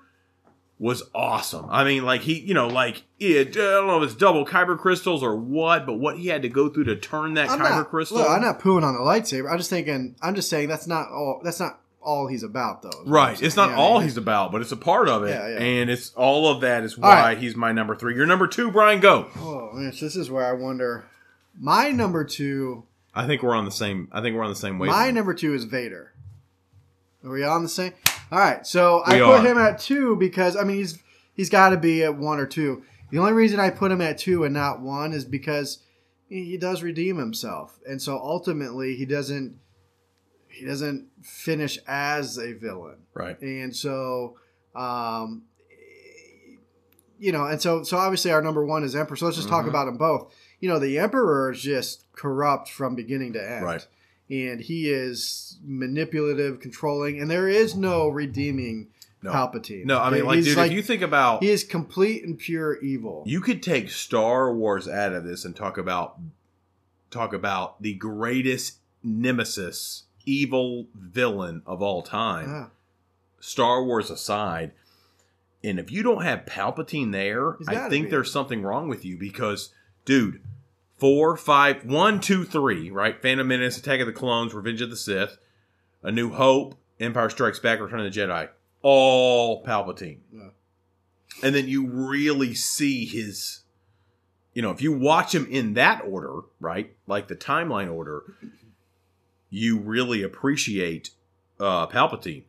[0.78, 1.66] was awesome.
[1.68, 3.48] I mean, like he, you know, like it.
[3.48, 6.48] I don't know if it's double kyber crystals or what, but what he had to
[6.48, 8.18] go through to turn that I'm kyber not, crystal.
[8.18, 9.50] Look, I'm not pooing on the lightsaber.
[9.50, 10.14] I'm just thinking.
[10.22, 11.40] I'm just saying that's not all.
[11.42, 12.88] That's not all he's about, though.
[12.88, 14.04] is what I'm Right, it's not Yeah, all yeah.
[14.04, 15.58] he's about, but it's a part of it, Yeah, yeah.
[15.58, 17.38] and it's all of that is why right.
[17.38, 18.14] he's my number three.
[18.14, 19.28] Your number two, Brian, go.
[19.38, 21.04] Oh man, this is where I wonder.
[21.58, 22.84] My number two.
[23.14, 24.08] I think we're on the same.
[24.12, 24.98] I think we're on the same wavelength.
[25.00, 26.12] My number two is Vader.
[27.24, 27.92] Are we on the same?
[28.32, 29.46] All right, so I We put are.
[29.46, 30.98] him at two because I mean he's
[31.34, 32.82] he's got to be at one or two.
[33.10, 35.80] The only reason I put him at two and not one is because
[36.28, 39.58] he does redeem himself, and so ultimately he doesn't
[40.60, 43.40] he doesn't finish as a villain, right.
[43.40, 44.36] and so
[44.74, 45.42] um,
[47.18, 49.16] you know, and so so obviously our number one is Emperor.
[49.16, 49.70] So let's just talk Mhm.
[49.70, 50.32] about them both.
[50.60, 53.86] You know, the Emperor is just corrupt from beginning to end, Right.
[54.30, 58.88] And he is manipulative, controlling, and there is no redeeming
[59.22, 59.32] No.
[59.32, 59.84] Palpatine.
[59.84, 62.78] No, I mean, like, He's dude, if you think about he is complete and pure
[62.80, 63.22] evil.
[63.26, 66.18] You could take Star Wars out of this and talk about
[67.10, 72.48] talk about the greatest nemesis, evil villain of all time.
[72.48, 72.66] Yeah.
[73.40, 74.72] Star Wars aside.
[75.62, 78.10] And if you don't have Palpatine there, I think be.
[78.10, 79.74] there's something wrong with you because,
[80.04, 80.40] dude,
[80.98, 83.20] four, five, one, two, three, right?
[83.20, 85.38] Phantom Menace, Attack of the Clones, Revenge of the Sith,
[86.02, 88.48] A New Hope, Empire Strikes Back, Return of the Jedi,
[88.82, 90.18] all Palpatine.
[90.32, 90.48] Yeah.
[91.42, 93.60] And then you really see his,
[94.54, 98.22] you know, if you watch him in that order, right, like the timeline order,
[99.50, 101.10] you really appreciate
[101.58, 102.44] uh, Palpatine.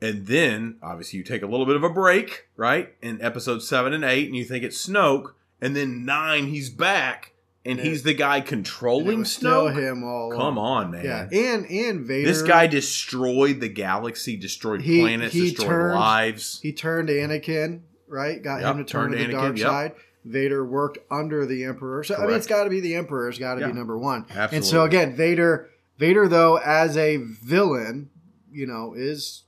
[0.00, 2.94] And then, obviously, you take a little bit of a break, right?
[3.00, 5.32] In episode seven and eight, and you think it's Snoke.
[5.60, 7.84] And then nine, he's back, and Yeah.
[7.84, 9.76] he's the guy controlling still Snoke.
[9.76, 11.04] him all Come on, man.
[11.04, 12.26] Yeah, and and Vader.
[12.26, 16.58] This guy destroyed the galaxy, destroyed He- planets, he destroyed turned- lives.
[16.64, 19.66] he turned Anakin right, got Yep, him to turn to the Anakin, dark yep.
[19.68, 19.92] side.
[20.24, 23.54] Vader worked under the Emperor, so I mean, it's got to be the Emperor's got
[23.54, 23.68] to Yeah.
[23.68, 24.24] be number one.
[24.30, 24.56] Absolutely.
[24.56, 28.10] And so again, Vader, Vader though as a villain,
[28.50, 29.44] you know, is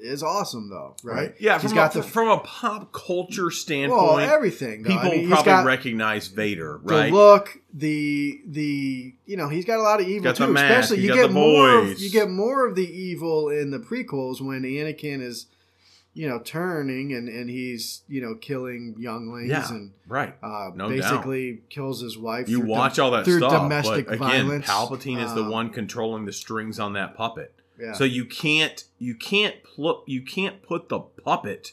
[0.00, 1.34] is awesome though, right?
[1.40, 4.82] Yeah, he's from, got a, the from a pop culture standpoint, well everything.
[4.82, 4.90] Though.
[4.90, 7.10] people I mean, probably got recognize Vader, right?
[7.10, 10.46] the look, the the you know, he's got a lot of evil too.
[10.48, 11.80] mask, Especially you get more.
[11.80, 15.46] Of, you get more of the evil in the prequels when Anakin is,
[16.18, 19.68] you know, turning and and he's you know killing younglings Yeah.
[19.70, 20.34] and right.
[20.42, 22.48] uh, No basically kills his wife.
[22.48, 24.66] You watch dom- all that through stuff, domestic but again, violence.
[24.66, 27.54] Palpatine is the Um, one controlling the strings on that puppet.
[27.80, 27.92] Yeah.
[27.92, 31.72] So you can't you can't pl- you can't put the puppet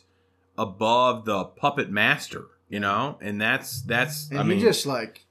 [0.58, 4.30] above the puppet master, you know, and that's that's.
[4.30, 5.26] and I mean, just like,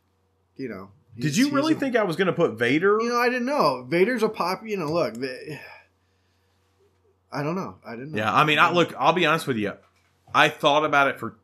[0.56, 0.90] you know.
[1.16, 2.98] did you really a- think I was going to put Vader?
[3.00, 3.86] You know, I didn't know.
[3.88, 4.62] Vader's a pop.
[4.66, 5.14] You know, look.
[5.16, 5.60] Va-
[7.34, 7.76] I don't know.
[7.86, 8.18] I didn't know.
[8.18, 8.94] Yeah, I mean, I look.
[8.98, 9.72] I'll be honest with you.
[10.34, 11.36] I thought about it for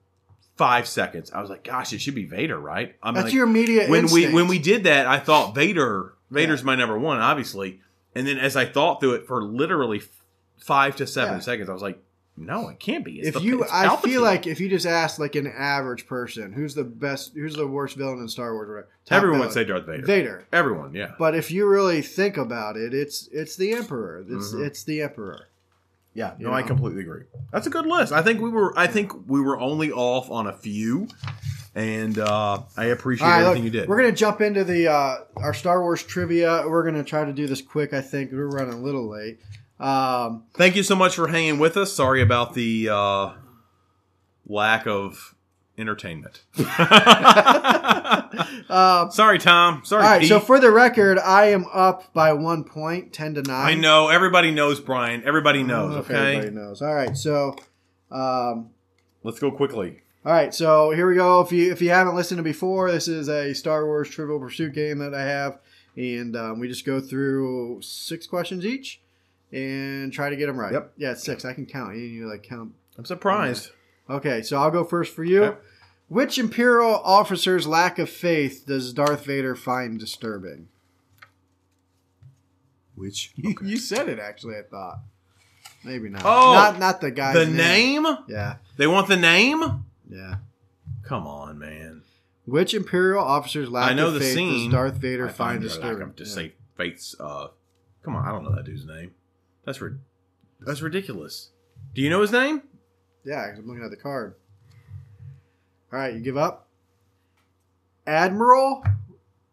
[0.57, 1.31] five seconds.
[1.33, 4.07] I was like, "Gosh, it should be Vader, right?" I'm That's like, your immediate when
[4.13, 6.15] we when we did that, I thought Vader.
[6.31, 7.81] Vader's my number one, obviously.
[8.15, 10.01] And then as I thought through it for literally
[10.59, 11.41] five to seven Yeah.
[11.41, 12.01] seconds, I was like,
[12.37, 13.19] No, it can't be.
[13.19, 16.53] It's if the- you, I feel like if you just asked like an average person,
[16.53, 18.85] who's the best, who's the worst villain in Star Wars?
[19.05, 20.07] top everyone would say Darth Vader.
[20.07, 20.47] Vader.
[20.53, 21.13] Everyone, yeah.
[21.19, 24.25] But if you really think about it, it's it's the Emperor.
[24.29, 24.67] It's Mhm.
[24.67, 25.49] it's the Emperor.
[26.13, 27.23] Yeah, You no, I completely agree.
[27.53, 28.13] That's a good list.
[28.13, 28.77] I think we were.
[28.77, 31.07] I think we were only off on a few,
[31.75, 33.89] and uh, I appreciate right, everything look, you did.
[33.89, 36.65] we're gonna jump into the uh, our Star Wars trivia.
[36.67, 37.93] We're gonna try to do this quick.
[37.95, 39.39] I think we're running a little late.
[39.79, 41.93] Um, Thank you so much for hanging with us.
[41.93, 43.33] Sorry about the uh,
[44.47, 45.35] lack of
[45.81, 46.43] entertainment.
[48.69, 49.83] uh, Sorry, Tom.
[49.85, 50.21] Sorry, all right.
[50.21, 50.29] Pete.
[50.29, 53.67] So for the record, I am up by one point, ten to nine.
[53.67, 55.23] I know everybody knows Brian.
[55.25, 55.93] Everybody knows.
[55.93, 56.83] know Okay, everybody knows.
[56.83, 57.17] All right.
[57.17, 57.57] So,
[58.11, 58.71] um,
[59.23, 60.03] let's go quickly.
[60.25, 61.41] All right, so here we go.
[61.41, 64.75] If you if you haven't listened to before, this is a Star Wars Trivial Pursuit
[64.75, 65.59] game that I have,
[65.97, 69.01] and um, we just go through six questions each
[69.51, 70.75] and try to get them right.
[70.75, 70.93] Yep.
[70.99, 71.47] Yeah, it's six.
[71.47, 71.97] I can count.
[71.97, 72.73] You need like count.
[72.99, 73.71] I'm surprised.
[74.11, 75.45] Okay, so I'll go first for you.
[75.45, 75.59] Okay.
[76.11, 80.67] Which Imperial officer's lack of faith does Darth Vader find disturbing?
[82.95, 84.57] Which You, you said it actually.
[84.57, 85.01] I thought
[85.85, 86.23] maybe not.
[86.25, 87.33] Oh, not not the guy.
[87.33, 88.07] the name?
[88.29, 89.85] Yeah, They want the name?
[90.11, 90.37] yeah.
[91.05, 92.03] Come on, man.
[92.45, 94.65] Which Imperial officer's lack I know of the faith scene.
[94.71, 96.15] does Darth Vader I find disturbing?
[96.15, 96.29] to Yeah.
[96.31, 97.15] say Fate's.
[97.21, 97.49] Uh,
[98.05, 99.13] come on, I don't know that dude's name.
[99.65, 100.01] That's rid-
[100.61, 101.51] That's ridiculous.
[101.95, 102.63] Do you know his name?
[103.25, 104.35] Yeah, I'm looking at the card.
[105.93, 106.67] All right, you give up?
[108.07, 108.85] Admiral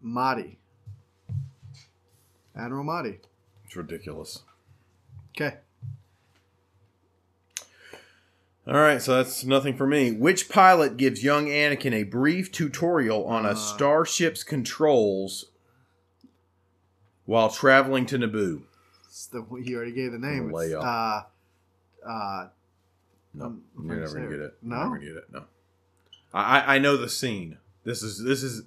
[0.03, 0.55] Motti.
[2.55, 3.19] Admiral Motti.
[3.65, 4.43] It's ridiculous.
[5.35, 5.57] Okay.
[8.68, 10.11] All right, so that's nothing for me.
[10.11, 13.55] Which pilot gives young Anakin a brief tutorial on a Uh.
[13.55, 15.45] starship's controls
[17.26, 18.64] while traveling to Naboo?
[19.05, 20.49] It's the you already gave the name.
[20.49, 20.81] It's, Leia.
[20.84, 22.49] uh, uh,
[23.34, 24.57] No, Um, you're I'm never gonna get it.
[24.61, 24.76] No?
[24.76, 25.31] You're never gonna get it.
[25.31, 25.43] No.
[26.33, 27.57] I, I know the scene.
[27.83, 28.63] This is this is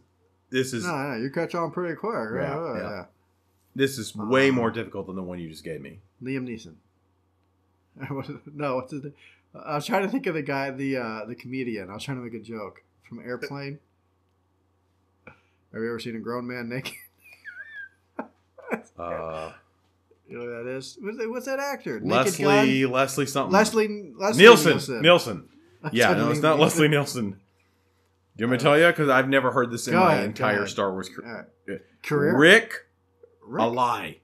[0.50, 2.12] this is no, no, you catch on pretty quick.
[2.14, 2.42] Right?
[2.48, 2.82] Yeah, Oh, yeah.
[2.90, 3.04] yeah.
[3.76, 4.52] this is way Uh.
[4.52, 5.98] more difficult than the one you just gave me.
[6.22, 6.74] Liam Neeson.
[8.54, 9.14] no, what's his name?
[9.54, 11.90] I was trying to think of the guy, the uh, the comedian.
[11.90, 13.78] I was trying to make a joke from Airplane.
[15.26, 16.94] Have you ever seen a grown man naked?
[18.98, 19.52] Uh,
[20.28, 20.96] You know who that is?
[21.00, 22.00] What's that, what's that actor?
[22.02, 23.52] Leslie Leslie something.
[23.52, 25.02] Leslie Leslie Nielsen.
[25.02, 25.48] Nielsen.
[25.82, 27.40] That's Yeah, no, it's not Leslie Nielsen.
[28.40, 28.86] You want me to tell you?
[28.86, 30.68] Because I've never heard this in Go my ahead, go entire ahead.
[30.70, 31.46] Star Wars career.
[31.68, 31.80] right.
[32.02, 32.38] Career.
[32.38, 32.72] Rick,
[33.46, 33.62] Rick?
[33.62, 34.16] a lie.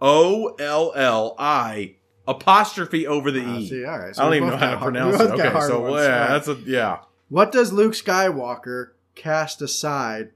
[0.00, 1.94] O L L I
[2.28, 3.68] apostrophe over the Ah, E.
[3.68, 4.18] see, all right.
[4.18, 5.18] I don't we even know both how got to hard- pronounce it.
[5.20, 5.94] both got Okay, hard so ones.
[6.04, 6.28] yeah, right.
[6.28, 6.98] that's a yeah.
[7.30, 10.32] What does Luke Skywalker cast aside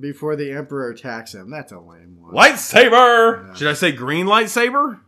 [0.00, 1.50] before the Emperor attacks him?
[1.50, 2.32] That's a lame one.
[2.34, 3.48] Lightsaber.
[3.48, 3.54] Yeah.
[3.54, 5.00] Should I say green lightsaber?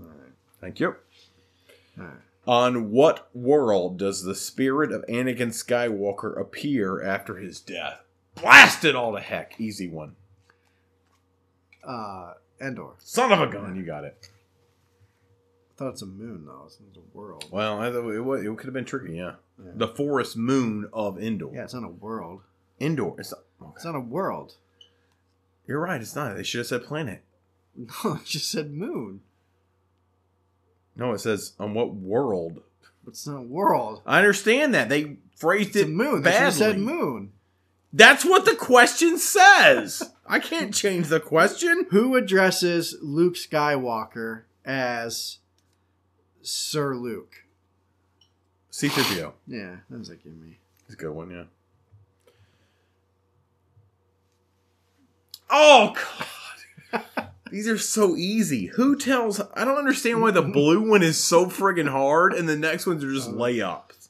[0.00, 0.32] All right.
[0.60, 0.96] Thank you.
[1.98, 2.14] All right.
[2.46, 8.00] On what world does the spirit of Anakin Skywalker appear after his death?
[8.34, 9.60] Blast it all to heck.
[9.60, 10.16] Easy one.
[11.86, 12.94] Uh, Endor.
[12.98, 14.28] Son of a gun, you got it.
[15.74, 16.64] I thought it's a moon though.
[16.66, 17.46] It's not a world.
[17.50, 19.34] Well, it, it, it could have been tricky, yeah.
[19.62, 19.72] Yeah.
[19.74, 21.50] The forest moon of Endor.
[21.52, 22.42] Yeah, it's not a world.
[22.80, 23.14] Endor.
[23.18, 24.54] It's not, It's not a world.
[25.66, 26.36] You're right, it's not.
[26.36, 27.22] They should have said planet.
[28.04, 29.20] No, it just said moon.
[31.02, 32.62] No, it says on what world.
[33.08, 34.02] It's not a world.
[34.06, 34.88] I understand that.
[34.88, 36.22] They phrased It's it moon.
[36.22, 36.38] Badly.
[36.38, 37.32] have said moon.
[37.92, 40.12] That's what the question says.
[40.28, 41.86] I can't change the question.
[41.90, 45.38] Who addresses Luke Skywalker as
[46.40, 47.46] Sir Luke?
[48.70, 49.32] C-3PO.
[49.48, 50.58] Yeah, that was a gimme.
[50.84, 51.44] It's a good one, yeah.
[55.50, 55.96] Oh
[56.92, 57.04] god.
[57.52, 58.66] These are so easy.
[58.76, 62.56] Who tells I don't understand why the blue one is so friggin' hard and the
[62.56, 63.32] next ones are just Uh.
[63.34, 64.08] layups.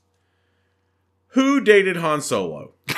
[1.30, 2.72] Who dated Han Solo?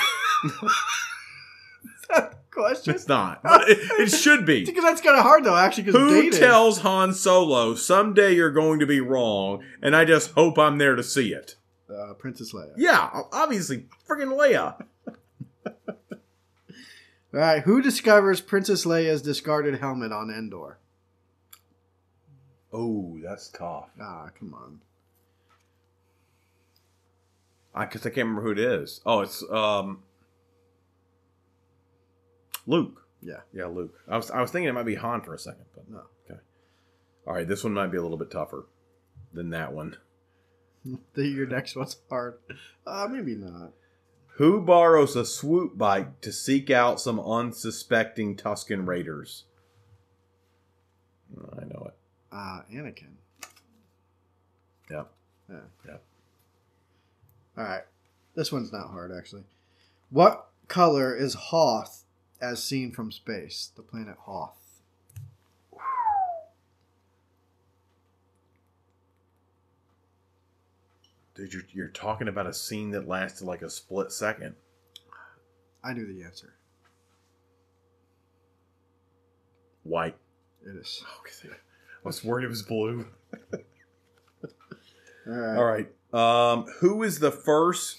[2.51, 2.95] Question?
[2.95, 3.41] It's not.
[3.69, 4.65] It, it should be.
[4.67, 5.85] Because that's kind of hard though, actually.
[5.85, 6.39] Because Who dating.
[6.39, 10.95] tells Han Solo someday you're going to be wrong and I just hope I'm there
[10.95, 11.57] to see it?
[11.91, 12.73] uh, Princess Leia?
[12.77, 14.85] Yeah, obviously friggin' Leia.
[17.35, 17.63] All right.
[17.63, 20.79] Who discovers Princess Leia's discarded helmet on Endor?
[22.73, 23.91] Oh, that's tough.
[24.01, 24.81] Ah, come on.
[27.75, 29.01] I because I can't remember who it is.
[29.05, 30.05] Oh, it's um
[32.67, 33.03] Luke.
[33.21, 33.41] Yeah.
[33.53, 33.99] Yeah, Luke.
[34.09, 36.03] I was I was thinking it might be Han for a second, but No.
[36.31, 36.41] Okay.
[37.27, 38.67] All right, this one might be a little bit tougher
[39.33, 39.97] than that one.
[41.17, 42.35] Your next one's hard.
[42.87, 43.73] Uh, maybe not.
[44.37, 49.45] Who borrows a swoop bike to seek out some unsuspecting Tusken raiders?
[51.57, 51.95] I know it.
[52.33, 53.15] Uh, Anakin.
[54.91, 55.11] Yep.
[55.49, 55.57] Yeah.
[55.87, 56.03] Yep.
[57.57, 57.85] All right.
[58.35, 59.45] This one's not hard, actually.
[60.11, 62.05] What color is Hoth
[62.41, 63.71] as seen from space?
[63.77, 64.64] The planet Hoth.
[71.35, 74.55] Dude, you're, you're talking about a scene that lasted like a split second.
[75.83, 76.55] I knew the answer.
[79.83, 80.17] White.
[80.65, 81.05] It is.
[81.21, 81.55] Okay.
[81.55, 83.07] I was worried it was blue.
[85.27, 85.57] All right.
[85.57, 85.89] All right.
[86.13, 87.97] Um, who is the first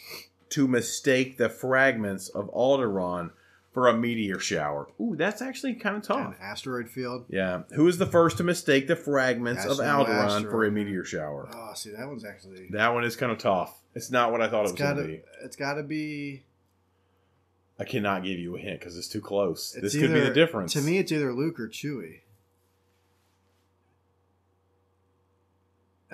[0.49, 3.31] to mistake the fragments of Alderaan
[3.75, 4.87] for a meteor shower?
[5.01, 6.27] Ooh, that's actually kind of tough.
[6.27, 7.25] An asteroid field.
[7.29, 7.63] Yeah.
[7.75, 11.49] Who is the first to mistake the fragments That's of Alderaan for a meteor shower?
[11.53, 12.69] Oh, see, that one's actually.
[12.71, 13.77] That one is kind of tough.
[13.93, 15.21] It's not what I thought It's it was going to be.
[15.43, 16.43] It's gotta be.
[17.77, 19.75] I cannot give you a hint because it's too close.
[19.75, 20.71] It's this could be the difference.
[20.73, 22.21] To me, it's either Luke or Chewie.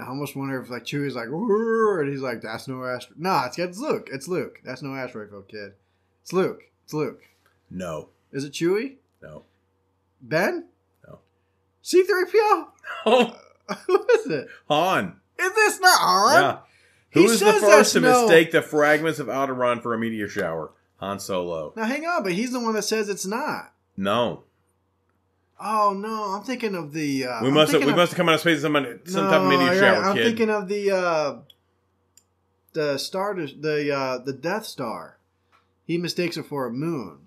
[0.02, 3.60] I almost wonder if like Chewie's like, and he's like, "That's no asteroid." Nah, it's
[3.60, 4.10] it's Luke.
[4.12, 4.60] It's Luke.
[4.64, 5.74] That's no asteroid field, kid.
[6.24, 6.64] It's Luke.
[6.86, 7.22] It's Luke.
[7.72, 8.98] No, Is it Chewie?
[9.24, 9.44] no.
[10.22, 10.66] Ben?
[11.08, 11.20] No.
[11.82, 12.68] C three PO.
[13.08, 13.36] Oh,
[13.88, 14.48] Who is it?
[14.70, 15.16] Han.
[15.40, 16.42] Is this not Han?
[16.44, 16.58] Yeah.
[17.10, 20.28] He Who is the first to no- mistake the fragments of Alderaan for a meteor
[20.28, 20.72] shower?
[20.98, 21.74] Han Solo.
[21.76, 23.74] Now hang on, but he's the one that says it's not.
[23.98, 24.44] No.
[25.60, 27.26] Oh no, I'm thinking of the.
[27.26, 28.74] Uh, We I'm must have, we of- must have come out of space some,
[29.06, 29.80] some type of No, meteor right.
[29.80, 30.26] shower, I'm kid.
[30.26, 31.36] thinking of the uh,
[32.74, 35.18] the star, the uh, the Death Star.
[35.86, 37.20] He mistakes it for a moon.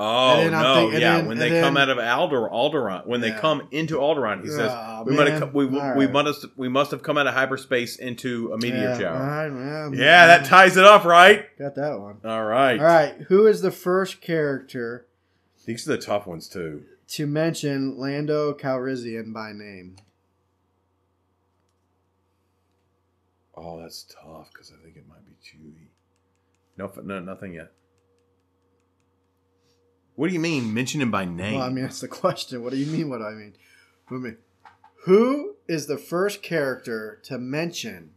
[0.00, 1.16] Oh no, think- yeah.
[1.18, 4.70] then- when they come out of Alder, Alderaan, when they come into Alderaan, he says
[4.72, 5.70] Oh, we might have man.
[5.72, 8.98] we, All we must we must have come out of hyperspace into a meteor yeah,
[8.98, 9.18] shower.
[9.50, 11.44] right, yeah, Yeah, that ties it up, right?
[11.58, 12.18] got that one.
[12.24, 12.78] All right.
[12.78, 15.06] All right, who is the first character
[15.66, 16.84] These are the tough ones too.
[17.08, 19.96] to mention Lando Calrissian by name?
[23.56, 25.88] Oh, that's tough because I think it might be Chewie.
[26.76, 27.72] No, no, nothing yet.
[30.18, 30.74] What do you mean?
[30.74, 31.54] Mention him by name.
[31.54, 32.64] Well, I mean that's the question.
[32.64, 33.08] What do you mean?
[33.08, 33.54] What do I mean?
[34.08, 34.36] What I mean?
[35.04, 38.10] Who is the first character to mention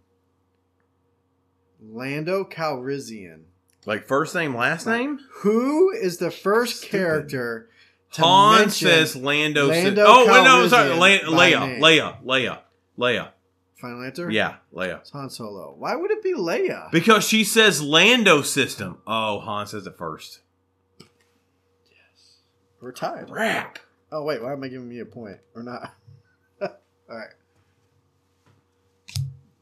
[1.79, 3.41] Lando Calrissian?
[3.85, 5.19] like first name, last name.
[5.41, 6.89] Who is the first Stupid.
[6.91, 7.69] character
[8.13, 9.69] to Han mention says Lando.
[9.69, 11.81] says, Lando oh wait, no, sorry, Le- Leia, name?
[11.83, 12.59] Leia, Leia,
[12.97, 13.29] Leia.
[13.75, 14.31] Final answer?
[14.31, 15.01] Yeah, Leia.
[15.01, 15.75] It's Han Solo.
[15.77, 16.91] Why would it be Leia?
[16.91, 18.97] Because she says Lando system.
[19.05, 20.39] Oh, Han says it first.
[22.81, 23.29] We're tied.
[23.29, 23.79] Crap.
[24.11, 25.93] Oh wait, why am I giving me a point or not?
[26.61, 26.69] All
[27.09, 27.29] right.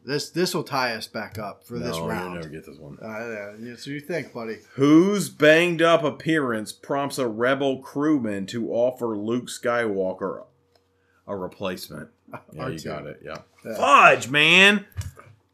[0.05, 2.33] This this will tie us back up for this No, you'll round.
[2.35, 2.97] never get this one.
[3.01, 4.57] Uh, yeah, so you think, buddy?
[4.73, 10.45] Whose banged up appearance prompts a rebel crewman to offer Luke Skywalker
[11.27, 12.09] a replacement?
[12.53, 12.83] Yeah, you R2.
[12.85, 13.21] got it.
[13.25, 13.37] Yeah.
[13.65, 13.75] Yeah.
[13.75, 14.85] Fudge, man.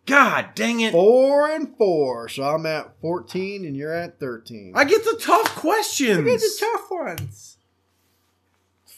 [0.06, 0.92] God dang it.
[0.92, 4.74] Four and four, so I'm at fourteen, and you're at thirteen.
[4.76, 6.20] I get the tough questions.
[6.20, 7.55] I get the tough ones.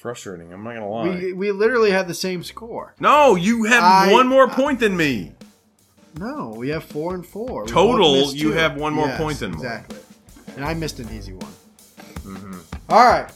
[0.07, 0.53] Frustrating.
[0.53, 1.09] I'm not gonna lie.
[1.09, 2.93] We we literally had the same score.
[2.99, 5.33] no, you have I- one more point than me.
[6.17, 7.65] No, we have four and four.
[7.65, 8.57] We Total, missed you two.
[8.57, 9.57] have one more Yes, point than me.
[9.57, 9.97] exactly.
[10.55, 11.51] And I missed an easy one.
[12.23, 12.53] Mm-hmm.
[12.89, 13.29] All right,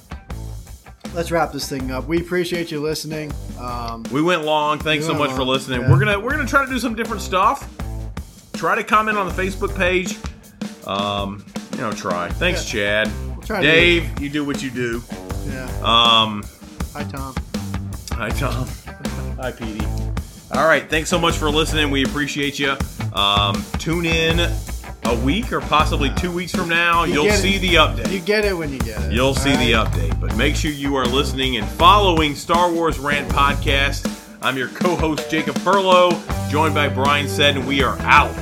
[1.13, 2.07] let's wrap this thing up.
[2.07, 3.33] We appreciate you listening.
[3.59, 4.79] Um, We went long.
[4.79, 5.81] Thanks We so went much for long, listening.
[5.81, 5.91] yeah.
[5.91, 7.69] We're gonna we're gonna try to do some different stuff.
[8.53, 10.17] Try to comment on the Facebook page.
[10.87, 11.43] Um,
[11.73, 12.29] you know, try.
[12.29, 13.11] Thanks, Chad.
[13.45, 15.03] try to- Dave, you do what you do.
[15.47, 15.67] yeah.
[15.83, 16.43] Um,
[16.93, 17.33] Hi, Tom.
[18.11, 18.67] hi Tom.
[19.37, 19.85] hi Petey.
[20.53, 21.89] All right, thanks so much for listening.
[21.91, 22.75] We appreciate you.
[23.13, 24.39] Um, tune in
[25.05, 27.05] a week or possibly two weeks from now.
[27.05, 27.41] You You'll get it.
[27.41, 28.11] see the update.
[28.11, 29.11] You get it when you get it.
[29.13, 30.19] You'll all see the update.
[30.19, 34.07] But make sure you are listening and following Star Wars Rant Podcast.
[34.41, 36.11] I'm your co host, Jacob Furlow,
[36.49, 38.35] joined by Brian Said, and we are out.